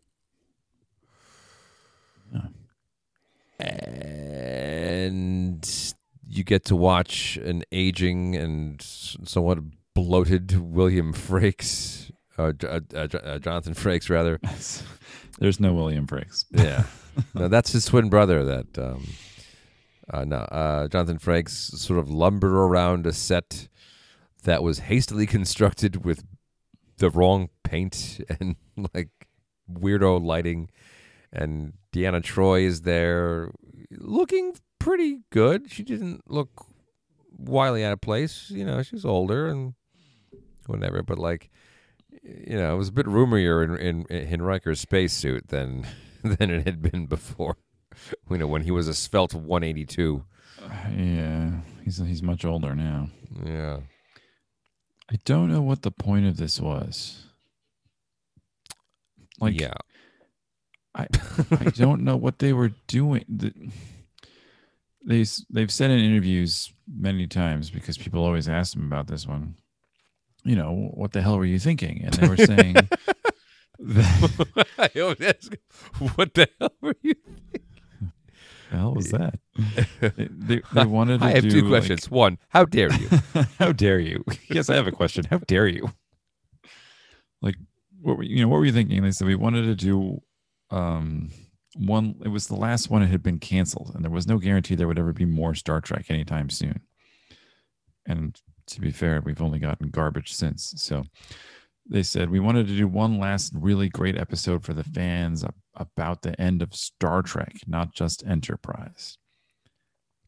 And 3.60 5.94
you 6.28 6.44
get 6.44 6.66
to 6.66 6.76
watch 6.76 7.38
an 7.38 7.64
aging 7.72 8.36
and 8.36 8.82
somewhat 8.82 9.60
bloated 9.94 10.60
William 10.60 11.14
Frakes, 11.14 12.12
uh, 12.38 12.52
uh, 12.64 12.80
uh, 12.96 13.40
Jonathan 13.40 13.76
Frakes, 13.76 14.10
rather. 14.10 14.40
There's 15.40 15.60
no 15.60 15.74
William 15.74 16.08
Frakes. 16.08 16.46
Yeah, 16.52 16.86
no, 17.34 17.48
that's 17.48 17.72
his 17.72 17.86
twin 17.86 18.10
brother. 18.10 18.44
That 18.44 18.78
um, 18.78 19.08
uh, 20.10 20.26
no, 20.26 20.38
uh, 20.38 20.88
Jonathan 20.88 21.20
Frakes 21.20 21.50
sort 21.50 22.00
of 22.00 22.10
lumbered 22.10 22.52
around 22.52 23.08
a 23.08 23.14
set 23.14 23.68
that 24.44 24.64
was 24.64 24.80
hastily 24.80 25.26
constructed 25.38 26.06
with 26.06 26.24
the 26.98 27.10
wrong 27.10 27.50
paint 27.64 28.22
and 28.40 28.56
like 28.94 29.10
weirdo 29.72 30.24
lighting. 30.24 30.70
And 31.32 31.74
Deanna 31.92 32.22
Troi 32.22 32.64
is 32.64 32.82
there 32.82 33.52
looking 33.92 34.56
pretty 34.78 35.22
good. 35.32 35.72
She 35.72 35.84
didn't 35.84 36.30
look 36.30 36.66
wildly 37.32 37.84
out 37.84 37.94
of 37.94 38.02
place. 38.02 38.52
You 38.52 38.66
know, 38.66 38.84
she's 38.84 39.06
older 39.06 39.48
and 39.48 39.74
whatever, 40.68 41.02
but 41.02 41.18
like, 41.18 41.50
you 42.22 42.56
know, 42.56 42.76
it 42.76 42.78
was 42.78 42.90
a 42.90 42.94
bit 42.94 43.08
roomier 43.08 43.64
in, 43.64 43.76
in, 43.78 44.06
in 44.06 44.42
Riker's 44.44 44.80
spacesuit 44.80 45.48
than 45.48 45.88
than 46.38 46.50
it 46.50 46.66
had 46.66 46.82
been 46.82 47.06
before. 47.06 47.58
You 48.30 48.38
know, 48.38 48.48
when 48.48 48.64
he 48.64 48.72
was 48.72 48.88
a 48.88 48.94
svelte 48.94 49.34
182. 49.34 50.24
Uh, 50.62 50.70
yeah, 50.96 51.52
he's 51.84 51.98
he's 51.98 52.24
much 52.24 52.46
older 52.46 52.74
now. 52.74 53.10
Yeah. 53.46 53.82
I 55.12 55.20
don't 55.26 55.52
know 55.52 55.62
what 55.62 55.82
the 55.82 55.92
point 55.92 56.26
of 56.26 56.38
this 56.38 56.60
was. 56.60 57.26
Like, 59.40 59.60
yeah, 59.60 59.74
I 60.96 61.08
I 61.52 61.66
don't 61.66 62.04
know 62.04 62.16
what 62.16 62.40
they 62.40 62.54
were 62.54 62.72
doing. 62.88 63.26
The, 63.28 63.54
they 65.06 65.26
they've 65.50 65.72
said 65.72 65.92
in 65.92 66.00
interviews 66.00 66.72
many 66.88 67.28
times 67.28 67.70
because 67.70 67.98
people 67.98 68.24
always 68.24 68.48
ask 68.48 68.74
them 68.74 68.86
about 68.86 69.08
this 69.08 69.28
one. 69.28 69.56
You 70.46 70.56
know, 70.56 70.92
what 70.94 71.12
the 71.12 71.22
hell 71.22 71.38
were 71.38 71.46
you 71.46 71.60
thinking? 71.60 72.02
And 72.04 72.14
they 72.14 72.28
were 72.28 72.38
saying, 72.38 72.76
what 76.16 76.34
the 76.34 76.48
hell 76.60 76.74
were 76.82 76.96
you? 77.02 77.16
the 78.72 78.78
hell 78.78 78.94
was 78.94 79.12
that? 79.12 79.40
They, 80.00 80.62
they, 80.74 80.86
wanted 80.86 81.20
to 81.20 81.26
I 81.26 81.32
have 81.32 81.44
two 81.44 81.62
like- 81.62 81.70
questions. 81.70 82.10
One, 82.10 82.38
how 82.50 82.66
dare 82.66 82.94
you? 82.94 83.10
How 83.60 83.72
dare 83.72 84.00
you? 84.00 84.24
yes, 84.50 84.70
I 84.70 84.76
have 84.76 84.88
a 84.88 84.92
question. 84.92 85.26
How 85.30 85.38
dare 85.38 85.68
you? 85.68 85.92
Like, 87.42 87.56
what 88.02 88.18
were 88.18 88.24
you 88.24 88.42
know? 88.42 88.48
What 88.50 88.58
were 88.58 88.66
you 88.66 88.72
thinking? 88.72 89.02
They 89.02 89.12
said 89.12 89.28
we 89.28 89.36
wanted 89.36 89.64
to 89.64 89.76
do 89.76 90.22
um 90.70 91.32
one. 91.76 92.16
It 92.24 92.30
was 92.30 92.48
the 92.48 92.56
last 92.56 92.90
one. 92.90 93.02
It 93.04 93.08
had 93.08 93.24
been 93.24 93.40
canceled, 93.40 93.92
and 93.96 94.04
there 94.04 94.12
was 94.12 94.28
no 94.28 94.38
guarantee 94.38 94.76
there 94.76 94.88
would 94.88 95.00
ever 95.00 95.14
be 95.14 95.26
more 95.26 95.56
Star 95.56 95.82
Trek 95.82 96.06
anytime 96.10 96.50
soon. 96.50 96.82
And 98.06 98.40
to 98.68 98.82
be 98.82 98.92
fair, 98.92 99.22
we've 99.22 99.42
only 99.42 99.60
gotten 99.60 99.90
garbage 99.90 100.34
since. 100.34 100.74
So 100.78 101.04
they 101.86 102.04
said 102.04 102.30
we 102.30 102.40
wanted 102.40 102.68
to 102.68 102.78
do 102.78 102.88
one 102.88 103.20
last 103.20 103.54
really 103.56 103.90
great 103.90 104.18
episode 104.18 104.64
for 104.64 104.74
the 104.74 104.84
fans 104.84 105.44
about 105.76 106.22
the 106.22 106.40
end 106.40 106.62
of 106.62 106.74
Star 106.74 107.22
Trek, 107.22 107.58
not 107.68 107.94
just 107.94 108.26
Enterprise. 108.26 109.18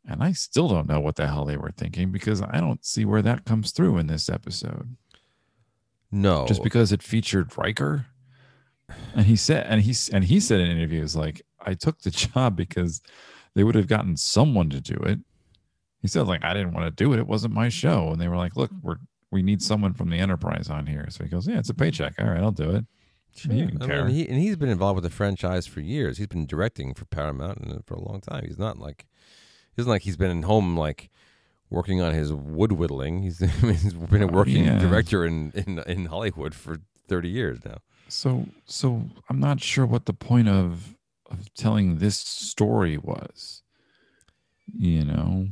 And 0.07 0.21
I 0.21 0.33
still 0.33 0.67
don't 0.67 0.87
know 0.87 0.99
what 0.99 1.15
the 1.15 1.27
hell 1.27 1.45
they 1.45 1.57
were 1.57 1.71
thinking 1.71 2.11
because 2.11 2.41
I 2.41 2.59
don't 2.59 2.85
see 2.85 3.05
where 3.05 3.23
that 3.23 3.45
comes 3.45 3.71
through 3.71 3.97
in 3.97 4.07
this 4.07 4.29
episode. 4.29 4.95
No, 6.11 6.45
Just 6.45 6.63
because 6.63 6.91
it 6.91 7.01
featured 7.01 7.57
Riker. 7.57 8.05
And 9.15 9.25
he 9.25 9.35
said 9.35 9.65
and 9.67 9.81
he 9.81 9.95
and 10.13 10.23
he 10.23 10.39
said 10.39 10.59
in 10.59 10.69
interviews 10.69 11.15
like 11.15 11.41
I 11.59 11.73
took 11.73 12.01
the 12.01 12.11
job 12.11 12.55
because 12.55 13.01
they 13.55 13.63
would 13.63 13.75
have 13.75 13.87
gotten 13.87 14.15
someone 14.15 14.69
to 14.69 14.79
do 14.79 14.95
it. 14.95 15.19
He 16.01 16.07
said 16.07 16.27
like 16.27 16.43
I 16.43 16.53
didn't 16.53 16.73
want 16.73 16.85
to 16.85 17.03
do 17.03 17.11
it. 17.13 17.19
It 17.19 17.27
wasn't 17.27 17.53
my 17.55 17.69
show. 17.69 18.09
And 18.11 18.21
they 18.21 18.27
were 18.27 18.37
like, 18.37 18.55
"Look, 18.55 18.69
we're 18.83 18.97
we 19.31 19.41
need 19.41 19.61
someone 19.61 19.93
from 19.93 20.09
the 20.09 20.17
Enterprise 20.19 20.69
on 20.69 20.87
here." 20.87 21.07
So 21.09 21.23
he 21.23 21.29
goes, 21.29 21.47
"Yeah, 21.47 21.59
it's 21.59 21.69
a 21.69 21.73
paycheck. 21.73 22.13
All 22.19 22.27
right, 22.27 22.41
I'll 22.41 22.51
do 22.51 22.71
it." 22.71 22.85
Can 23.37 23.51
I 23.81 23.85
care. 23.85 24.05
mean, 24.05 24.15
he, 24.15 24.27
and 24.29 24.39
he's 24.39 24.55
been 24.55 24.69
involved 24.69 24.95
with 24.95 25.03
the 25.03 25.09
franchise 25.09 25.67
for 25.67 25.81
years. 25.81 26.17
He's 26.17 26.27
been 26.27 26.45
directing 26.45 26.93
for 26.93 27.03
Paramount 27.05 27.57
and 27.57 27.85
for 27.85 27.95
a 27.95 27.99
long 28.01 28.21
time. 28.21 28.45
He's 28.47 28.57
not 28.57 28.77
like, 28.79 29.05
isn't 29.75 29.89
like 29.89 30.03
he's 30.03 30.15
been 30.15 30.37
at 30.37 30.43
home 30.45 30.77
like 30.77 31.09
working 31.69 31.99
on 31.99 32.13
his 32.13 32.31
wood 32.31 32.71
whittling. 32.71 33.23
He's, 33.23 33.41
I 33.43 33.47
mean, 33.61 33.73
he's 33.75 33.93
been 33.93 34.21
a 34.23 34.27
uh, 34.27 34.31
working 34.31 34.63
Yeah. 34.63 34.79
director 34.79 35.25
in, 35.25 35.51
in 35.53 35.79
in 35.79 36.05
Hollywood 36.05 36.55
for 36.55 36.77
thirty 37.09 37.27
years 37.29 37.59
now. 37.65 37.79
So 38.07 38.45
so 38.65 39.03
I'm 39.29 39.39
not 39.41 39.59
sure 39.61 39.85
what 39.85 40.05
the 40.05 40.13
point 40.13 40.47
of 40.47 40.95
of 41.29 41.53
telling 41.55 41.97
this 41.97 42.17
story 42.17 42.97
was. 42.97 43.63
You 44.77 45.03
know, 45.05 45.47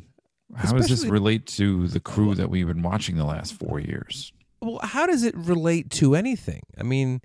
how 0.55 0.73
does 0.73 0.87
this 0.87 1.05
relate 1.05 1.45
to 1.47 1.87
the 1.87 1.99
crew 1.99 2.35
that 2.35 2.49
we've 2.49 2.67
been 2.67 2.81
watching 2.81 3.17
the 3.17 3.25
last 3.25 3.53
four 3.53 3.79
years? 3.79 4.31
Well, 4.61 4.79
how 4.81 5.05
does 5.05 5.23
it 5.23 5.35
relate 5.35 5.89
to 5.91 6.15
anything? 6.15 6.61
I 6.79 6.83
mean, 6.83 7.21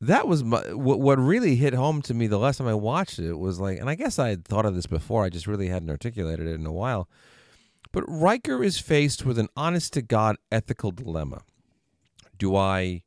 that 0.00 0.28
was 0.28 0.44
my, 0.44 0.60
what 0.72 1.00
what 1.00 1.18
really 1.18 1.56
hit 1.56 1.74
home 1.74 2.02
to 2.02 2.14
me 2.14 2.26
the 2.26 2.38
last 2.38 2.58
time 2.58 2.68
I 2.68 2.74
watched 2.74 3.18
it 3.18 3.34
was 3.34 3.58
like, 3.58 3.78
and 3.78 3.88
I 3.88 3.94
guess 3.94 4.18
I 4.18 4.28
had 4.28 4.44
thought 4.44 4.66
of 4.66 4.74
this 4.74 4.86
before, 4.86 5.24
I 5.24 5.30
just 5.30 5.46
really 5.46 5.68
hadn't 5.68 5.90
articulated 5.90 6.46
it 6.46 6.54
in 6.54 6.66
a 6.66 6.72
while. 6.72 7.08
But 7.92 8.04
Riker 8.08 8.62
is 8.62 8.78
faced 8.78 9.24
with 9.24 9.38
an 9.38 9.48
honest 9.56 9.92
to 9.94 10.02
God 10.02 10.36
ethical 10.50 10.90
dilemma. 10.90 11.42
Do 12.36 12.56
I, 12.56 13.02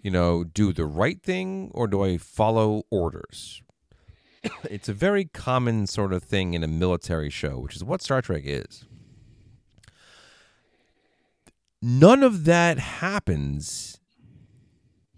you 0.00 0.10
know, 0.10 0.44
do 0.44 0.72
the 0.72 0.86
right 0.86 1.20
thing 1.22 1.70
or 1.74 1.88
do 1.88 2.04
I 2.04 2.16
follow 2.16 2.84
orders? 2.90 3.62
it's 4.70 4.88
a 4.88 4.94
very 4.94 5.24
common 5.24 5.86
sort 5.86 6.12
of 6.12 6.22
thing 6.22 6.54
in 6.54 6.62
a 6.62 6.68
military 6.68 7.30
show, 7.30 7.58
which 7.58 7.76
is 7.76 7.84
what 7.84 8.02
Star 8.02 8.22
Trek 8.22 8.42
is 8.44 8.84
none 11.84 12.22
of 12.22 12.46
that 12.46 12.78
happens 12.78 14.00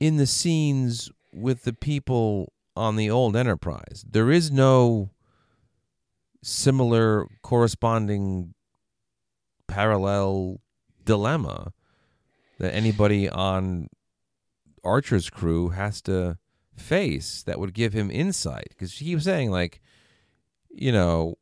in 0.01 0.17
the 0.17 0.27
scenes 0.27 1.13
with 1.33 1.63
the 1.63 1.73
people 1.73 2.53
on 2.75 2.97
the 2.97 3.09
old 3.09 3.37
Enterprise. 3.37 4.05
There 4.11 4.33
is 4.33 4.51
no 4.51 5.11
similar 6.43 7.29
corresponding 7.43 8.53
parallel 9.69 10.61
dilemma 11.05 11.73
that 12.59 12.75
anybody 12.75 13.29
on 13.29 13.87
Archer's 14.83 15.31
crew 15.31 15.69
has 15.69 16.03
to 16.03 16.37
face 16.77 17.43
that 17.43 17.59
would 17.59 17.75
give 17.75 17.93
him 17.93 18.11
insight. 18.11 18.69
Because 18.71 18.93
she 18.93 19.07
keeps 19.07 19.25
saying 19.25 19.51
like 19.51 19.81
you 20.71 20.93
know 20.93 21.37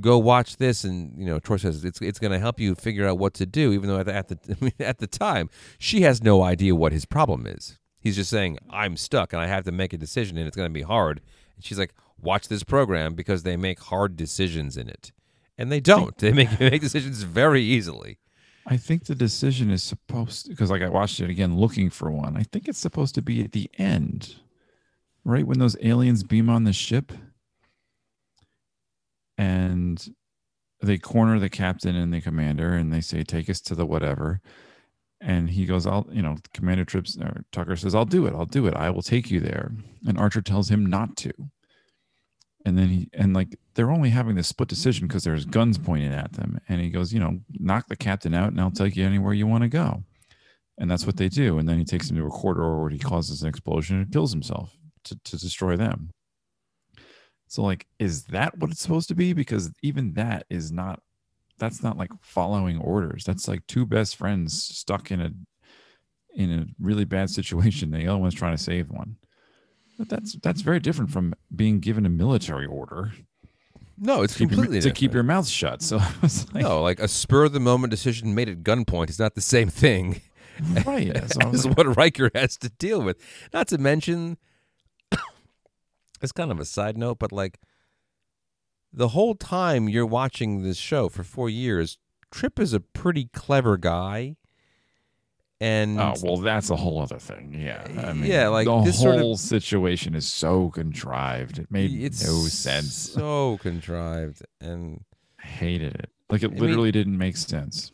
go 0.00 0.18
watch 0.18 0.56
this 0.56 0.84
and 0.84 1.18
you 1.18 1.26
know 1.26 1.38
Troi 1.40 1.60
says 1.60 1.84
it's 1.84 2.00
it's 2.00 2.18
going 2.18 2.32
to 2.32 2.38
help 2.38 2.60
you 2.60 2.74
figure 2.74 3.06
out 3.06 3.18
what 3.18 3.34
to 3.34 3.46
do 3.46 3.72
even 3.72 3.88
though 3.88 3.98
at 3.98 4.06
the, 4.06 4.14
at 4.14 4.28
the 4.28 4.72
at 4.80 4.98
the 4.98 5.06
time 5.06 5.50
she 5.78 6.02
has 6.02 6.22
no 6.22 6.42
idea 6.42 6.74
what 6.74 6.92
his 6.92 7.04
problem 7.04 7.46
is. 7.46 7.78
He's 8.00 8.16
just 8.16 8.30
saying 8.30 8.58
I'm 8.70 8.96
stuck 8.96 9.32
and 9.32 9.42
I 9.42 9.46
have 9.46 9.64
to 9.64 9.72
make 9.72 9.92
a 9.92 9.98
decision 9.98 10.38
and 10.38 10.46
it's 10.46 10.56
going 10.56 10.68
to 10.68 10.74
be 10.74 10.82
hard. 10.82 11.20
And 11.56 11.64
she's 11.64 11.78
like 11.78 11.94
watch 12.20 12.48
this 12.48 12.62
program 12.62 13.14
because 13.14 13.42
they 13.42 13.56
make 13.56 13.80
hard 13.80 14.16
decisions 14.16 14.76
in 14.76 14.88
it. 14.88 15.12
And 15.56 15.72
they 15.72 15.80
don't. 15.80 16.16
They 16.18 16.32
make 16.32 16.60
make 16.60 16.80
decisions 16.80 17.22
very 17.22 17.62
easily 17.62 18.18
I 18.66 18.76
think 18.76 19.04
the 19.04 19.14
decision 19.14 19.70
is 19.70 19.82
supposed 19.82 20.48
because 20.48 20.70
like 20.70 20.82
I 20.82 20.88
watched 20.88 21.20
it 21.20 21.30
again 21.30 21.56
looking 21.56 21.90
for 21.90 22.10
one. 22.10 22.36
I 22.36 22.42
think 22.42 22.68
it's 22.68 22.78
supposed 22.78 23.14
to 23.14 23.22
be 23.22 23.42
at 23.42 23.52
the 23.52 23.70
end. 23.78 24.36
Right 25.24 25.46
when 25.46 25.58
those 25.58 25.76
aliens 25.82 26.22
beam 26.22 26.48
on 26.48 26.64
the 26.64 26.72
ship 26.72 27.12
and 29.36 30.14
they 30.80 30.98
corner 30.98 31.38
the 31.38 31.48
captain 31.48 31.96
and 31.96 32.12
the 32.12 32.20
commander 32.20 32.74
and 32.74 32.92
they 32.92 33.00
say 33.00 33.22
take 33.22 33.48
us 33.48 33.60
to 33.60 33.74
the 33.74 33.86
whatever 33.86 34.40
and 35.20 35.50
he 35.50 35.66
goes 35.66 35.86
i'll 35.86 36.06
you 36.10 36.22
know 36.22 36.36
commander 36.54 36.84
trips 36.84 37.16
or 37.18 37.44
tucker 37.52 37.76
says 37.76 37.94
i'll 37.94 38.04
do 38.04 38.26
it 38.26 38.34
i'll 38.34 38.46
do 38.46 38.66
it 38.66 38.74
i 38.74 38.90
will 38.90 39.02
take 39.02 39.30
you 39.30 39.40
there 39.40 39.72
and 40.06 40.18
archer 40.18 40.42
tells 40.42 40.70
him 40.70 40.86
not 40.86 41.16
to 41.16 41.32
and 42.64 42.76
then 42.76 42.88
he 42.88 43.08
and 43.12 43.34
like 43.34 43.56
they're 43.74 43.90
only 43.90 44.10
having 44.10 44.34
this 44.34 44.48
split 44.48 44.68
decision 44.68 45.06
because 45.06 45.24
there's 45.24 45.44
guns 45.44 45.78
pointed 45.78 46.12
at 46.12 46.32
them 46.32 46.60
and 46.68 46.80
he 46.80 46.90
goes 46.90 47.12
you 47.12 47.20
know 47.20 47.38
knock 47.58 47.86
the 47.88 47.96
captain 47.96 48.34
out 48.34 48.48
and 48.48 48.60
i'll 48.60 48.70
take 48.70 48.96
you 48.96 49.06
anywhere 49.06 49.32
you 49.32 49.46
want 49.46 49.62
to 49.62 49.68
go 49.68 50.02
and 50.78 50.90
that's 50.90 51.04
what 51.04 51.16
they 51.16 51.28
do. 51.28 51.58
And 51.58 51.68
then 51.68 51.78
he 51.78 51.84
takes 51.84 52.08
him 52.08 52.16
to 52.16 52.26
a 52.26 52.30
corridor 52.30 52.80
where 52.80 52.90
he 52.90 52.98
causes 52.98 53.42
an 53.42 53.48
explosion 53.48 53.96
and 53.96 54.12
kills 54.12 54.32
himself 54.32 54.76
to, 55.04 55.18
to 55.24 55.36
destroy 55.36 55.76
them. 55.76 56.10
So, 57.48 57.62
like, 57.62 57.86
is 57.98 58.24
that 58.24 58.56
what 58.58 58.70
it's 58.70 58.80
supposed 58.80 59.08
to 59.08 59.14
be? 59.14 59.32
Because 59.32 59.72
even 59.82 60.14
that 60.14 60.46
is 60.48 60.70
not. 60.70 61.00
That's 61.58 61.82
not 61.82 61.96
like 61.96 62.10
following 62.20 62.78
orders. 62.78 63.24
That's 63.24 63.48
like 63.48 63.66
two 63.66 63.84
best 63.84 64.14
friends 64.14 64.62
stuck 64.62 65.10
in 65.10 65.20
a 65.20 65.30
in 66.34 66.52
a 66.52 66.66
really 66.78 67.04
bad 67.04 67.30
situation. 67.30 67.90
The 67.90 68.06
other 68.06 68.18
one's 68.18 68.34
trying 68.34 68.56
to 68.56 68.62
save 68.62 68.90
one. 68.90 69.16
But 69.98 70.08
that's 70.08 70.36
that's 70.42 70.60
very 70.60 70.80
different 70.80 71.10
from 71.10 71.34
being 71.54 71.80
given 71.80 72.06
a 72.06 72.08
military 72.08 72.66
order 72.66 73.12
No, 73.98 74.22
it's 74.22 74.34
keep, 74.36 74.50
your, 74.50 74.60
completely 74.60 74.80
to 74.80 74.92
keep 74.92 75.12
your 75.12 75.24
mouth 75.24 75.48
shut. 75.48 75.82
So 75.82 75.96
like, 76.52 76.62
no, 76.62 76.82
like 76.82 77.00
a 77.00 77.08
spur 77.08 77.44
of 77.44 77.52
the 77.52 77.60
moment 77.60 77.90
decision 77.90 78.34
made 78.34 78.48
at 78.48 78.62
gunpoint 78.62 79.10
is 79.10 79.18
not 79.18 79.34
the 79.34 79.40
same 79.40 79.68
thing 79.68 80.20
right. 80.86 81.16
So 81.30 81.40
I 81.40 81.46
was 81.46 81.60
as 81.60 81.66
like, 81.66 81.76
what 81.76 81.96
Riker 81.96 82.30
has 82.34 82.56
to 82.58 82.68
deal 82.68 83.02
with. 83.02 83.16
Not 83.52 83.68
to 83.68 83.78
mention, 83.78 84.38
it's 86.22 86.32
kind 86.32 86.50
of 86.50 86.58
a 86.58 86.64
side 86.64 86.96
note, 86.96 87.18
but 87.18 87.32
like 87.32 87.58
the 88.92 89.08
whole 89.08 89.34
time 89.34 89.88
you're 89.88 90.06
watching 90.06 90.62
this 90.62 90.78
show 90.78 91.08
for 91.08 91.22
four 91.22 91.48
years, 91.50 91.98
Trip 92.30 92.58
is 92.58 92.72
a 92.72 92.80
pretty 92.80 93.28
clever 93.32 93.76
guy. 93.76 94.36
And 95.60 95.98
oh 95.98 96.14
well, 96.22 96.36
that's 96.36 96.70
a 96.70 96.76
whole 96.76 97.00
other 97.00 97.18
thing. 97.18 97.52
Yeah, 97.58 97.84
I 98.06 98.12
mean, 98.12 98.30
Yeah, 98.30 98.46
like, 98.48 98.66
the 98.66 98.82
this 98.82 99.00
sort 99.00 99.16
of- 99.16 99.22
whole 99.22 99.36
situation 99.36 100.14
is 100.14 100.26
so 100.28 100.70
contrived. 100.70 101.58
It 101.58 101.70
made 101.70 101.92
no 102.00 102.08
sense. 102.46 102.94
So 102.94 103.58
contrived. 103.60 104.42
And 104.60 105.04
I 105.42 105.46
hated 105.46 105.94
it. 105.96 106.10
Like 106.30 106.42
it 106.44 106.52
mean- 106.52 106.60
literally 106.60 106.92
didn't 106.92 107.18
make 107.18 107.36
sense. 107.36 107.90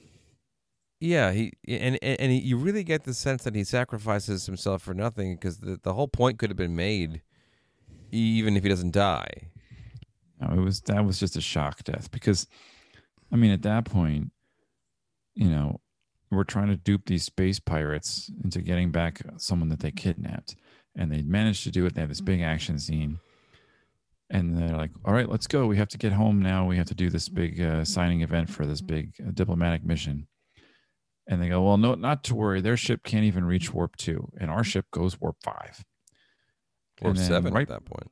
Yeah, 1.01 1.33
he 1.33 1.53
and 1.67 1.99
and, 2.03 2.21
and 2.21 2.33
he, 2.33 2.39
you 2.39 2.57
really 2.57 2.85
get 2.85 3.05
the 3.05 3.15
sense 3.15 3.45
that 3.45 3.55
he 3.55 3.65
sacrifices 3.65 4.47
himself 4.47 4.83
for 4.83 4.95
nothing 4.95 5.35
because 5.37 5.59
the 5.59 5.79
the 5.83 5.95
whole 5.95 6.09
point 6.09 6.39
could 6.39 6.51
have 6.51 6.57
been 6.57 6.77
made, 6.77 7.23
even 8.11 8.57
if 8.57 8.63
he 8.63 8.69
doesn't 8.69 8.93
die. 8.93 9.49
No, 10.41 10.55
it 10.55 10.61
was 10.65 10.81
that 10.83 11.05
was 11.05 11.19
just 11.19 11.37
a 11.37 11.41
shock 11.41 11.83
death 11.85 12.11
because, 12.11 12.47
I 13.33 13.37
mean, 13.37 13.51
at 13.51 13.63
that 13.63 13.85
point, 13.85 14.33
you 15.35 15.49
know, 15.49 15.81
we're 16.31 16.45
trying 16.45 16.69
to 16.69 16.77
dupe 16.77 17.07
these 17.07 17.25
space 17.25 17.61
pirates 17.61 18.31
into 18.43 18.61
getting 18.61 18.91
back 18.91 19.21
someone 19.37 19.69
that 19.69 19.81
they 19.81 19.91
kidnapped, 19.91 20.57
and 20.97 21.13
they 21.13 21.23
managed 21.23 21.65
to 21.65 21.71
do 21.71 21.87
it. 21.87 21.95
They 21.95 22.01
have 22.01 22.09
this 22.09 22.21
big 22.21 22.41
action 22.41 22.79
scene, 22.79 23.19
and 24.31 24.57
they're 24.57 24.77
like, 24.77 24.91
"All 25.05 25.15
right, 25.15 25.29
let's 25.29 25.47
go. 25.47 25.67
We 25.67 25.77
have 25.77 25.89
to 25.89 25.99
get 25.99 26.13
home 26.13 26.41
now. 26.43 26.67
We 26.67 26.77
have 26.77 26.87
to 26.87 26.95
do 26.95 27.11
this 27.11 27.29
big 27.29 27.61
uh, 27.61 27.85
signing 27.85 28.23
event 28.23 28.51
for 28.51 28.67
this 28.67 28.81
big 28.81 29.15
uh, 29.21 29.31
diplomatic 29.33 29.85
mission." 29.85 30.27
And 31.27 31.43
they 31.43 31.49
go, 31.49 31.63
"Well, 31.63 31.77
no, 31.77 31.95
not 31.95 32.25
to 32.25 32.35
worry. 32.35 32.61
Their 32.61 32.77
ship 32.77 33.03
can't 33.05 33.25
even 33.25 33.45
reach 33.45 33.73
warp 33.73 33.97
two, 33.97 34.31
and 34.41 34.51
our 34.51 34.65
ship 34.65 34.87
goes 34.91 35.21
warp 35.21 35.37
five. 35.43 35.85
Or 37.03 37.15
seven 37.15 37.53
right- 37.53 37.63
at 37.63 37.69
that 37.69 37.85
point. 37.85 38.11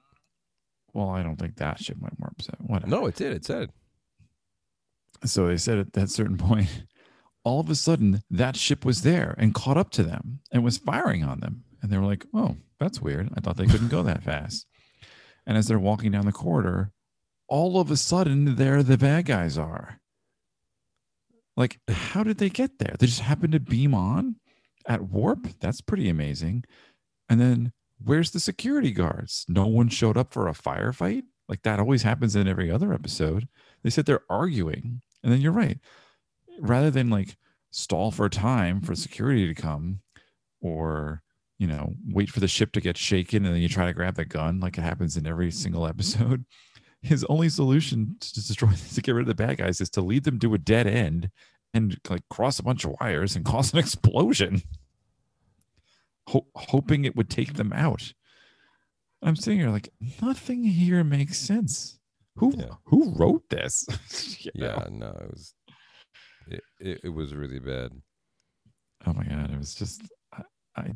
Well, 0.92 1.08
I 1.08 1.22
don't 1.22 1.36
think 1.36 1.56
that 1.56 1.80
ship 1.80 1.96
went 2.00 2.20
warp 2.20 2.40
seven. 2.42 2.66
Whatever. 2.66 2.90
No, 2.90 3.06
it 3.06 3.14
did. 3.14 3.32
It 3.32 3.44
said. 3.44 3.70
So 5.24 5.46
they 5.46 5.56
said 5.56 5.78
at 5.78 5.92
that 5.94 6.10
certain 6.10 6.36
point, 6.48 6.68
all 7.44 7.60
of 7.60 7.70
a 7.70 7.74
sudden 7.74 8.22
that 8.30 8.56
ship 8.56 8.84
was 8.84 9.02
there 9.02 9.34
and 9.38 9.54
caught 9.54 9.76
up 9.76 9.90
to 9.90 10.02
them 10.02 10.40
and 10.50 10.64
was 10.64 10.78
firing 10.78 11.24
on 11.24 11.40
them. 11.40 11.64
And 11.80 11.90
they 11.90 11.98
were 11.98 12.06
like, 12.06 12.26
oh, 12.32 12.56
that's 12.78 13.00
weird. 13.00 13.30
I 13.36 13.40
thought 13.40 13.56
they 13.56 13.66
couldn't 13.66 13.88
go 13.88 14.02
that 14.02 14.22
fast. 14.22 14.66
And 15.46 15.56
as 15.56 15.66
they're 15.66 15.78
walking 15.78 16.12
down 16.12 16.26
the 16.26 16.32
corridor, 16.32 16.92
all 17.48 17.80
of 17.80 17.90
a 17.90 17.96
sudden 17.96 18.56
there 18.56 18.82
the 18.82 18.96
bad 18.96 19.26
guys 19.26 19.58
are. 19.58 20.00
Like, 21.56 21.80
how 21.88 22.22
did 22.22 22.38
they 22.38 22.48
get 22.48 22.78
there? 22.78 22.94
They 22.98 23.06
just 23.06 23.20
happened 23.20 23.52
to 23.52 23.60
beam 23.60 23.94
on 23.94 24.36
at 24.86 25.02
warp. 25.02 25.48
That's 25.60 25.80
pretty 25.80 26.08
amazing. 26.08 26.64
And 27.28 27.40
then 27.40 27.72
where's 28.02 28.30
the 28.30 28.40
security 28.40 28.92
guards? 28.92 29.44
No 29.48 29.66
one 29.66 29.88
showed 29.88 30.16
up 30.16 30.32
for 30.32 30.48
a 30.48 30.52
firefight. 30.52 31.24
Like 31.48 31.62
that 31.62 31.78
always 31.78 32.02
happens 32.02 32.36
in 32.36 32.48
every 32.48 32.70
other 32.70 32.92
episode. 32.92 33.48
They 33.82 33.90
said 33.90 34.06
they're 34.06 34.24
arguing. 34.30 35.02
And 35.22 35.32
then 35.32 35.40
you're 35.40 35.52
right. 35.52 35.78
Rather 36.60 36.90
than 36.90 37.10
like 37.10 37.36
stall 37.70 38.10
for 38.10 38.28
time 38.28 38.80
for 38.80 38.94
security 38.94 39.46
to 39.46 39.54
come 39.60 40.00
or, 40.60 41.22
you 41.58 41.66
know, 41.66 41.94
wait 42.08 42.30
for 42.30 42.40
the 42.40 42.48
ship 42.48 42.72
to 42.72 42.80
get 42.80 42.96
shaken 42.96 43.44
and 43.44 43.54
then 43.54 43.62
you 43.62 43.68
try 43.68 43.86
to 43.86 43.94
grab 43.94 44.14
the 44.14 44.24
gun 44.24 44.60
like 44.60 44.78
it 44.78 44.82
happens 44.82 45.16
in 45.16 45.26
every 45.26 45.50
single 45.50 45.86
episode. 45.86 46.44
His 47.02 47.24
only 47.24 47.48
solution 47.48 48.16
to 48.20 48.34
destroy 48.34 48.70
to 48.94 49.00
get 49.02 49.12
rid 49.12 49.22
of 49.22 49.26
the 49.28 49.34
bad 49.34 49.56
guys 49.58 49.80
is 49.80 49.90
to 49.90 50.00
lead 50.02 50.24
them 50.24 50.38
to 50.40 50.54
a 50.54 50.58
dead 50.58 50.86
end 50.86 51.30
and 51.74 51.98
like 52.08 52.22
cross 52.30 52.58
a 52.58 52.62
bunch 52.62 52.84
of 52.84 52.94
wires 53.00 53.34
and 53.34 53.44
cause 53.46 53.72
an 53.72 53.78
explosion, 53.80 54.62
ho- 56.28 56.46
hoping 56.54 57.04
it 57.04 57.16
would 57.16 57.30
take 57.30 57.54
them 57.54 57.72
out. 57.72 58.12
I'm 59.22 59.36
sitting 59.36 59.58
here 59.60 59.70
like 59.70 59.88
nothing 60.20 60.64
here 60.64 61.02
makes 61.04 61.38
sense. 61.38 61.98
Who 62.36 62.54
Yeah. 62.56 62.74
who 62.84 63.12
wrote 63.14 63.48
this? 63.50 63.86
You 64.44 64.50
know? 64.54 64.66
Yeah, 64.66 64.88
no, 64.90 65.08
it 65.08 65.30
was. 65.30 65.54
It, 66.48 66.62
it, 66.78 67.00
it 67.04 67.08
was 67.10 67.34
really 67.34 67.58
bad. 67.58 67.92
Oh 69.06 69.12
my 69.12 69.24
god, 69.24 69.50
it 69.50 69.58
was 69.58 69.74
just 69.74 70.02
I, 70.32 70.42
I 70.76 70.92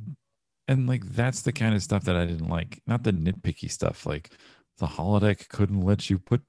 and 0.68 0.88
like 0.88 1.04
that's 1.06 1.42
the 1.42 1.52
kind 1.52 1.74
of 1.74 1.82
stuff 1.82 2.04
that 2.04 2.16
I 2.16 2.24
didn't 2.24 2.48
like. 2.48 2.80
Not 2.86 3.02
the 3.02 3.12
nitpicky 3.12 3.70
stuff 3.70 4.06
like 4.06 4.32
the 4.78 4.86
holodeck 4.86 5.48
couldn't 5.48 5.80
let 5.80 6.10
you 6.10 6.18
put 6.18 6.42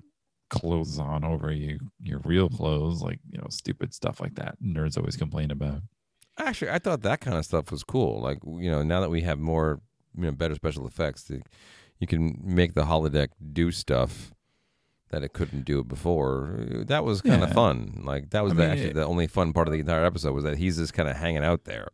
clothes 0.50 0.98
on 0.98 1.24
over 1.24 1.52
you 1.52 1.80
your 2.02 2.20
real 2.20 2.50
clothes, 2.50 3.02
like 3.02 3.20
you 3.30 3.38
know, 3.38 3.48
stupid 3.50 3.94
stuff 3.94 4.20
like 4.20 4.36
that. 4.36 4.56
Nerds 4.62 4.98
always 4.98 5.18
complain 5.18 5.52
about. 5.52 5.82
Actually, 6.40 6.72
I 6.72 6.80
thought 6.80 7.02
that 7.02 7.22
kind 7.22 7.38
of 7.38 7.46
stuff 7.46 7.72
was 7.72 7.84
cool. 7.84 8.22
Like 8.22 8.40
you 8.46 8.72
know, 8.72 8.84
now 8.84 9.02
that 9.02 9.10
we 9.10 9.22
have 9.22 9.40
more, 9.40 9.82
you 10.16 10.26
know, 10.26 10.32
better 10.32 10.56
special 10.56 10.88
effects, 10.88 11.24
the, 11.24 11.42
you 12.00 12.08
can 12.08 12.40
make 12.44 12.76
the 12.76 12.84
holodeck 12.84 13.30
do 13.54 13.72
stuff 13.72 14.32
that 15.10 15.24
it 15.24 15.34
couldn't 15.34 15.64
do 15.66 15.80
it 15.80 15.88
before. 15.88 16.66
That 16.88 17.04
was 17.06 17.22
kind 17.22 17.42
of 17.44 17.50
Yeah. 17.50 17.56
fun. 17.56 18.02
Like 18.04 18.32
that 18.32 18.44
was 18.44 18.54
I 18.54 18.56
the, 18.56 18.62
mean, 18.62 18.72
actually 18.72 18.90
it- 18.90 18.96
the 18.96 19.06
only 19.06 19.28
fun 19.28 19.54
part 19.54 19.68
of 19.68 19.74
the 19.74 19.80
entire 19.80 20.04
episode 20.06 20.34
was 20.34 20.44
that 20.44 20.58
he's 20.58 20.78
just 20.78 20.94
kind 20.94 21.08
of 21.10 21.16
hanging 21.16 21.44
out 21.44 21.64
there. 21.66 21.88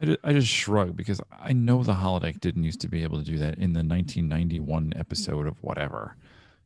I 0.00 0.04
just, 0.04 0.18
I 0.24 0.32
just 0.34 0.48
shrug 0.48 0.94
because 0.96 1.20
I 1.40 1.52
know 1.54 1.82
the 1.82 1.94
holodeck 1.94 2.38
didn't 2.40 2.64
used 2.64 2.80
to 2.82 2.88
be 2.88 3.02
able 3.02 3.18
to 3.18 3.24
do 3.24 3.38
that 3.38 3.54
in 3.58 3.72
the 3.72 3.82
1991 3.82 4.92
episode 4.94 5.46
of 5.46 5.62
whatever. 5.62 6.16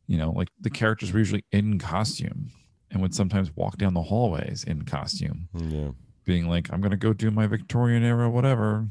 You 0.09 0.19
know, 0.19 0.33
like 0.33 0.49
the 0.61 0.71
characters 0.71 1.13
were 1.13 1.21
usually 1.21 1.45
in 1.53 1.79
costume 1.79 2.51
and 2.91 3.01
would 3.01 3.15
sometimes 3.15 3.55
walk 3.55 3.77
down 3.79 3.95
the 3.95 4.03
hallways 4.03 4.65
in 4.65 4.83
costume. 4.83 5.49
Mm, 5.55 5.73
yeah. 5.73 5.91
being 6.25 6.49
like, 6.49 6.73
I'm 6.73 6.81
gonna 6.81 6.97
go 6.97 7.13
do 7.13 7.31
my 7.31 7.47
Victorian 7.47 8.03
era, 8.03 8.29
whatever. 8.29 8.89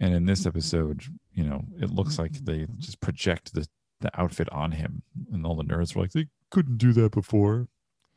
And 0.00 0.12
in 0.14 0.26
this 0.26 0.44
episode, 0.46 1.04
you 1.32 1.44
know, 1.44 1.64
it 1.80 1.90
looks 1.90 2.18
like 2.18 2.32
they 2.32 2.66
just 2.78 3.00
project 3.00 3.54
the, 3.54 3.66
the 4.00 4.10
outfit 4.20 4.48
on 4.50 4.72
him. 4.72 5.02
And 5.32 5.46
all 5.46 5.56
the 5.56 5.64
nerds 5.64 5.94
were 5.94 6.02
like, 6.02 6.12
they 6.12 6.26
couldn't 6.50 6.78
do 6.78 6.92
that 6.94 7.12
before. 7.12 7.68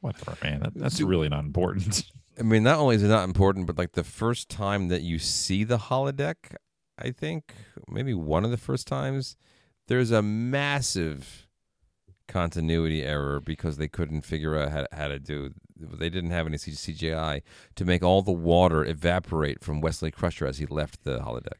Whatever, 0.02 0.38
man. 0.44 0.62
That, 0.62 0.76
that's 0.76 1.02
really 1.02 1.30
not 1.30 1.44
important. 1.44 2.04
I 2.40 2.44
mean, 2.44 2.64
not 2.64 2.78
only 2.78 2.96
is 2.96 3.04
it 3.04 3.08
not 3.08 3.24
important, 3.24 3.66
but 3.66 3.78
like 3.78 3.94
the 3.94 4.04
first 4.04 4.48
time 4.50 4.90
that 4.90 5.02
you 5.02 5.18
see 5.18 5.64
the 5.64 5.78
holodeck, 5.78 6.56
I 7.00 7.12
think 7.12 7.54
maybe 7.88 8.14
one 8.14 8.46
of 8.46 8.52
the 8.52 8.58
first 8.58 8.88
times, 8.88 9.36
there's 9.88 10.12
a 10.12 10.22
massive 10.22 11.48
continuity 12.28 13.04
error 13.04 13.40
because 13.40 13.78
they 13.78 13.88
couldn't 13.88 14.22
figure 14.22 14.58
out 14.58 14.70
how, 14.70 14.86
how 14.92 15.08
to 15.08 15.20
do. 15.20 15.52
They 15.76 16.10
didn't 16.10 16.32
have 16.32 16.46
any 16.46 16.58
CGI 16.58 17.42
to 17.76 17.86
make 17.86 18.04
all 18.04 18.22
the 18.22 18.32
water 18.32 18.86
evaporate 18.86 19.64
from 19.64 19.82
Wesley 19.82 20.12
Crusher 20.12 20.46
as 20.46 20.58
he 20.58 20.66
left 20.66 21.04
the 21.04 21.20
holodeck. 21.20 21.60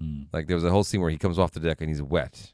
Hmm. 0.00 0.22
Like 0.32 0.46
there 0.46 0.56
was 0.56 0.64
a 0.64 0.70
whole 0.70 0.84
scene 0.84 1.00
where 1.00 1.10
he 1.10 1.18
comes 1.18 1.38
off 1.38 1.52
the 1.52 1.60
deck 1.60 1.80
and 1.80 1.88
he's 1.88 2.02
wet, 2.02 2.52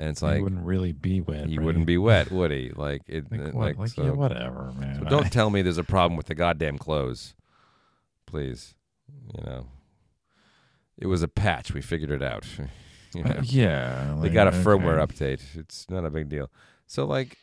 and 0.00 0.08
it's 0.08 0.20
he 0.20 0.26
like 0.26 0.42
wouldn't 0.42 0.64
really 0.64 0.92
be 0.92 1.20
wet. 1.20 1.46
he 1.46 1.58
right? 1.58 1.64
wouldn't 1.64 1.86
be 1.86 1.98
wet, 1.98 2.30
would 2.30 2.50
he? 2.50 2.72
Like 2.74 3.02
it, 3.06 3.30
like, 3.30 3.40
uh, 3.40 3.50
what, 3.50 3.78
like, 3.78 3.88
so- 3.90 4.04
yeah, 4.04 4.10
whatever, 4.10 4.72
man. 4.78 4.98
so 4.98 5.04
don't 5.04 5.30
tell 5.30 5.50
me 5.50 5.60
there's 5.60 5.78
a 5.78 5.84
problem 5.84 6.16
with 6.16 6.26
the 6.26 6.34
goddamn 6.34 6.78
clothes. 6.78 7.34
Please. 8.26 8.74
You 9.36 9.44
know. 9.44 9.66
It 10.96 11.06
was 11.06 11.22
a 11.22 11.28
patch. 11.28 11.74
We 11.74 11.82
figured 11.82 12.10
it 12.10 12.22
out. 12.22 12.46
you 13.14 13.24
know. 13.24 13.30
Uh, 13.30 13.42
yeah, 13.44 14.16
they 14.20 14.30
got 14.30 14.48
a 14.48 14.52
firmware 14.52 14.98
okay. 15.00 15.36
update. 15.36 15.56
It's 15.56 15.88
not 15.90 16.04
a 16.04 16.10
big 16.10 16.28
deal. 16.28 16.50
So 16.86 17.04
like 17.04 17.36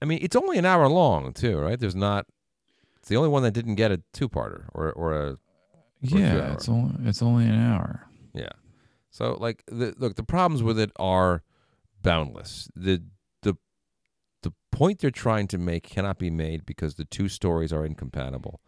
I 0.00 0.06
mean, 0.06 0.20
it's 0.22 0.36
only 0.36 0.56
an 0.56 0.64
hour 0.64 0.88
long 0.88 1.32
too, 1.32 1.58
right? 1.58 1.78
There's 1.78 1.96
not 1.96 2.26
it's 2.98 3.08
the 3.08 3.16
only 3.16 3.28
one 3.28 3.42
that 3.42 3.50
didn't 3.50 3.74
get 3.74 3.92
a 3.92 4.00
two-parter 4.14 4.64
or 4.72 4.92
or 4.92 5.12
a 5.14 5.38
two 6.08 6.18
Yeah, 6.18 6.52
it's 6.54 6.68
only 6.68 6.94
it's 7.08 7.20
only 7.22 7.44
an 7.44 7.60
hour. 7.60 8.06
yeah. 8.32 8.52
So 9.18 9.36
like 9.40 9.64
the 9.66 9.94
look, 9.98 10.14
the 10.14 10.22
problems 10.22 10.62
with 10.62 10.78
it 10.78 10.92
are 10.94 11.42
boundless. 12.04 12.70
The 12.76 13.02
the 13.42 13.56
the 14.44 14.52
point 14.70 15.00
they're 15.00 15.10
trying 15.10 15.48
to 15.48 15.58
make 15.58 15.82
cannot 15.82 16.20
be 16.20 16.30
made 16.30 16.64
because 16.64 16.94
the 16.94 17.04
two 17.04 17.28
stories 17.28 17.72
are 17.72 17.84
incompatible. 17.84 18.60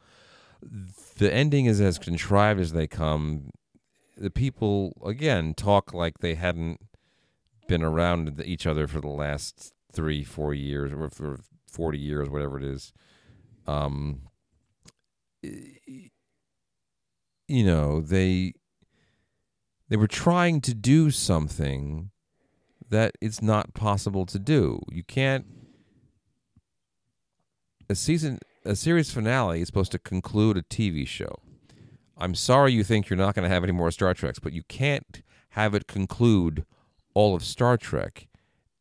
The 1.19 1.33
ending 1.33 1.67
is 1.67 1.81
as 1.81 1.99
contrived 1.99 2.59
as 2.59 2.73
they 2.73 2.89
come. 2.89 3.51
The 4.17 4.31
people 4.31 5.01
again 5.07 5.55
talk 5.55 5.95
like 5.95 6.19
they 6.19 6.35
hadn't 6.35 6.81
been 7.69 7.85
around 7.85 8.43
each 8.45 8.67
other 8.67 8.89
for 8.89 9.01
the 9.01 9.07
last 9.07 9.73
three, 9.93 10.25
four 10.25 10.53
years, 10.53 10.93
or 10.93 11.11
for 11.11 11.39
forty 11.69 12.01
years, 12.01 12.29
whatever 12.29 12.59
it 12.59 12.65
is. 12.65 12.93
Um, 13.69 14.23
you 15.45 16.11
know 17.65 18.01
they 18.01 18.55
they 19.91 19.97
were 19.97 20.07
trying 20.07 20.61
to 20.63 20.73
do 20.73 21.11
something 21.11 22.11
that 22.89 23.17
it's 23.21 23.43
not 23.43 23.75
possible 23.75 24.25
to 24.25 24.39
do. 24.39 24.81
You 24.91 25.03
can't 25.03 25.45
a 27.89 27.95
season 27.95 28.39
a 28.65 28.77
series 28.77 29.11
finale 29.11 29.61
is 29.61 29.67
supposed 29.67 29.93
to 29.93 29.99
conclude 29.99 30.57
a 30.57 30.63
TV 30.63 31.07
show. 31.07 31.41
I'm 32.17 32.35
sorry 32.35 32.73
you 32.73 32.85
think 32.85 33.11
you're 33.11 33.17
not 33.17 33.35
going 33.35 33.49
to 33.49 33.55
have 33.55 33.65
any 33.65 33.73
more 33.73 33.91
Star 33.91 34.15
Treks, 34.15 34.39
but 34.39 34.53
you 34.53 34.63
can't 34.69 35.23
have 35.51 35.75
it 35.75 35.87
conclude 35.87 36.65
all 37.15 37.35
of 37.35 37.43
Star 37.43 37.77
Trek 37.77 38.29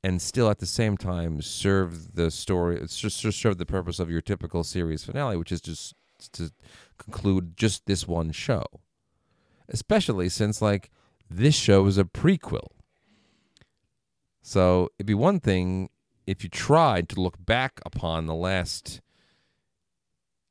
and 0.04 0.22
still 0.22 0.50
at 0.50 0.60
the 0.60 0.66
same 0.66 0.96
time 0.96 1.42
serve 1.42 2.16
the 2.16 2.30
story 2.30 2.78
it's 2.78 3.00
just 3.00 3.20
serve 3.20 3.58
the 3.58 3.66
purpose 3.66 4.00
of 4.00 4.12
your 4.12 4.22
typical 4.22 4.64
series 4.64 5.04
finale, 5.04 5.38
which 5.38 5.52
is 5.52 5.62
just 5.62 5.96
to 6.34 6.52
conclude 7.00 7.58
just 7.58 7.88
this 7.88 8.08
one 8.08 8.32
show. 8.32 8.64
Especially 9.68 10.30
since 10.30 10.62
like 10.62 10.92
this 11.30 11.56
show 11.56 11.86
is 11.86 11.98
a 11.98 12.04
prequel. 12.04 12.68
So 14.42 14.90
it'd 14.98 15.06
be 15.06 15.14
one 15.14 15.40
thing 15.40 15.90
if 16.26 16.44
you 16.44 16.50
tried 16.50 17.10
to 17.10 17.22
look 17.22 17.44
back 17.44 17.80
upon 17.86 18.26
the 18.26 18.36
last, 18.36 19.02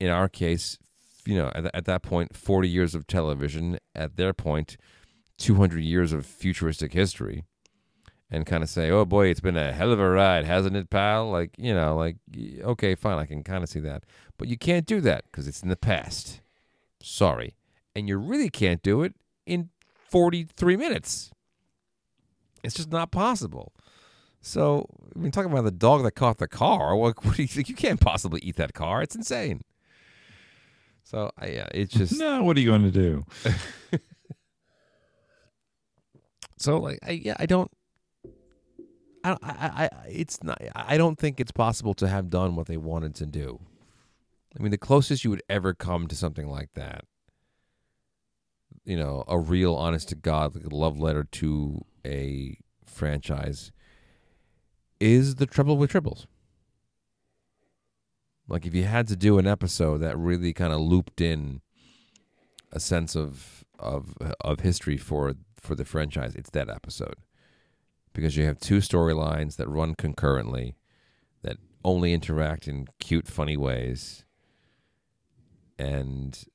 in 0.00 0.08
our 0.08 0.28
case, 0.28 0.78
you 1.24 1.36
know, 1.36 1.50
at, 1.54 1.74
at 1.74 1.84
that 1.84 2.02
point, 2.02 2.34
40 2.36 2.68
years 2.68 2.94
of 2.94 3.06
television, 3.06 3.78
at 3.94 4.16
their 4.16 4.32
point, 4.32 4.76
200 5.38 5.80
years 5.80 6.12
of 6.12 6.26
futuristic 6.26 6.92
history, 6.92 7.44
and 8.30 8.44
kind 8.44 8.62
of 8.62 8.68
say, 8.68 8.90
oh 8.90 9.04
boy, 9.04 9.28
it's 9.28 9.40
been 9.40 9.56
a 9.56 9.72
hell 9.72 9.92
of 9.92 10.00
a 10.00 10.08
ride, 10.10 10.44
hasn't 10.44 10.76
it, 10.76 10.90
pal? 10.90 11.30
Like, 11.30 11.54
you 11.56 11.72
know, 11.72 11.96
like, 11.96 12.16
okay, 12.60 12.94
fine, 12.94 13.18
I 13.18 13.24
can 13.24 13.42
kind 13.42 13.62
of 13.62 13.68
see 13.68 13.80
that. 13.80 14.04
But 14.36 14.48
you 14.48 14.58
can't 14.58 14.86
do 14.86 15.00
that 15.02 15.24
because 15.30 15.48
it's 15.48 15.62
in 15.62 15.68
the 15.68 15.76
past. 15.76 16.40
Sorry. 17.00 17.54
And 17.94 18.08
you 18.08 18.16
really 18.18 18.50
can't 18.50 18.82
do 18.82 19.02
it 19.02 19.14
in 19.46 19.70
43 20.10 20.76
minutes. 20.76 21.30
It's 22.62 22.74
just 22.74 22.90
not 22.90 23.10
possible. 23.10 23.72
So, 24.40 24.86
I 25.14 25.18
mean, 25.18 25.30
talking 25.30 25.50
about 25.50 25.64
the 25.64 25.70
dog 25.70 26.02
that 26.04 26.12
caught 26.12 26.38
the 26.38 26.48
car, 26.48 26.96
what, 26.96 27.24
what 27.24 27.36
do 27.36 27.42
you 27.42 27.48
think? 27.48 27.68
You 27.68 27.74
can't 27.74 28.00
possibly 28.00 28.40
eat 28.42 28.56
that 28.56 28.74
car. 28.74 29.02
It's 29.02 29.14
insane. 29.14 29.62
So, 31.04 31.30
I, 31.38 31.46
yeah, 31.48 31.68
it's 31.72 31.92
just. 31.92 32.18
no, 32.18 32.42
what 32.42 32.56
are 32.56 32.60
you 32.60 32.68
going 32.68 32.82
to 32.82 32.90
do? 32.90 33.24
so, 36.58 36.78
like, 36.78 36.98
I, 37.02 37.12
yeah, 37.12 37.36
I 37.38 37.46
don't. 37.46 37.70
I, 39.24 39.36
I, 39.42 39.84
I, 39.84 39.90
it's 40.08 40.42
not. 40.42 40.62
I 40.74 40.96
don't 40.96 41.18
think 41.18 41.40
it's 41.40 41.52
possible 41.52 41.94
to 41.94 42.08
have 42.08 42.30
done 42.30 42.56
what 42.56 42.66
they 42.66 42.76
wanted 42.76 43.14
to 43.16 43.26
do. 43.26 43.60
I 44.58 44.62
mean, 44.62 44.70
the 44.70 44.78
closest 44.78 45.24
you 45.24 45.30
would 45.30 45.42
ever 45.48 45.74
come 45.74 46.06
to 46.08 46.16
something 46.16 46.48
like 46.48 46.70
that, 46.74 47.04
you 48.88 48.96
know, 48.96 49.22
a 49.28 49.38
real, 49.38 49.74
honest 49.74 50.08
to 50.08 50.14
God, 50.14 50.54
like 50.54 50.72
love 50.72 50.98
letter 50.98 51.22
to 51.22 51.84
a 52.06 52.56
franchise, 52.86 53.70
is 54.98 55.34
the 55.34 55.44
trouble 55.44 55.76
with 55.76 55.92
tribbles. 55.92 56.24
Like 58.48 58.64
if 58.64 58.74
you 58.74 58.84
had 58.84 59.06
to 59.08 59.16
do 59.16 59.38
an 59.38 59.46
episode 59.46 59.98
that 59.98 60.16
really 60.16 60.54
kind 60.54 60.72
of 60.72 60.80
looped 60.80 61.20
in 61.20 61.60
a 62.72 62.80
sense 62.80 63.14
of 63.14 63.62
of 63.78 64.16
of 64.40 64.60
history 64.60 64.96
for 64.96 65.34
for 65.60 65.74
the 65.74 65.84
franchise, 65.84 66.34
it's 66.34 66.50
that 66.50 66.70
episode. 66.70 67.16
Because 68.14 68.38
you 68.38 68.46
have 68.46 68.58
two 68.58 68.78
storylines 68.78 69.56
that 69.56 69.68
run 69.68 69.96
concurrently 69.96 70.76
that 71.42 71.58
only 71.84 72.14
interact 72.14 72.66
in 72.66 72.88
cute 72.98 73.28
funny 73.28 73.58
ways 73.58 74.24
and 75.78 76.46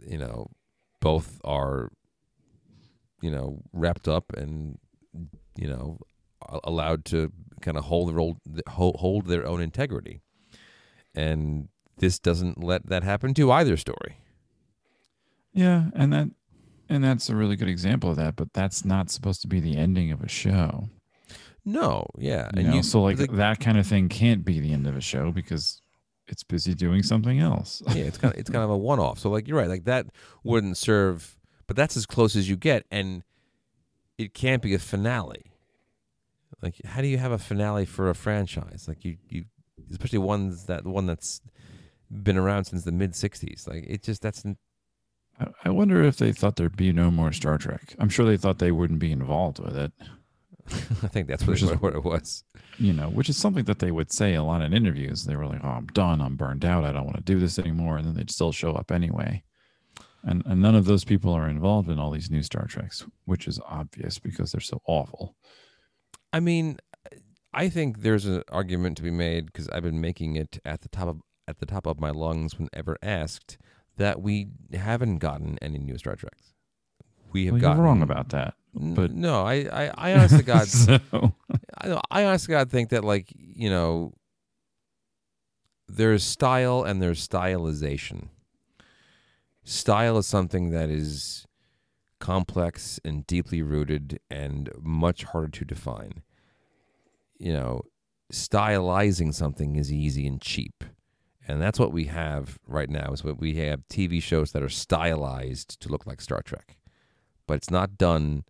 you 0.00 0.16
know 0.16 0.48
both 1.04 1.38
are 1.44 1.92
you 3.20 3.30
know 3.30 3.62
wrapped 3.72 4.08
up 4.08 4.32
and 4.32 4.78
you 5.56 5.68
know 5.68 5.98
allowed 6.64 7.04
to 7.04 7.30
kind 7.60 7.76
of 7.76 7.84
hold 7.84 8.10
their 8.10 8.18
old 8.18 8.38
hold 8.68 9.26
their 9.26 9.46
own 9.46 9.60
integrity. 9.60 10.20
And 11.14 11.68
this 11.98 12.18
doesn't 12.18 12.64
let 12.64 12.86
that 12.86 13.04
happen 13.04 13.34
to 13.34 13.52
either 13.52 13.76
story. 13.76 14.16
Yeah 15.52 15.90
and 15.94 16.12
that 16.12 16.30
and 16.88 17.04
that's 17.04 17.28
a 17.28 17.36
really 17.36 17.56
good 17.56 17.68
example 17.68 18.10
of 18.10 18.16
that 18.16 18.34
but 18.34 18.52
that's 18.52 18.84
not 18.84 19.10
supposed 19.10 19.40
to 19.42 19.48
be 19.48 19.60
the 19.60 19.76
ending 19.76 20.10
of 20.10 20.22
a 20.22 20.28
show. 20.28 20.88
No 21.64 22.06
yeah 22.18 22.50
you 22.54 22.60
and 22.60 22.68
know, 22.68 22.74
you, 22.76 22.82
so 22.82 23.02
like 23.02 23.18
the, 23.18 23.26
that 23.28 23.60
kind 23.60 23.78
of 23.78 23.86
thing 23.86 24.08
can't 24.08 24.44
be 24.44 24.58
the 24.58 24.72
end 24.72 24.86
of 24.86 24.96
a 24.96 25.00
show 25.00 25.30
because 25.30 25.80
it's 26.26 26.42
busy 26.42 26.74
doing 26.74 27.02
something 27.02 27.38
else. 27.38 27.82
yeah, 27.88 28.04
it's 28.04 28.18
kind 28.18 28.32
of 28.32 28.40
it's 28.40 28.50
kind 28.50 28.64
of 28.64 28.70
a 28.70 28.76
one 28.76 28.98
off. 28.98 29.18
So 29.18 29.30
like 29.30 29.46
you're 29.48 29.58
right, 29.58 29.68
like 29.68 29.84
that 29.84 30.06
wouldn't 30.42 30.76
serve, 30.76 31.36
but 31.66 31.76
that's 31.76 31.96
as 31.96 32.06
close 32.06 32.36
as 32.36 32.48
you 32.48 32.56
get, 32.56 32.86
and 32.90 33.22
it 34.18 34.34
can't 34.34 34.62
be 34.62 34.74
a 34.74 34.78
finale. 34.78 35.52
Like, 36.62 36.80
how 36.84 37.02
do 37.02 37.08
you 37.08 37.18
have 37.18 37.32
a 37.32 37.38
finale 37.38 37.84
for 37.84 38.08
a 38.08 38.14
franchise? 38.14 38.86
Like 38.88 39.04
you 39.04 39.16
you, 39.28 39.44
especially 39.90 40.20
ones 40.20 40.66
that 40.66 40.86
one 40.86 41.06
that's 41.06 41.40
been 42.10 42.36
around 42.36 42.64
since 42.64 42.84
the 42.84 42.92
mid 42.92 43.12
'60s. 43.12 43.68
Like 43.68 43.84
it 43.86 44.02
just 44.02 44.22
that's. 44.22 44.44
I 45.64 45.70
wonder 45.70 46.00
if 46.04 46.16
they 46.18 46.32
thought 46.32 46.54
there'd 46.54 46.76
be 46.76 46.92
no 46.92 47.10
more 47.10 47.32
Star 47.32 47.58
Trek. 47.58 47.96
I'm 47.98 48.08
sure 48.08 48.24
they 48.24 48.36
thought 48.36 48.60
they 48.60 48.70
wouldn't 48.70 49.00
be 49.00 49.10
involved 49.10 49.58
with 49.58 49.76
it. 49.76 49.92
I 51.02 51.08
think 51.08 51.28
that's 51.28 51.46
what, 51.46 51.60
what 51.82 51.94
it 51.94 52.04
was. 52.04 52.44
You 52.78 52.92
know, 52.92 53.08
which 53.08 53.28
is 53.28 53.36
something 53.36 53.64
that 53.64 53.78
they 53.78 53.90
would 53.90 54.12
say 54.12 54.34
a 54.34 54.42
lot 54.42 54.62
in 54.62 54.72
interviews. 54.72 55.24
They 55.24 55.36
were 55.36 55.46
like, 55.46 55.60
"Oh, 55.62 55.68
I'm 55.68 55.86
done. 55.86 56.20
I'm 56.20 56.36
burned 56.36 56.64
out. 56.64 56.84
I 56.84 56.92
don't 56.92 57.04
want 57.04 57.16
to 57.16 57.22
do 57.22 57.38
this 57.38 57.58
anymore," 57.58 57.98
and 57.98 58.06
then 58.06 58.14
they'd 58.14 58.30
still 58.30 58.52
show 58.52 58.72
up 58.72 58.90
anyway. 58.90 59.42
And 60.22 60.42
and 60.46 60.60
none 60.62 60.74
of 60.74 60.86
those 60.86 61.04
people 61.04 61.32
are 61.32 61.48
involved 61.48 61.88
in 61.88 61.98
all 61.98 62.10
these 62.10 62.30
new 62.30 62.42
Star 62.42 62.66
Treks, 62.66 63.04
which 63.26 63.46
is 63.46 63.60
obvious 63.66 64.18
because 64.18 64.52
they're 64.52 64.60
so 64.60 64.80
awful. 64.86 65.36
I 66.32 66.40
mean, 66.40 66.78
I 67.52 67.68
think 67.68 68.00
there's 68.00 68.26
an 68.26 68.42
argument 68.50 68.96
to 68.96 69.02
be 69.02 69.10
made 69.10 69.46
because 69.46 69.68
I've 69.68 69.84
been 69.84 70.00
making 70.00 70.36
it 70.36 70.58
at 70.64 70.80
the 70.80 70.88
top 70.88 71.08
of 71.08 71.20
at 71.46 71.58
the 71.58 71.66
top 71.66 71.86
of 71.86 72.00
my 72.00 72.10
lungs 72.10 72.58
whenever 72.58 72.96
asked 73.02 73.58
that 73.96 74.20
we 74.20 74.48
haven't 74.72 75.18
gotten 75.18 75.58
any 75.62 75.78
new 75.78 75.98
Star 75.98 76.16
Treks. 76.16 76.54
We 77.32 77.46
have 77.46 77.54
well, 77.54 77.60
gotten 77.60 77.82
wrong 77.82 78.02
about 78.02 78.30
that. 78.30 78.54
But 78.74 79.12
no, 79.12 79.42
I, 79.44 79.66
I, 79.72 79.92
I 79.96 80.14
honestly 80.14 80.42
God, 80.42 80.68
so. 80.68 80.98
I, 81.78 82.00
I 82.10 82.24
honestly 82.24 82.52
God 82.52 82.70
think 82.70 82.90
that 82.90 83.04
like 83.04 83.32
you 83.36 83.70
know, 83.70 84.12
there's 85.88 86.24
style 86.24 86.82
and 86.82 87.00
there's 87.00 87.26
stylization. 87.26 88.28
Style 89.64 90.18
is 90.18 90.26
something 90.26 90.70
that 90.70 90.90
is 90.90 91.46
complex 92.20 92.98
and 93.04 93.26
deeply 93.26 93.62
rooted 93.62 94.18
and 94.30 94.70
much 94.80 95.24
harder 95.24 95.50
to 95.50 95.64
define. 95.64 96.22
You 97.38 97.52
know, 97.52 97.82
stylizing 98.32 99.32
something 99.32 99.76
is 99.76 99.92
easy 99.92 100.26
and 100.26 100.40
cheap. 100.40 100.84
And 101.46 101.60
that's 101.60 101.78
what 101.78 101.92
we 101.92 102.04
have 102.04 102.58
right 102.66 102.88
now 102.88 103.12
is 103.12 103.22
what 103.22 103.38
we 103.38 103.56
have 103.56 103.86
TV 103.88 104.22
shows 104.22 104.52
that 104.52 104.62
are 104.62 104.68
stylized 104.70 105.80
to 105.80 105.90
look 105.90 106.06
like 106.06 106.20
Star 106.20 106.40
Trek. 106.42 106.78
But 107.46 107.54
it's 107.54 107.70
not 107.70 107.98
done 107.98 108.44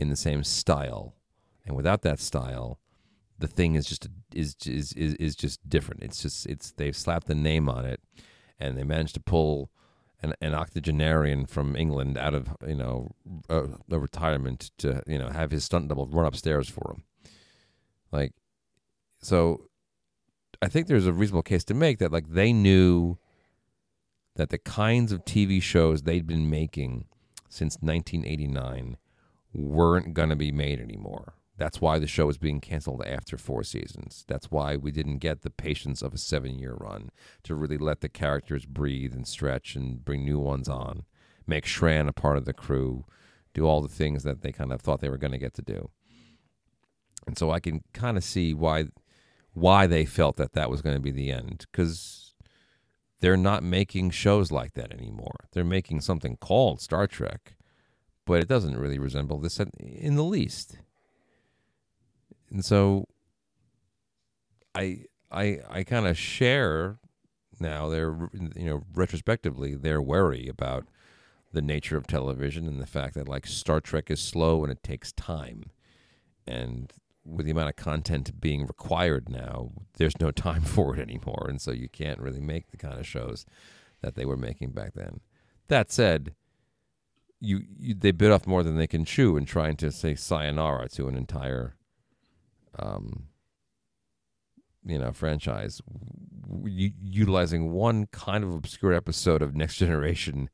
in 0.00 0.08
the 0.08 0.16
same 0.16 0.42
style, 0.42 1.14
and 1.64 1.76
without 1.76 2.02
that 2.02 2.18
style, 2.18 2.80
the 3.38 3.46
thing 3.46 3.74
is 3.74 3.86
just 3.86 4.08
is 4.34 4.56
is 4.66 4.92
is, 4.94 5.14
is 5.14 5.36
just 5.36 5.68
different. 5.68 6.02
It's 6.02 6.22
just 6.22 6.46
it's 6.46 6.72
they've 6.72 6.96
slapped 6.96 7.26
the 7.26 7.34
name 7.34 7.68
on 7.68 7.84
it, 7.84 8.00
and 8.58 8.76
they 8.76 8.82
managed 8.82 9.14
to 9.14 9.20
pull 9.20 9.70
an, 10.22 10.34
an 10.40 10.54
octogenarian 10.54 11.46
from 11.46 11.76
England 11.76 12.18
out 12.18 12.34
of 12.34 12.56
you 12.66 12.74
know 12.74 13.10
a, 13.48 13.68
a 13.90 13.98
retirement 13.98 14.70
to 14.78 15.02
you 15.06 15.18
know 15.18 15.28
have 15.28 15.50
his 15.50 15.64
stunt 15.64 15.88
double 15.88 16.06
run 16.06 16.26
upstairs 16.26 16.68
for 16.68 16.94
him. 16.94 17.04
Like, 18.10 18.32
so 19.20 19.68
I 20.62 20.68
think 20.68 20.86
there's 20.86 21.06
a 21.06 21.12
reasonable 21.12 21.42
case 21.42 21.64
to 21.64 21.74
make 21.74 21.98
that 21.98 22.10
like 22.10 22.30
they 22.30 22.52
knew 22.52 23.18
that 24.36 24.48
the 24.48 24.58
kinds 24.58 25.12
of 25.12 25.24
TV 25.24 25.62
shows 25.62 26.02
they'd 26.02 26.26
been 26.26 26.48
making 26.48 27.06
since 27.48 27.76
1989 27.80 28.96
weren't 29.52 30.14
going 30.14 30.30
to 30.30 30.36
be 30.36 30.52
made 30.52 30.80
anymore. 30.80 31.34
That's 31.56 31.80
why 31.80 31.98
the 31.98 32.06
show 32.06 32.26
was 32.26 32.38
being 32.38 32.60
canceled 32.60 33.02
after 33.04 33.36
four 33.36 33.62
seasons. 33.64 34.24
That's 34.26 34.50
why 34.50 34.76
we 34.76 34.90
didn't 34.90 35.18
get 35.18 35.42
the 35.42 35.50
patience 35.50 36.00
of 36.00 36.14
a 36.14 36.18
seven 36.18 36.58
year 36.58 36.74
run 36.74 37.10
to 37.42 37.54
really 37.54 37.76
let 37.76 38.00
the 38.00 38.08
characters 38.08 38.64
breathe 38.64 39.14
and 39.14 39.28
stretch 39.28 39.76
and 39.76 40.02
bring 40.02 40.24
new 40.24 40.38
ones 40.38 40.70
on, 40.70 41.04
make 41.46 41.66
Shran 41.66 42.08
a 42.08 42.14
part 42.14 42.38
of 42.38 42.46
the 42.46 42.54
crew, 42.54 43.04
do 43.52 43.66
all 43.66 43.82
the 43.82 43.88
things 43.88 44.22
that 44.22 44.40
they 44.40 44.52
kind 44.52 44.72
of 44.72 44.80
thought 44.80 45.00
they 45.00 45.10
were 45.10 45.18
going 45.18 45.32
to 45.32 45.38
get 45.38 45.52
to 45.54 45.62
do. 45.62 45.90
And 47.26 47.36
so 47.36 47.50
I 47.50 47.60
can 47.60 47.82
kind 47.92 48.16
of 48.16 48.24
see 48.24 48.54
why 48.54 48.86
why 49.52 49.86
they 49.86 50.04
felt 50.06 50.36
that 50.36 50.52
that 50.52 50.70
was 50.70 50.80
going 50.80 50.96
to 50.96 51.02
be 51.02 51.10
the 51.10 51.30
end 51.30 51.66
because 51.70 52.32
they're 53.20 53.36
not 53.36 53.62
making 53.62 54.10
shows 54.10 54.50
like 54.50 54.72
that 54.74 54.92
anymore. 54.92 55.48
They're 55.52 55.64
making 55.64 56.00
something 56.00 56.36
called 56.36 56.80
Star 56.80 57.06
Trek 57.06 57.56
but 58.30 58.40
it 58.40 58.46
doesn't 58.46 58.78
really 58.78 59.00
resemble 59.00 59.40
this 59.40 59.58
in 59.80 60.14
the 60.14 60.22
least. 60.22 60.78
And 62.48 62.64
so 62.64 63.08
I 64.72 65.06
I 65.32 65.58
I 65.68 65.82
kind 65.82 66.06
of 66.06 66.16
share 66.16 67.00
now 67.58 67.88
they're 67.88 68.16
you 68.54 68.66
know 68.66 68.84
retrospectively 68.94 69.74
they're 69.74 70.00
wary 70.00 70.46
about 70.46 70.86
the 71.52 71.60
nature 71.60 71.96
of 71.96 72.06
television 72.06 72.68
and 72.68 72.80
the 72.80 72.86
fact 72.86 73.14
that 73.14 73.26
like 73.26 73.48
Star 73.48 73.80
Trek 73.80 74.12
is 74.12 74.20
slow 74.20 74.62
and 74.62 74.70
it 74.70 74.84
takes 74.84 75.10
time, 75.10 75.64
and 76.46 76.92
with 77.24 77.46
the 77.46 77.50
amount 77.50 77.70
of 77.70 77.74
content 77.74 78.40
being 78.40 78.64
required 78.64 79.28
now, 79.28 79.72
there's 79.94 80.20
no 80.20 80.30
time 80.30 80.62
for 80.74 80.94
it 80.94 81.00
anymore, 81.00 81.46
and 81.48 81.60
so 81.60 81.72
you 81.72 81.88
can't 81.88 82.20
really 82.20 82.40
make 82.40 82.70
the 82.70 82.76
kind 82.76 83.00
of 83.00 83.08
shows 83.08 83.44
that 84.02 84.14
they 84.14 84.24
were 84.24 84.36
making 84.36 84.70
back 84.70 84.94
then. 84.94 85.18
That 85.66 85.90
said, 85.90 86.36
you, 87.40 87.62
you 87.78 87.94
they 87.94 88.10
bit 88.12 88.30
off 88.30 88.46
more 88.46 88.62
than 88.62 88.76
they 88.76 88.86
can 88.86 89.04
chew 89.04 89.36
in 89.36 89.44
trying 89.44 89.76
to 89.76 89.90
say 89.90 90.14
sayonara 90.14 90.88
to 90.90 91.08
an 91.08 91.16
entire, 91.16 91.74
um, 92.78 93.24
you 94.84 94.98
know, 94.98 95.12
franchise, 95.12 95.80
u- 96.64 96.92
utilizing 97.02 97.72
one 97.72 98.06
kind 98.06 98.44
of 98.44 98.52
obscure 98.52 98.92
episode 98.92 99.42
of 99.42 99.54
Next 99.54 99.76
Generation, 99.76 100.50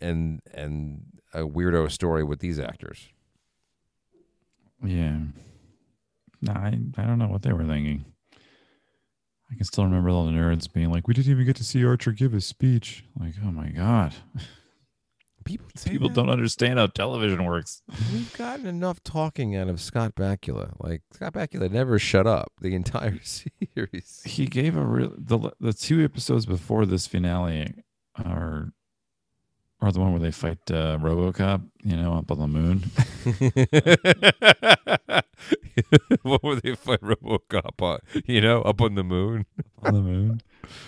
and 0.00 0.40
and 0.52 1.04
a 1.32 1.40
weirdo 1.40 1.90
story 1.90 2.24
with 2.24 2.40
these 2.40 2.58
actors. 2.58 3.08
Yeah. 4.84 5.18
No, 6.40 6.52
I, 6.52 6.78
I 6.96 7.02
don't 7.02 7.18
know 7.18 7.26
what 7.26 7.42
they 7.42 7.52
were 7.52 7.64
thinking. 7.64 8.04
I 9.50 9.54
can 9.54 9.64
still 9.64 9.84
remember 9.84 10.10
all 10.10 10.24
the 10.26 10.30
nerds 10.30 10.72
being 10.72 10.90
like, 10.90 11.08
"We 11.08 11.14
didn't 11.14 11.30
even 11.30 11.46
get 11.46 11.56
to 11.56 11.64
see 11.64 11.84
Archer 11.84 12.12
give 12.12 12.32
his 12.32 12.46
speech." 12.46 13.04
Like, 13.18 13.34
oh 13.44 13.50
my 13.50 13.68
god, 13.70 14.14
People 15.48 15.68
people 15.86 16.08
that. 16.08 16.14
don't 16.14 16.28
understand 16.28 16.78
how 16.78 16.88
television 16.88 17.42
works. 17.42 17.80
We've 18.12 18.30
gotten 18.36 18.66
enough 18.66 19.02
talking 19.02 19.56
out 19.56 19.68
of 19.68 19.80
Scott 19.80 20.14
Bakula. 20.14 20.74
Like 20.78 21.00
Scott 21.10 21.32
Bakula 21.32 21.70
never 21.70 21.98
shut 21.98 22.26
up 22.26 22.52
the 22.60 22.74
entire 22.74 23.18
series. 23.22 24.20
He 24.26 24.44
gave 24.44 24.76
a 24.76 24.84
real 24.84 25.14
the 25.16 25.52
the 25.58 25.72
two 25.72 26.04
episodes 26.04 26.44
before 26.44 26.84
this 26.84 27.06
finale 27.06 27.82
are 28.22 28.74
are 29.80 29.90
the 29.90 30.00
one 30.00 30.12
where 30.12 30.20
they 30.20 30.32
fight 30.32 30.58
uh, 30.70 30.98
RoboCop, 30.98 31.64
you 31.82 31.96
know, 31.96 32.12
up 32.14 32.30
on 32.30 32.38
the 32.40 32.48
moon. 32.48 32.82
what 36.22 36.42
were 36.42 36.56
they 36.56 36.74
fight 36.74 37.00
RoboCop 37.00 37.80
on? 37.80 38.00
You 38.26 38.42
know, 38.42 38.60
up 38.62 38.82
on 38.82 38.96
the 38.96 39.04
moon. 39.04 39.46
on 39.82 39.94
the 39.94 40.02
moon, 40.02 40.42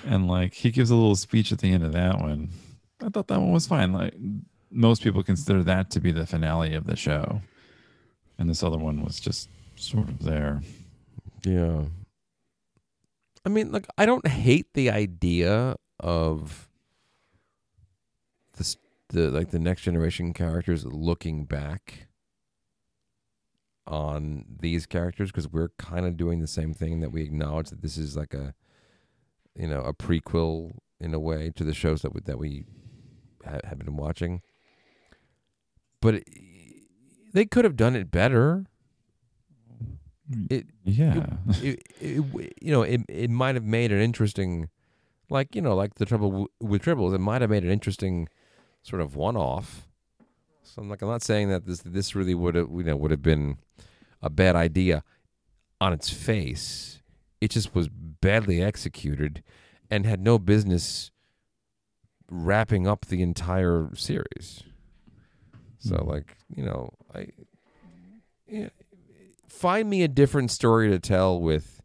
and 0.05 0.29
like 0.29 0.53
he 0.53 0.71
gives 0.71 0.91
a 0.91 0.97
little 0.97 1.17
speech 1.17 1.51
at 1.51 1.61
the 1.61 1.73
end 1.73 1.83
of 1.83 1.93
that 1.93 2.19
one. 2.19 2.51
I 3.03 3.09
thought 3.09 3.29
that 3.29 3.41
one 3.41 3.53
was 3.53 3.67
fine. 3.67 3.93
Like 3.95 4.15
most 4.71 5.03
people 5.03 5.23
consider 5.23 5.63
that 5.65 5.91
to 5.91 6.01
be 6.01 6.13
the 6.13 6.27
finale 6.27 6.75
of 6.75 6.87
the 6.87 6.97
show, 6.97 7.43
and 8.39 8.49
this 8.49 8.63
other 8.63 8.79
one 8.79 9.03
was 9.03 9.21
just 9.21 9.49
sort 9.77 10.09
of 10.09 10.23
there. 10.23 10.61
Yeah. 11.45 11.85
I 13.45 13.49
mean, 13.49 13.73
like, 13.73 13.87
I 13.97 14.07
don't 14.07 14.27
hate 14.27 14.75
the 14.75 14.91
idea 14.91 15.77
of 15.99 16.69
this, 18.57 18.77
the 19.09 19.31
like 19.31 19.51
the 19.51 19.59
next 19.59 19.83
generation 19.83 20.33
characters 20.33 20.85
looking 20.85 21.45
back 21.45 22.09
on 23.87 24.45
these 24.61 24.87
characters 24.87 25.31
because 25.31 25.49
we're 25.49 25.71
kind 25.79 26.07
of 26.07 26.17
doing 26.17 26.41
the 26.41 26.47
same 26.47 26.73
thing 26.73 27.01
that 27.01 27.11
we 27.11 27.23
acknowledge 27.23 27.71
that 27.71 27.83
this 27.83 27.97
is 27.97 28.17
like 28.17 28.35
a, 28.35 28.55
you 29.57 29.67
know, 29.67 29.81
a 29.81 29.93
prequel 29.93 30.77
in 31.01 31.13
a 31.13 31.19
way 31.19 31.51
to 31.57 31.65
the 31.65 31.75
shows 31.75 32.03
that 32.03 32.15
we, 32.15 32.21
that 32.21 32.39
we 32.39 32.65
ha- 33.45 33.59
have 33.65 33.79
been 33.79 33.97
watching. 33.97 34.43
But 36.01 36.15
it, 36.17 36.25
they 37.33 37.45
could 37.45 37.65
have 37.65 37.77
done 37.77 37.95
it 37.95 38.11
better. 38.11 38.67
It 40.49 40.67
Yeah, 40.85 41.27
it, 41.61 41.83
it, 42.01 42.55
you 42.61 42.73
know, 42.73 42.83
it 42.83 43.01
it 43.09 43.31
might 43.31 43.57
have 43.57 43.65
made 43.65 43.91
an 43.91 44.01
interesting, 44.01 44.69
like 45.29 45.55
you 45.57 45.61
know, 45.63 45.75
like 45.75 45.97
the 45.97 46.07
trouble 46.07 46.31
w- 46.31 46.49
with 46.61 46.83
tribbles. 46.83 47.15
It 47.15 47.19
might 47.19 47.41
have 47.41 47.51
made 47.51 47.65
an 47.65 47.71
interesting 47.71 48.29
sort 48.83 49.03
of 49.03 49.17
one-off. 49.17 49.89
So 50.63 50.81
I'm 50.81 50.89
like, 50.89 51.03
I'm 51.03 51.09
not 51.09 51.23
saying 51.23 51.49
that 51.49 51.67
this 51.67 51.81
this 51.81 52.15
really 52.15 52.35
would 52.35 52.55
have 52.55 52.69
you 52.71 52.85
know 52.85 52.97
would 52.97 53.11
have 53.11 53.23
been 53.23 53.59
a 54.23 54.31
bad 54.31 54.55
idea 54.55 55.03
on 55.81 55.93
its 55.93 56.11
face. 56.11 57.03
It 57.41 57.51
just 57.51 57.75
was 57.75 57.89
badly 57.89 58.63
executed 58.63 59.43
and 59.91 60.07
had 60.07 60.21
no 60.21 60.39
business 60.39 61.11
wrapping 62.31 62.87
up 62.87 63.07
the 63.07 63.23
entire 63.23 63.91
series. 63.95 64.63
So 65.81 65.97
Mhm. 65.97 66.07
like 66.07 66.37
you 66.55 66.65
know, 66.65 66.91
I 67.15 67.29
yeah, 68.47 68.69
find 69.49 69.89
me 69.91 70.03
a 70.03 70.09
different 70.09 70.51
story 70.51 70.89
to 70.91 70.99
tell 70.99 71.41
with 71.41 71.81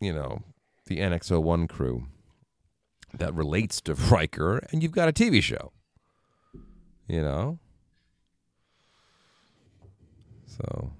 you 0.00 0.12
know 0.12 0.42
the 0.86 0.98
NX01 0.98 1.68
crew 1.68 2.06
that 3.14 3.34
relates 3.34 3.80
to 3.82 3.94
Riker, 3.94 4.58
and 4.70 4.82
you've 4.82 4.92
got 4.92 5.08
a 5.08 5.12
TV 5.12 5.42
show. 5.42 5.72
You 7.08 7.22
know, 7.22 7.58
so 10.46 10.92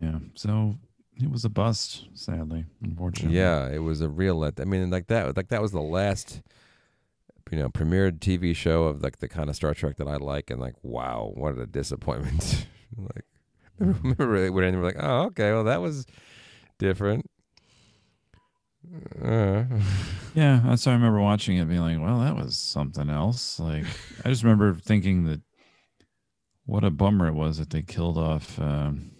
yeah. 0.00 0.18
So 0.34 0.76
it 1.16 1.30
was 1.30 1.44
a 1.44 1.48
bust, 1.48 2.08
sadly, 2.14 2.64
unfortunately. 2.82 3.36
yeah, 3.38 3.68
it 3.70 3.78
was 3.78 4.00
a 4.00 4.08
real 4.08 4.34
let. 4.36 4.60
I 4.60 4.64
mean, 4.64 4.90
like 4.90 5.06
that, 5.08 5.36
like 5.36 5.48
that 5.48 5.62
was 5.62 5.72
the 5.72 5.80
last. 5.82 6.42
You 7.50 7.58
know, 7.58 7.68
premiered 7.68 8.20
TV 8.20 8.54
show 8.56 8.84
of 8.84 9.02
like 9.02 9.18
the 9.18 9.28
kind 9.28 9.50
of 9.50 9.56
Star 9.56 9.74
Trek 9.74 9.96
that 9.96 10.08
I 10.08 10.16
like, 10.16 10.50
and 10.50 10.60
like, 10.60 10.74
wow, 10.82 11.32
what 11.34 11.58
a 11.58 11.66
disappointment! 11.66 12.66
like, 12.96 13.24
remember, 13.78 14.26
remember 14.26 14.52
when 14.52 14.72
they 14.72 14.78
were 14.78 14.84
like, 14.84 14.96
oh, 14.98 15.24
okay, 15.24 15.52
well, 15.52 15.64
that 15.64 15.80
was 15.82 16.06
different. 16.78 17.30
Uh, 19.22 19.64
Yeah, 20.34 20.62
that's 20.64 20.84
why 20.84 20.90
I 20.92 20.96
remember 20.96 21.20
watching 21.20 21.58
it, 21.58 21.68
being 21.68 21.80
like, 21.80 22.00
"Well, 22.00 22.18
that 22.20 22.34
was 22.34 22.56
something 22.56 23.08
else." 23.08 23.60
Like, 23.60 23.84
I 24.24 24.30
just 24.30 24.42
remember 24.42 24.74
thinking 24.74 25.26
that 25.26 25.42
what 26.66 26.82
a 26.82 26.90
bummer 26.90 27.28
it 27.28 27.34
was 27.34 27.58
that 27.58 27.70
they 27.70 27.82
killed 27.82 28.18
off 28.18 28.58
um, 28.58 29.12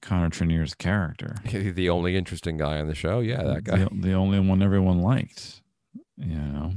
Connor 0.00 0.30
Trinneer's 0.30 0.74
character. 0.74 1.36
the 1.44 1.90
only 1.90 2.16
interesting 2.16 2.56
guy 2.56 2.78
on 2.80 2.88
the 2.88 2.94
show, 2.94 3.20
yeah, 3.20 3.42
that 3.42 3.64
guy. 3.64 3.78
the, 3.84 3.90
the 3.92 4.12
only 4.14 4.40
one 4.40 4.62
everyone 4.62 5.02
liked, 5.02 5.60
you 6.22 6.38
know. 6.38 6.72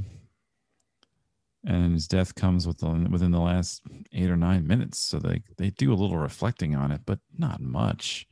And 1.64 1.94
his 1.94 2.06
death 2.06 2.34
comes 2.34 2.66
with 2.66 2.78
the, 2.78 3.08
within 3.10 3.32
the 3.32 3.40
last 3.40 3.82
eight 4.12 4.30
or 4.30 4.36
nine 4.36 4.66
minutes, 4.66 4.98
so 4.98 5.18
they 5.18 5.42
they 5.56 5.70
do 5.70 5.92
a 5.92 5.96
little 5.96 6.18
reflecting 6.18 6.76
on 6.76 6.92
it, 6.92 7.00
but 7.06 7.18
not 7.36 7.60
much. 7.60 8.26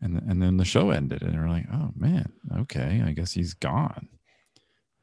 And 0.00 0.16
and 0.28 0.42
then 0.42 0.56
the 0.56 0.64
show 0.64 0.90
ended, 0.90 1.22
and 1.22 1.36
we're 1.36 1.48
like, 1.48 1.66
oh 1.72 1.90
man, 1.96 2.32
okay, 2.60 3.02
I 3.04 3.12
guess 3.12 3.32
he's 3.32 3.54
gone. 3.54 4.08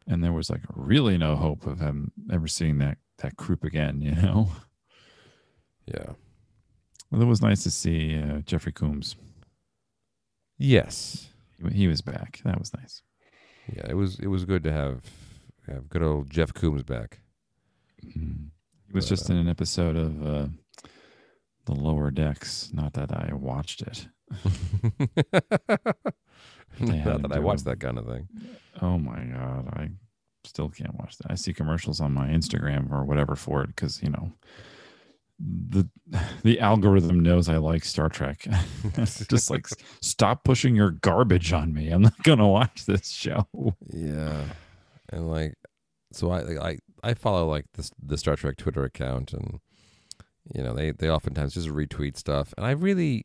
And 0.07 0.23
there 0.23 0.33
was 0.33 0.49
like 0.49 0.61
really 0.69 1.17
no 1.17 1.35
hope 1.35 1.65
of 1.65 1.79
him 1.79 2.11
ever 2.31 2.47
seeing 2.47 2.77
that 2.79 2.97
that 3.17 3.35
group 3.35 3.63
again, 3.63 4.01
you 4.01 4.11
know. 4.15 4.49
Yeah. 5.85 6.13
Well, 7.11 7.21
it 7.21 7.25
was 7.25 7.41
nice 7.41 7.63
to 7.63 7.71
see 7.71 8.17
uh, 8.17 8.39
Jeffrey 8.39 8.71
Combs. 8.71 9.15
Yes. 10.57 11.29
He, 11.57 11.77
he 11.77 11.87
was 11.87 12.01
back. 12.01 12.41
That 12.45 12.57
was 12.57 12.73
nice. 12.73 13.01
Yeah, 13.71 13.85
it 13.89 13.95
was 13.95 14.19
it 14.19 14.27
was 14.27 14.45
good 14.45 14.63
to 14.63 14.71
have 14.71 15.01
have 15.67 15.87
good 15.89 16.03
old 16.03 16.29
Jeff 16.29 16.53
Combs 16.53 16.83
back. 16.83 17.19
Mhm. 18.05 18.49
He 18.87 18.93
was 18.93 19.05
But, 19.05 19.09
just 19.09 19.29
uh, 19.29 19.33
in 19.33 19.39
an 19.39 19.47
episode 19.47 19.95
of 19.95 20.25
uh, 20.27 20.47
the 21.65 21.73
Lower 21.73 22.11
Decks. 22.11 22.69
Not 22.73 22.93
that 22.93 23.11
I 23.11 23.33
watched 23.33 23.81
it. 23.81 24.07
Not 26.79 27.21
that 27.21 27.31
I 27.31 27.39
watched 27.39 27.65
that 27.65 27.79
kind 27.79 27.97
of 27.97 28.05
thing. 28.05 28.27
Oh 28.81 28.97
my 28.97 29.23
god, 29.23 29.69
I 29.73 29.91
still 30.43 30.69
can't 30.69 30.95
watch 30.95 31.17
that. 31.19 31.31
I 31.31 31.35
see 31.35 31.53
commercials 31.53 32.01
on 32.01 32.11
my 32.13 32.27
Instagram 32.29 32.91
or 32.91 33.05
whatever 33.05 33.35
for 33.35 33.61
it 33.63 33.67
because 33.67 34.01
you 34.01 34.09
know 34.09 34.33
the 35.43 35.89
the 36.43 36.59
algorithm 36.59 37.19
knows 37.19 37.49
I 37.49 37.57
like 37.57 37.83
Star 37.83 38.09
Trek. 38.09 38.45
just 38.95 39.49
like 39.49 39.67
stop 40.01 40.43
pushing 40.43 40.75
your 40.75 40.91
garbage 40.91 41.51
on 41.51 41.73
me. 41.73 41.89
I'm 41.89 42.03
not 42.03 42.21
gonna 42.23 42.47
watch 42.47 42.85
this 42.85 43.09
show. 43.09 43.47
Yeah, 43.89 44.43
and 45.11 45.29
like, 45.29 45.55
so 46.11 46.31
I 46.31 46.41
like, 46.41 46.57
I 47.03 47.09
I 47.09 47.13
follow 47.13 47.47
like 47.47 47.65
this 47.73 47.91
the 48.01 48.17
Star 48.17 48.35
Trek 48.35 48.57
Twitter 48.57 48.83
account, 48.83 49.33
and 49.33 49.59
you 50.53 50.63
know 50.63 50.73
they 50.73 50.91
they 50.91 51.09
oftentimes 51.09 51.53
just 51.53 51.69
retweet 51.69 52.17
stuff, 52.17 52.53
and 52.57 52.65
I 52.65 52.71
really. 52.71 53.23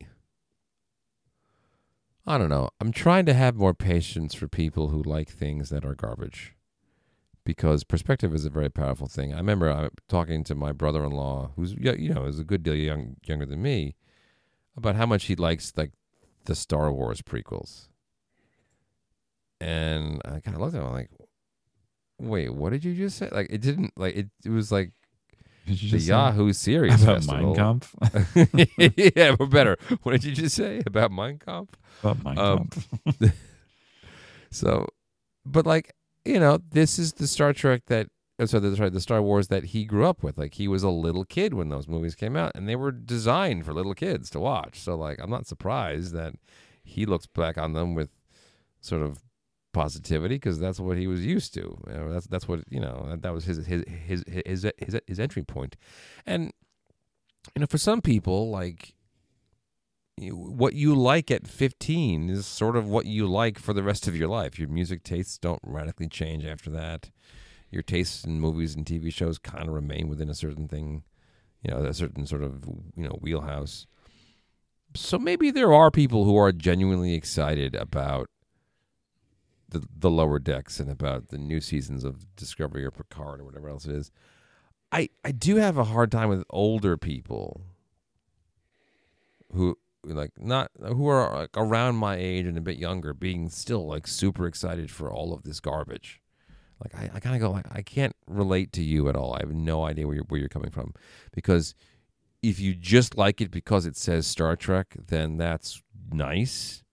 I 2.27 2.37
don't 2.37 2.51
know. 2.51 2.69
I'm 2.79 2.93
trying 2.93 3.25
to 3.25 3.33
have 3.33 3.57
more 3.57 3.73
patience 3.73 4.35
for 4.35 4.49
people 4.49 4.89
who 4.89 5.03
like 5.03 5.31
things 5.31 5.71
that 5.71 5.83
are 5.83 5.95
garbage. 5.95 6.58
Because 7.49 7.83
perspective 7.83 8.35
is 8.35 8.45
a 8.45 8.51
very 8.51 8.69
powerful 8.69 9.07
thing. 9.07 9.33
I 9.33 9.39
remember 9.39 9.71
uh, 9.71 9.89
talking 10.07 10.45
to 10.45 10.55
my 10.55 10.71
brother-in-law, 10.71 11.53
who's 11.57 11.73
you 11.73 12.13
know 12.13 12.27
is 12.27 12.39
a 12.39 12.45
good 12.45 12.63
deal 12.63 12.75
young, 12.75 13.17
younger 13.25 13.47
than 13.47 13.63
me, 13.63 13.97
about 14.77 14.97
how 14.97 15.07
much 15.07 15.25
he 15.25 15.35
likes 15.35 15.73
like 15.75 15.93
the 16.45 16.55
Star 16.55 16.93
Wars 16.93 17.23
prequels. 17.23 17.89
And 19.63 20.21
I 20.27 20.41
kind 20.41 20.55
of 20.57 20.61
looked 20.61 20.75
at 20.75 20.83
him 20.83 20.89
I'm 20.89 20.93
like, 20.93 21.09
"Wait, 22.21 22.53
what 22.53 22.69
did 22.69 22.85
you 22.85 22.95
just 22.95 23.17
say?" 23.17 23.31
Like 23.33 23.47
it 23.49 23.63
didn't 23.63 23.95
like 23.97 24.15
it. 24.15 24.29
It 24.45 24.51
was 24.51 24.71
like 24.71 24.93
the 25.67 25.99
Yahoo 25.99 26.53
series 26.53 27.03
about 27.03 27.25
festival. 27.25 27.47
Mein 27.47 27.81
Kampf? 27.81 27.95
yeah, 29.17 29.35
we're 29.41 29.47
better. 29.47 29.79
What 30.03 30.13
did 30.13 30.25
you 30.25 30.33
just 30.33 30.55
say 30.55 30.83
about 30.85 31.11
Mein 31.13 31.39
Kampf? 31.39 31.79
about 32.03 32.23
Mein 32.23 32.39
Um, 32.39 32.69
So, 34.51 34.87
but 35.47 35.65
like 35.65 35.95
you 36.29 36.41
know, 36.41 36.59
this 36.71 36.99
is 36.99 37.15
the 37.15 37.27
Star 37.27 37.53
Trek 37.53 37.83
that. 37.87 38.09
Sorry, 38.45 38.61
the, 38.61 38.77
sorry, 38.77 38.91
the 38.91 39.01
Star 39.01 39.21
Wars 39.21 39.49
that 39.49 39.65
he 39.65 39.85
grew 39.85 40.07
up 40.07 40.23
with. 40.23 40.39
Like 40.39 40.55
he 40.55 40.69
was 40.69 40.85
a 40.85 40.91
little 40.91 41.25
kid 41.25 41.55
when 41.55 41.71
those 41.71 41.89
movies 41.89 42.15
came 42.15 42.37
out, 42.37 42.53
and 42.55 42.69
they 42.69 42.77
were 42.77 42.93
designed 42.93 43.65
for 43.65 43.75
little 43.75 43.95
kids 43.95 44.31
to 44.31 44.39
watch. 44.39 44.79
So, 44.79 44.95
like, 44.95 45.19
I'm 45.21 45.31
not 45.31 45.49
surprised 45.49 46.15
that 46.15 46.35
he 46.85 47.05
looks 47.05 47.27
back 47.27 47.59
on 47.59 47.73
them 47.73 47.97
with 47.97 48.21
sort 48.81 49.03
of 49.03 49.19
positivity 49.73 50.37
because 50.37 50.59
that's 50.59 50.79
what 50.79 50.97
he 50.97 51.09
was 51.09 51.27
used 51.27 51.53
to. 51.55 51.79
You 51.89 51.95
know, 51.95 52.13
that's 52.13 52.29
that's 52.29 52.47
what 52.47 52.61
you 52.71 52.79
know. 52.79 53.07
That, 53.11 53.23
that 53.23 53.33
was 53.33 53.45
his 53.45 53.67
his 53.67 53.85
his 53.89 54.25
his 54.47 54.71
his 54.79 55.01
his 55.07 55.19
entry 55.19 55.43
point, 55.43 55.77
and 56.25 56.53
you 57.57 57.61
know, 57.61 57.67
for 57.67 57.79
some 57.79 58.01
people, 58.01 58.51
like 58.51 58.95
what 60.31 60.75
you 60.75 60.95
like 60.95 61.31
at 61.31 61.47
15 61.47 62.31
is 62.31 62.47
sort 62.47 62.77
of 62.77 62.89
what 62.89 63.07
you 63.07 63.27
like 63.27 63.59
for 63.59 63.73
the 63.73 63.83
rest 63.83 64.07
of 64.07 64.17
your 64.17 64.29
life. 64.29 64.59
Your 64.59 64.69
music 64.69 65.03
tastes 65.03 65.39
don't 65.39 65.61
radically 65.63 66.09
change 66.09 66.45
after 66.45 66.71
that. 66.71 67.11
Your 67.71 67.83
tastes 67.83 68.25
in 68.25 68.41
movies 68.41 68.75
and 68.75 68.85
TV 68.85 69.13
shows 69.13 69.39
kind 69.39 69.69
of 69.69 69.75
remain 69.75 70.09
within 70.09 70.31
a 70.31 70.35
certain 70.35 70.69
thing, 70.69 71.03
you 71.63 71.71
know, 71.71 71.79
a 71.79 71.95
certain 71.95 72.27
sort 72.27 72.43
of 72.43 72.65
you 72.97 73.05
know 73.05 73.19
wheelhouse. 73.21 73.87
So 74.95 75.19
maybe 75.19 75.51
there 75.51 75.73
are 75.73 75.91
people 75.91 76.25
who 76.25 76.37
are 76.37 76.53
genuinely 76.53 77.15
excited 77.15 77.75
about 77.75 78.31
the 79.69 79.87
the 79.95 80.11
lower 80.11 80.39
decks 80.39 80.81
and 80.81 80.91
about 80.91 81.29
the 81.29 81.39
new 81.39 81.61
seasons 81.61 82.05
of 82.05 82.35
Discovery 82.37 82.85
or 82.85 82.91
Picard 82.91 83.41
or 83.41 83.45
whatever 83.45 83.69
else 83.69 83.85
it 83.85 83.95
is. 83.95 84.11
I 84.91 85.11
I 85.25 85.33
do 85.33 85.57
have 85.57 85.77
a 85.77 85.85
hard 85.85 86.11
time 86.11 86.31
with 86.31 86.45
older 86.51 86.97
people 86.97 87.61
who 89.53 89.79
like 90.17 90.33
not 90.39 90.71
who 90.81 91.07
are 91.07 91.35
like 91.35 91.57
around 91.57 91.97
my 91.97 92.17
age 92.17 92.47
and 92.47 92.59
a 92.59 92.63
bit 92.63 92.77
younger 92.77 93.15
being 93.15 93.49
still 93.49 93.87
like 93.87 94.07
super 94.07 94.47
excited 94.47 94.91
for 94.91 95.13
all 95.13 95.33
of 95.33 95.43
this 95.43 95.61
garbage. 95.61 96.21
Like 96.83 96.95
I, 96.95 97.11
I 97.17 97.21
kind 97.21 97.35
of 97.35 97.43
go 97.43 97.51
like 97.51 97.67
I 97.71 97.83
can't 97.83 98.15
relate 98.27 98.73
to 98.75 98.83
you 98.83 99.09
at 99.09 99.17
all. 99.17 99.35
I 99.35 99.41
have 99.41 99.53
no 99.53 99.85
idea 99.85 100.07
where 100.07 100.17
you're 100.17 100.25
where 100.25 100.41
you're 100.41 100.49
coming 100.49 100.71
from 100.71 100.95
because 101.33 101.75
if 102.43 102.61
you 102.61 102.75
just 102.75 103.17
like 103.17 103.41
it 103.41 103.51
because 103.51 103.87
it 103.87 103.97
says 103.97 104.27
Star 104.27 104.55
Trek, 104.57 104.97
then 105.09 105.37
that's 105.37 105.83
nice. 106.13 106.85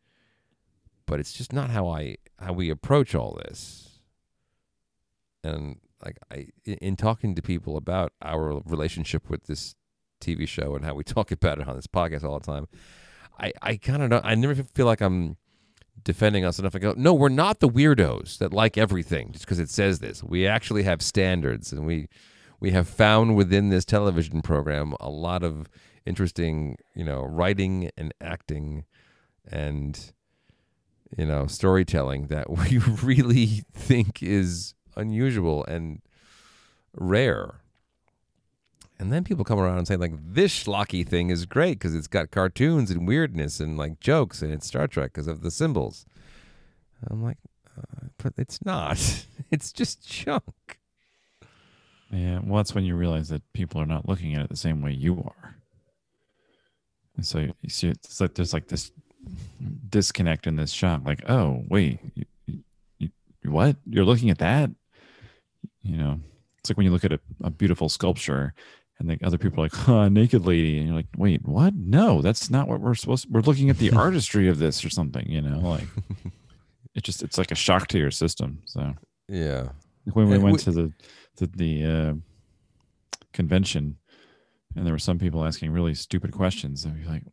But 1.05 1.19
it's 1.19 1.33
just 1.33 1.53
not 1.53 1.69
how 1.69 1.87
I 1.87 2.17
how 2.39 2.53
we 2.53 2.69
approach 2.69 3.13
all 3.13 3.39
this. 3.45 4.01
And 5.43 5.77
like 6.03 6.17
I 6.31 6.47
in, 6.65 6.75
in 6.75 6.95
talking 6.95 7.35
to 7.35 7.41
people 7.41 7.77
about 7.77 8.13
our 8.21 8.61
relationship 8.65 9.29
with 9.29 9.43
this 9.43 9.75
TV 10.19 10.47
show 10.47 10.75
and 10.75 10.83
how 10.83 10.95
we 10.95 11.03
talk 11.15 11.31
about 11.31 11.59
it 11.59 11.67
on 11.67 11.75
this 11.75 11.87
podcast 11.87 12.23
all 12.23 12.39
the 12.39 12.45
time, 12.45 12.67
I 13.39 13.53
I 13.61 13.77
kind 13.77 14.03
of 14.03 14.09
don't 14.09 14.25
I 14.25 14.35
never 14.35 14.55
feel 14.55 14.85
like 14.85 15.01
I'm 15.01 15.37
defending 16.03 16.45
us 16.45 16.59
enough. 16.59 16.75
I 16.75 16.79
go, 16.79 16.93
no, 16.95 17.13
we're 17.13 17.29
not 17.29 17.59
the 17.59 17.67
weirdos 17.67 18.37
that 18.37 18.53
like 18.53 18.77
everything 18.77 19.31
just 19.31 19.45
because 19.45 19.59
it 19.59 19.69
says 19.69 19.99
this. 19.99 20.23
We 20.23 20.47
actually 20.47 20.83
have 20.83 21.01
standards, 21.01 21.73
and 21.73 21.85
we 21.85 22.07
we 22.61 22.71
have 22.71 22.87
found 22.87 23.35
within 23.35 23.69
this 23.69 23.83
television 23.83 24.41
program 24.41 24.93
a 25.01 25.09
lot 25.09 25.43
of 25.43 25.69
interesting, 26.05 26.77
you 26.93 27.03
know, 27.03 27.23
writing 27.23 27.91
and 27.97 28.13
acting, 28.21 28.85
and 29.51 30.13
you 31.17 31.25
know, 31.25 31.47
storytelling 31.47 32.27
that 32.27 32.49
we 32.71 32.77
really 32.77 33.63
think 33.73 34.23
is 34.23 34.73
unusual 34.95 35.65
and 35.65 36.01
rare. 36.93 37.55
And 38.97 39.11
then 39.11 39.23
people 39.23 39.43
come 39.43 39.59
around 39.59 39.77
and 39.77 39.87
say 39.87 39.97
like 39.97 40.13
this 40.17 40.63
schlocky 40.63 41.07
thing 41.07 41.29
is 41.29 41.45
great 41.45 41.79
because 41.79 41.93
it's 41.93 42.07
got 42.07 42.31
cartoons 42.31 42.89
and 42.91 43.07
weirdness 43.07 43.59
and 43.59 43.77
like 43.77 43.99
jokes 43.99 44.41
and 44.41 44.53
it's 44.53 44.67
Star 44.67 44.87
Trek 44.87 45.13
because 45.13 45.27
of 45.27 45.41
the 45.41 45.51
symbols. 45.51 46.05
I'm 47.09 47.23
like, 47.23 47.37
uh, 47.77 48.07
but 48.17 48.33
it's 48.37 48.63
not. 48.63 49.25
it's 49.51 49.71
just 49.71 50.07
junk. 50.07 50.79
Yeah, 52.11 52.39
well, 52.43 52.57
that's 52.57 52.73
when 52.73 52.85
you 52.85 52.95
realize 52.95 53.29
that 53.29 53.41
people 53.53 53.81
are 53.81 53.85
not 53.85 54.07
looking 54.07 54.35
at 54.35 54.43
it 54.43 54.49
the 54.49 54.55
same 54.55 54.81
way 54.81 54.91
you 54.91 55.17
are. 55.17 55.55
And 57.17 57.25
so 57.25 57.39
you 57.39 57.69
see, 57.69 57.89
it's 57.89 58.21
like 58.21 58.35
there's 58.35 58.53
like 58.53 58.67
this 58.67 58.91
disconnect 59.89 60.47
in 60.47 60.55
this 60.55 60.71
shock. 60.71 61.01
Like, 61.05 61.29
oh, 61.29 61.63
wait, 61.67 61.99
you, 62.13 62.25
you, 62.99 63.09
what? 63.45 63.75
You're 63.85 64.05
looking 64.05 64.29
at 64.29 64.37
that? 64.37 64.69
You 65.81 65.97
know, 65.97 66.19
it's 66.59 66.69
like 66.69 66.77
when 66.77 66.85
you 66.85 66.91
look 66.91 67.05
at 67.05 67.13
a, 67.13 67.19
a 67.43 67.49
beautiful 67.49 67.89
sculpture 67.89 68.53
and 68.99 69.09
the 69.09 69.17
other 69.23 69.37
people 69.37 69.59
are 69.59 69.65
like, 69.65 69.73
huh, 69.75 70.07
naked 70.09 70.45
lady. 70.45 70.77
And 70.77 70.87
you're 70.87 70.95
like, 70.95 71.07
wait, 71.17 71.45
what? 71.45 71.73
No, 71.75 72.21
that's 72.21 72.49
not 72.49 72.67
what 72.67 72.79
we're 72.79 72.95
supposed 72.95 73.23
to, 73.25 73.29
we're 73.31 73.41
looking 73.41 73.69
at 73.69 73.77
the 73.77 73.91
artistry 73.95 74.47
of 74.47 74.57
this 74.59 74.83
or 74.85 74.89
something, 74.89 75.29
you 75.29 75.41
know, 75.41 75.59
like 75.59 75.87
it 76.95 77.03
just, 77.03 77.21
it's 77.23 77.37
like 77.37 77.51
a 77.51 77.55
shock 77.55 77.87
to 77.89 77.97
your 77.97 78.11
system. 78.11 78.61
So 78.65 78.93
Yeah. 79.27 79.69
when 80.13 80.27
we 80.29 80.35
And 80.35 80.43
went 80.43 80.57
we- 80.57 80.63
to 80.63 80.71
the 80.71 80.93
to 81.37 81.47
the 81.47 81.83
uh, 81.85 82.13
convention, 83.33 83.97
and 84.75 84.85
there 84.85 84.93
were 84.93 84.99
some 84.99 85.19
people 85.19 85.45
asking 85.45 85.71
really 85.71 85.93
stupid 85.93 86.31
questions, 86.31 86.85
and 86.85 86.97
you're 86.97 87.09
like, 87.11 87.23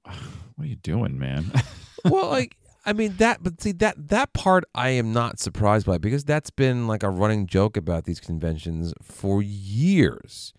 "What 0.57 0.65
are 0.65 0.67
you 0.67 0.77
doing, 0.77 1.19
man?" 1.19 1.53
well, 2.05 2.29
like 2.29 2.57
I 2.85 2.93
mean 2.93 3.15
that, 3.19 3.43
but 3.43 3.61
see 3.61 3.73
that 3.73 4.09
that 4.09 4.33
part 4.33 4.65
I 4.75 4.91
am 4.91 5.13
not 5.13 5.39
surprised 5.39 5.87
by 5.87 5.99
because 5.99 6.25
that's 6.25 6.51
been 6.51 6.87
like 6.89 7.03
a 7.05 7.11
running 7.11 7.47
joke 7.47 7.77
about 7.77 8.05
these 8.05 8.21
conventions 8.21 8.93
for 9.03 9.41
years. 9.43 10.53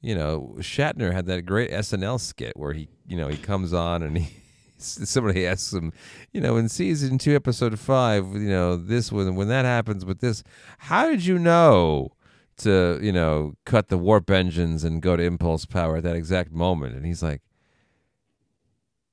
You 0.00 0.14
know, 0.14 0.54
Shatner 0.58 1.12
had 1.12 1.26
that 1.26 1.42
great 1.42 1.70
SNL 1.70 2.18
skit 2.20 2.56
where 2.56 2.72
he, 2.72 2.88
you 3.06 3.16
know, 3.16 3.28
he 3.28 3.36
comes 3.36 3.72
on 3.72 4.02
and 4.02 4.16
he 4.16 4.42
somebody 4.78 5.46
asks 5.46 5.72
him, 5.72 5.92
you 6.32 6.40
know, 6.40 6.56
in 6.56 6.68
season 6.68 7.18
two, 7.18 7.34
episode 7.34 7.78
five, 7.78 8.32
you 8.34 8.48
know, 8.48 8.76
this 8.76 9.12
when 9.12 9.34
when 9.34 9.48
that 9.48 9.64
happens 9.64 10.04
with 10.04 10.20
this, 10.20 10.42
how 10.78 11.08
did 11.08 11.24
you 11.24 11.38
know? 11.38 12.12
To 12.58 12.98
you 13.00 13.10
know, 13.10 13.54
cut 13.64 13.88
the 13.88 13.96
warp 13.96 14.30
engines 14.30 14.84
and 14.84 15.00
go 15.00 15.16
to 15.16 15.22
impulse 15.22 15.64
power 15.64 15.96
at 15.96 16.02
that 16.02 16.14
exact 16.14 16.52
moment, 16.52 16.94
and 16.94 17.06
he's 17.06 17.22
like, 17.22 17.40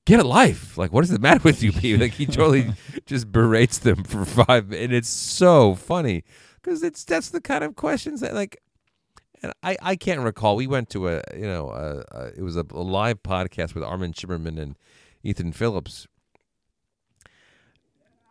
get 0.07 0.19
a 0.19 0.23
life. 0.27 0.77
Like, 0.77 0.91
what 0.91 1.03
is 1.03 1.11
the 1.11 1.19
matter 1.19 1.41
with 1.43 1.61
you, 1.61 1.71
people? 1.71 2.01
Like, 2.01 2.13
he 2.13 2.25
totally 2.25 2.73
just 3.05 3.31
berates 3.31 3.77
them 3.77 4.03
for 4.03 4.25
five, 4.25 4.73
and 4.73 4.91
it's 4.91 5.07
so 5.07 5.75
funny 5.75 6.25
because 6.61 6.83
it's 6.83 7.03
that's 7.03 7.29
the 7.29 7.41
kind 7.41 7.63
of 7.63 7.75
questions 7.75 8.21
that 8.21 8.33
like. 8.33 8.57
And 9.43 9.53
I, 9.61 9.77
I 9.81 9.95
can't 9.95 10.21
recall. 10.21 10.55
We 10.55 10.65
went 10.67 10.89
to 10.91 11.09
a 11.09 11.21
you 11.35 11.45
know 11.45 11.69
a, 11.69 12.03
a, 12.17 12.25
it 12.38 12.41
was 12.41 12.55
a, 12.57 12.65
a 12.71 12.81
live 12.81 13.21
podcast 13.23 13.75
with 13.75 13.83
Armin 13.83 14.13
Shimerman 14.13 14.59
and 14.59 14.75
Ethan 15.23 15.51
Phillips. 15.51 16.07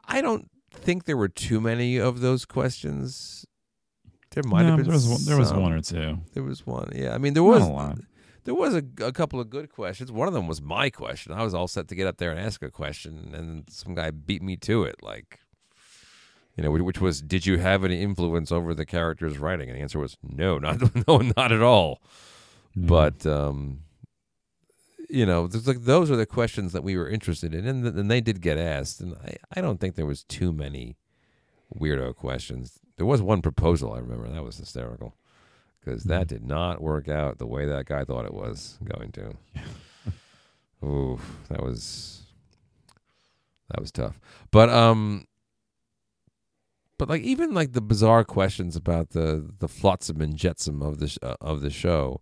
I 0.08 0.20
don't 0.20 0.50
think 0.72 1.04
there 1.04 1.16
were 1.16 1.28
too 1.28 1.60
many 1.60 1.96
of 1.98 2.20
those 2.20 2.44
questions. 2.44 3.44
There 4.30 4.42
might 4.44 4.62
No, 4.62 4.68
have 4.70 4.76
been. 4.78 4.84
there 4.86 4.92
was 4.94 5.08
one, 5.08 5.20
there 5.24 5.38
was 5.38 5.52
one 5.52 5.72
or 5.72 5.80
two. 5.80 6.18
There 6.34 6.42
was 6.42 6.66
one. 6.66 6.90
Yeah, 6.94 7.14
I 7.14 7.18
mean 7.18 7.34
there 7.34 7.42
was 7.42 7.62
a 7.62 7.66
lot. 7.66 7.98
there 8.44 8.54
was 8.54 8.74
a, 8.74 8.82
a 9.02 9.12
couple 9.12 9.40
of 9.40 9.48
good 9.48 9.70
questions. 9.70 10.12
One 10.12 10.28
of 10.28 10.34
them 10.34 10.46
was 10.46 10.60
my 10.60 10.90
question. 10.90 11.32
I 11.32 11.42
was 11.42 11.54
all 11.54 11.68
set 11.68 11.88
to 11.88 11.94
get 11.94 12.06
up 12.06 12.18
there 12.18 12.30
and 12.30 12.38
ask 12.40 12.62
a 12.62 12.70
question, 12.70 13.32
and 13.34 13.64
some 13.70 13.94
guy 13.94 14.10
beat 14.10 14.42
me 14.42 14.56
to 14.58 14.82
it. 14.84 14.96
Like, 15.02 15.40
you 16.56 16.64
know, 16.64 16.70
which 16.70 17.00
was, 17.00 17.20
did 17.20 17.44
you 17.46 17.58
have 17.58 17.84
any 17.84 18.00
influence 18.02 18.50
over 18.50 18.72
the 18.74 18.86
character's 18.86 19.38
writing? 19.38 19.68
And 19.68 19.76
the 19.78 19.82
answer 19.82 19.98
was 19.98 20.16
no, 20.22 20.58
not 20.58 20.80
no, 21.06 21.18
not 21.36 21.52
at 21.52 21.62
all. 21.62 22.00
Yeah. 22.74 22.86
But 22.86 23.26
um, 23.26 23.80
you 25.08 25.24
know, 25.26 25.48
like 25.66 25.82
those 25.82 26.10
are 26.10 26.16
the 26.16 26.26
questions 26.26 26.72
that 26.72 26.82
we 26.82 26.96
were 26.96 27.08
interested 27.08 27.54
in, 27.54 27.66
and, 27.66 27.86
and 27.86 28.10
they 28.10 28.20
did 28.20 28.40
get 28.40 28.58
asked. 28.58 29.00
And 29.00 29.14
I, 29.24 29.36
I 29.56 29.60
don't 29.60 29.78
think 29.80 29.94
there 29.94 30.06
was 30.06 30.24
too 30.24 30.52
many 30.52 30.96
weirdo 31.78 32.16
questions. 32.16 32.78
There 32.96 33.06
was 33.06 33.20
one 33.22 33.42
proposal 33.42 33.92
I 33.92 33.98
remember 33.98 34.28
that 34.28 34.42
was 34.44 34.56
hysterical 34.56 35.14
because 35.84 36.04
that 36.04 36.24
Mhm. 36.24 36.28
did 36.28 36.44
not 36.44 36.80
work 36.80 37.08
out 37.08 37.38
the 37.38 37.46
way 37.46 37.66
that 37.66 37.86
guy 37.86 38.04
thought 38.04 38.24
it 38.24 38.34
was 38.34 38.78
going 38.84 39.12
to. 39.12 39.34
Ooh, 40.84 41.18
that 41.48 41.62
was 41.62 42.22
that 43.70 43.80
was 43.80 43.90
tough. 43.90 44.18
But 44.50 44.68
um, 44.70 45.26
but 46.98 47.08
like 47.08 47.22
even 47.22 47.54
like 47.54 47.72
the 47.72 47.80
bizarre 47.80 48.24
questions 48.24 48.76
about 48.76 49.10
the 49.10 49.50
the 49.58 49.68
flotsam 49.68 50.20
and 50.20 50.36
jetsam 50.36 50.82
of 50.82 50.98
the 50.98 51.16
uh, 51.22 51.36
of 51.40 51.60
the 51.60 51.70
show, 51.70 52.20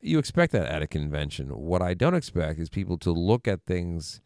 you 0.00 0.18
expect 0.18 0.52
that 0.52 0.66
at 0.66 0.82
a 0.82 0.86
convention. 0.86 1.48
What 1.48 1.82
I 1.82 1.94
don't 1.94 2.14
expect 2.14 2.58
is 2.58 2.68
people 2.68 2.98
to 2.98 3.12
look 3.12 3.46
at 3.46 3.64
things 3.66 4.20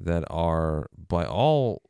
that 0.00 0.24
are 0.30 0.88
by 0.96 1.24
all 1.24 1.82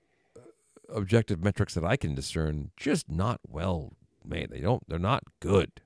objective 0.89 1.43
metrics 1.43 1.75
that 1.75 1.85
I 1.85 1.97
can 1.97 2.15
discern 2.15 2.71
just 2.77 3.11
not 3.11 3.41
well 3.47 3.93
made. 4.25 4.51
They 4.51 4.61
don't 4.61 4.89
they're 4.89 4.99
not 4.99 5.25
good. 5.41 5.81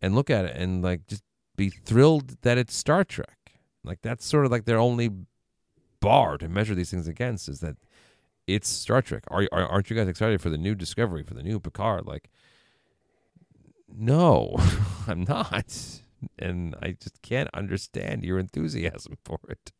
And 0.00 0.14
look 0.14 0.30
at 0.30 0.44
it 0.44 0.56
and 0.56 0.82
like 0.82 1.06
just 1.06 1.22
be 1.56 1.68
thrilled 1.70 2.42
that 2.42 2.58
it's 2.58 2.74
Star 2.74 3.04
Trek. 3.04 3.60
Like 3.84 4.02
that's 4.02 4.24
sort 4.24 4.46
of 4.46 4.50
like 4.50 4.64
their 4.64 4.78
only 4.78 5.10
bar 6.00 6.36
to 6.38 6.48
measure 6.48 6.74
these 6.74 6.90
things 6.90 7.06
against 7.06 7.48
is 7.48 7.60
that 7.60 7.76
it's 8.54 8.68
Star 8.68 9.02
Trek. 9.02 9.24
Are, 9.28 9.48
are 9.52 9.66
aren't 9.66 9.90
you 9.90 9.96
guys 9.96 10.08
excited 10.08 10.40
for 10.40 10.50
the 10.50 10.58
new 10.58 10.74
Discovery, 10.74 11.22
for 11.22 11.34
the 11.34 11.42
new 11.42 11.60
Picard? 11.60 12.06
Like 12.06 12.28
no, 13.94 14.56
I'm 15.06 15.24
not. 15.24 15.76
And 16.38 16.76
I 16.80 16.92
just 16.92 17.20
can't 17.22 17.50
understand 17.52 18.24
your 18.24 18.38
enthusiasm 18.38 19.16
for 19.24 19.38
it. 19.48 19.72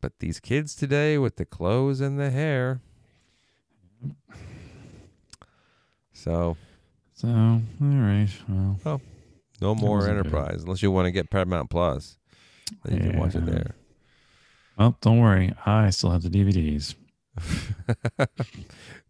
But 0.00 0.12
these 0.20 0.38
kids 0.38 0.76
today 0.76 1.18
with 1.18 1.36
the 1.36 1.44
clothes 1.44 2.00
and 2.00 2.18
the 2.18 2.30
hair. 2.30 2.80
So 6.12 6.56
So, 7.14 7.28
all 7.28 7.62
right. 7.80 8.28
Well, 8.84 9.00
no 9.60 9.74
more 9.74 9.98
wasn't 9.98 10.16
good. 10.16 10.26
Enterprise 10.26 10.62
unless 10.62 10.82
you 10.82 10.90
want 10.90 11.06
to 11.06 11.10
get 11.10 11.30
Paramount 11.30 11.70
Plus. 11.70 12.18
Then 12.84 12.96
you 13.02 13.10
can 13.10 13.18
watch 13.18 13.34
it 13.34 13.46
there. 13.46 13.74
Well, 14.76 14.96
don't 15.00 15.18
worry. 15.20 15.52
I 15.64 15.90
still 15.90 16.10
have 16.10 16.22
the 16.22 16.28
DVDs. 16.30 16.94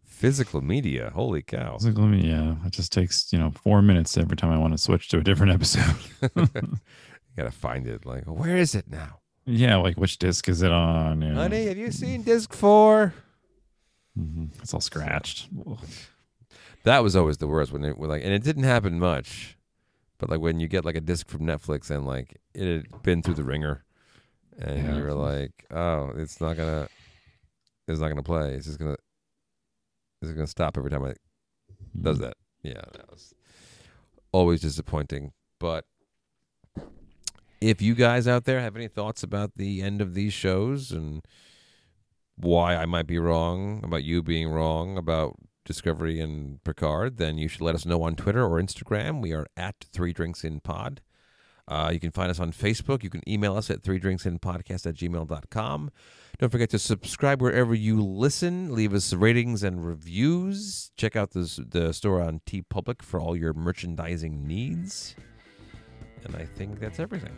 Physical 0.05 0.61
media. 0.61 1.11
Holy 1.13 1.41
cow. 1.43 1.75
It's 1.75 1.85
like, 1.85 1.97
let 1.97 2.07
me- 2.07 2.27
yeah, 2.27 2.55
it 2.65 2.71
just 2.71 2.91
takes 2.91 3.31
you 3.31 3.37
know 3.39 3.51
four 3.51 3.81
minutes 3.81 4.17
every 4.17 4.35
time 4.35 4.51
I 4.51 4.57
want 4.57 4.73
to 4.73 4.77
switch 4.77 5.09
to 5.09 5.17
a 5.19 5.23
different 5.23 5.51
episode. 5.53 5.95
You 7.37 7.43
gotta 7.43 7.51
find 7.55 7.85
it. 7.87 8.03
Like, 8.03 8.23
where 8.23 8.57
is 8.57 8.73
it 8.73 8.89
now? 8.89 9.19
yeah, 9.45 9.75
like 9.75 9.95
which 9.95 10.17
disc 10.17 10.49
is 10.49 10.63
it 10.63 10.71
on? 10.71 11.21
Yeah. 11.21 11.35
Honey, 11.35 11.67
have 11.67 11.77
you 11.77 11.91
seen 11.91 12.23
disc 12.23 12.51
four? 12.51 13.13
Mhm. 14.19 14.49
It's 14.59 14.73
all 14.73 14.81
scratched. 14.81 15.47
That 16.83 17.03
was 17.03 17.15
always 17.15 17.37
the 17.37 17.45
worst 17.47 17.71
when 17.71 17.83
it 17.85 17.95
was 17.99 18.09
like 18.09 18.23
and 18.23 18.33
it 18.33 18.41
didn't 18.41 18.63
happen 18.63 18.97
much. 18.97 19.55
But 20.17 20.31
like 20.31 20.39
when 20.39 20.59
you 20.59 20.67
get 20.67 20.83
like 20.83 20.95
a 20.95 20.99
disc 21.01 21.27
from 21.29 21.41
Netflix 21.41 21.91
and 21.91 22.07
like 22.07 22.37
it 22.55 22.65
had 22.89 23.03
been 23.03 23.21
through 23.21 23.35
the 23.35 23.43
ringer 23.43 23.83
and 24.59 24.83
Yeah. 24.83 24.97
you're 24.97 25.13
like, 25.13 25.65
Oh, 25.71 26.11
it's 26.15 26.41
not 26.41 26.57
gonna 26.57 26.87
it's 27.87 27.99
not 27.99 28.09
gonna 28.09 28.23
play. 28.23 28.53
It's 28.53 28.65
just 28.65 28.79
gonna 28.79 28.97
it's 30.21 30.31
gonna 30.31 30.47
stop 30.47 30.77
every 30.77 30.89
time 30.89 31.05
it 31.05 31.19
does 31.99 32.17
mm-hmm. 32.17 32.25
that. 32.25 32.37
Yeah, 32.63 32.81
that 32.93 33.09
was 33.09 33.33
always 34.31 34.61
disappointing. 34.61 35.31
But 35.59 35.85
if 37.61 37.81
you 37.81 37.95
guys 37.95 38.27
out 38.27 38.45
there 38.45 38.59
have 38.61 38.75
any 38.75 38.87
thoughts 38.87 39.23
about 39.23 39.51
the 39.55 39.81
end 39.81 40.01
of 40.01 40.13
these 40.13 40.33
shows 40.33 40.91
and 40.91 41.21
why 42.35 42.75
I 42.75 42.85
might 42.85 43.07
be 43.07 43.17
wrong, 43.17 43.81
about 43.83 44.03
you 44.03 44.21
being 44.21 44.49
wrong, 44.49 44.97
about 44.97 45.35
Discovery 45.65 46.19
and 46.19 46.63
Picard, 46.63 47.17
then 47.17 47.37
you 47.37 47.47
should 47.47 47.61
let 47.61 47.75
us 47.75 47.85
know 47.85 48.03
on 48.03 48.15
Twitter 48.15 48.45
or 48.45 48.61
Instagram. 48.61 49.21
We 49.21 49.33
are 49.33 49.47
at 49.57 49.75
Three 49.91 50.13
Drinks 50.13 50.43
in 50.43 50.59
Pod. 50.59 51.01
Uh, 51.67 51.89
you 51.91 51.99
can 51.99 52.11
find 52.11 52.31
us 52.31 52.39
on 52.39 52.51
Facebook. 52.51 53.03
You 53.03 53.09
can 53.09 53.27
email 53.27 53.57
us 53.57 53.69
at 53.69 53.83
three 53.83 53.99
drinks 53.99 54.25
in 54.25 54.39
podcast 54.39 54.85
at 54.85 54.95
gmail.com. 54.95 55.91
Don't 56.39 56.49
forget 56.49 56.69
to 56.69 56.79
subscribe 56.79 57.41
wherever 57.41 57.73
you 57.73 58.01
listen. 58.01 58.73
Leave 58.73 58.93
us 58.93 59.11
ratings 59.11 59.63
and 59.63 59.85
reviews. 59.85 60.91
Check 60.95 61.15
out 61.15 61.31
this, 61.31 61.59
the 61.67 61.93
store 61.93 62.21
on 62.21 62.41
TeePublic 62.45 63.01
for 63.01 63.19
all 63.19 63.35
your 63.35 63.53
merchandising 63.53 64.45
needs. 64.47 65.15
And 66.23 66.35
I 66.35 66.45
think 66.45 66.79
that's 66.79 66.99
everything. 66.99 67.35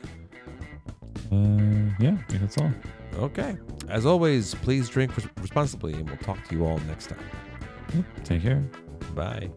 Uh, 1.31 1.95
yeah, 1.99 2.17
I 2.19 2.23
think 2.31 2.41
that's 2.41 2.57
all. 2.57 2.71
Okay. 3.15 3.57
As 3.87 4.05
always, 4.05 4.53
please 4.55 4.89
drink 4.89 5.11
responsibly, 5.39 5.93
and 5.93 6.07
we'll 6.07 6.17
talk 6.17 6.43
to 6.47 6.55
you 6.55 6.65
all 6.65 6.79
next 6.87 7.07
time. 7.07 8.05
Take 8.23 8.43
care. 8.43 8.63
Bye. 9.15 9.49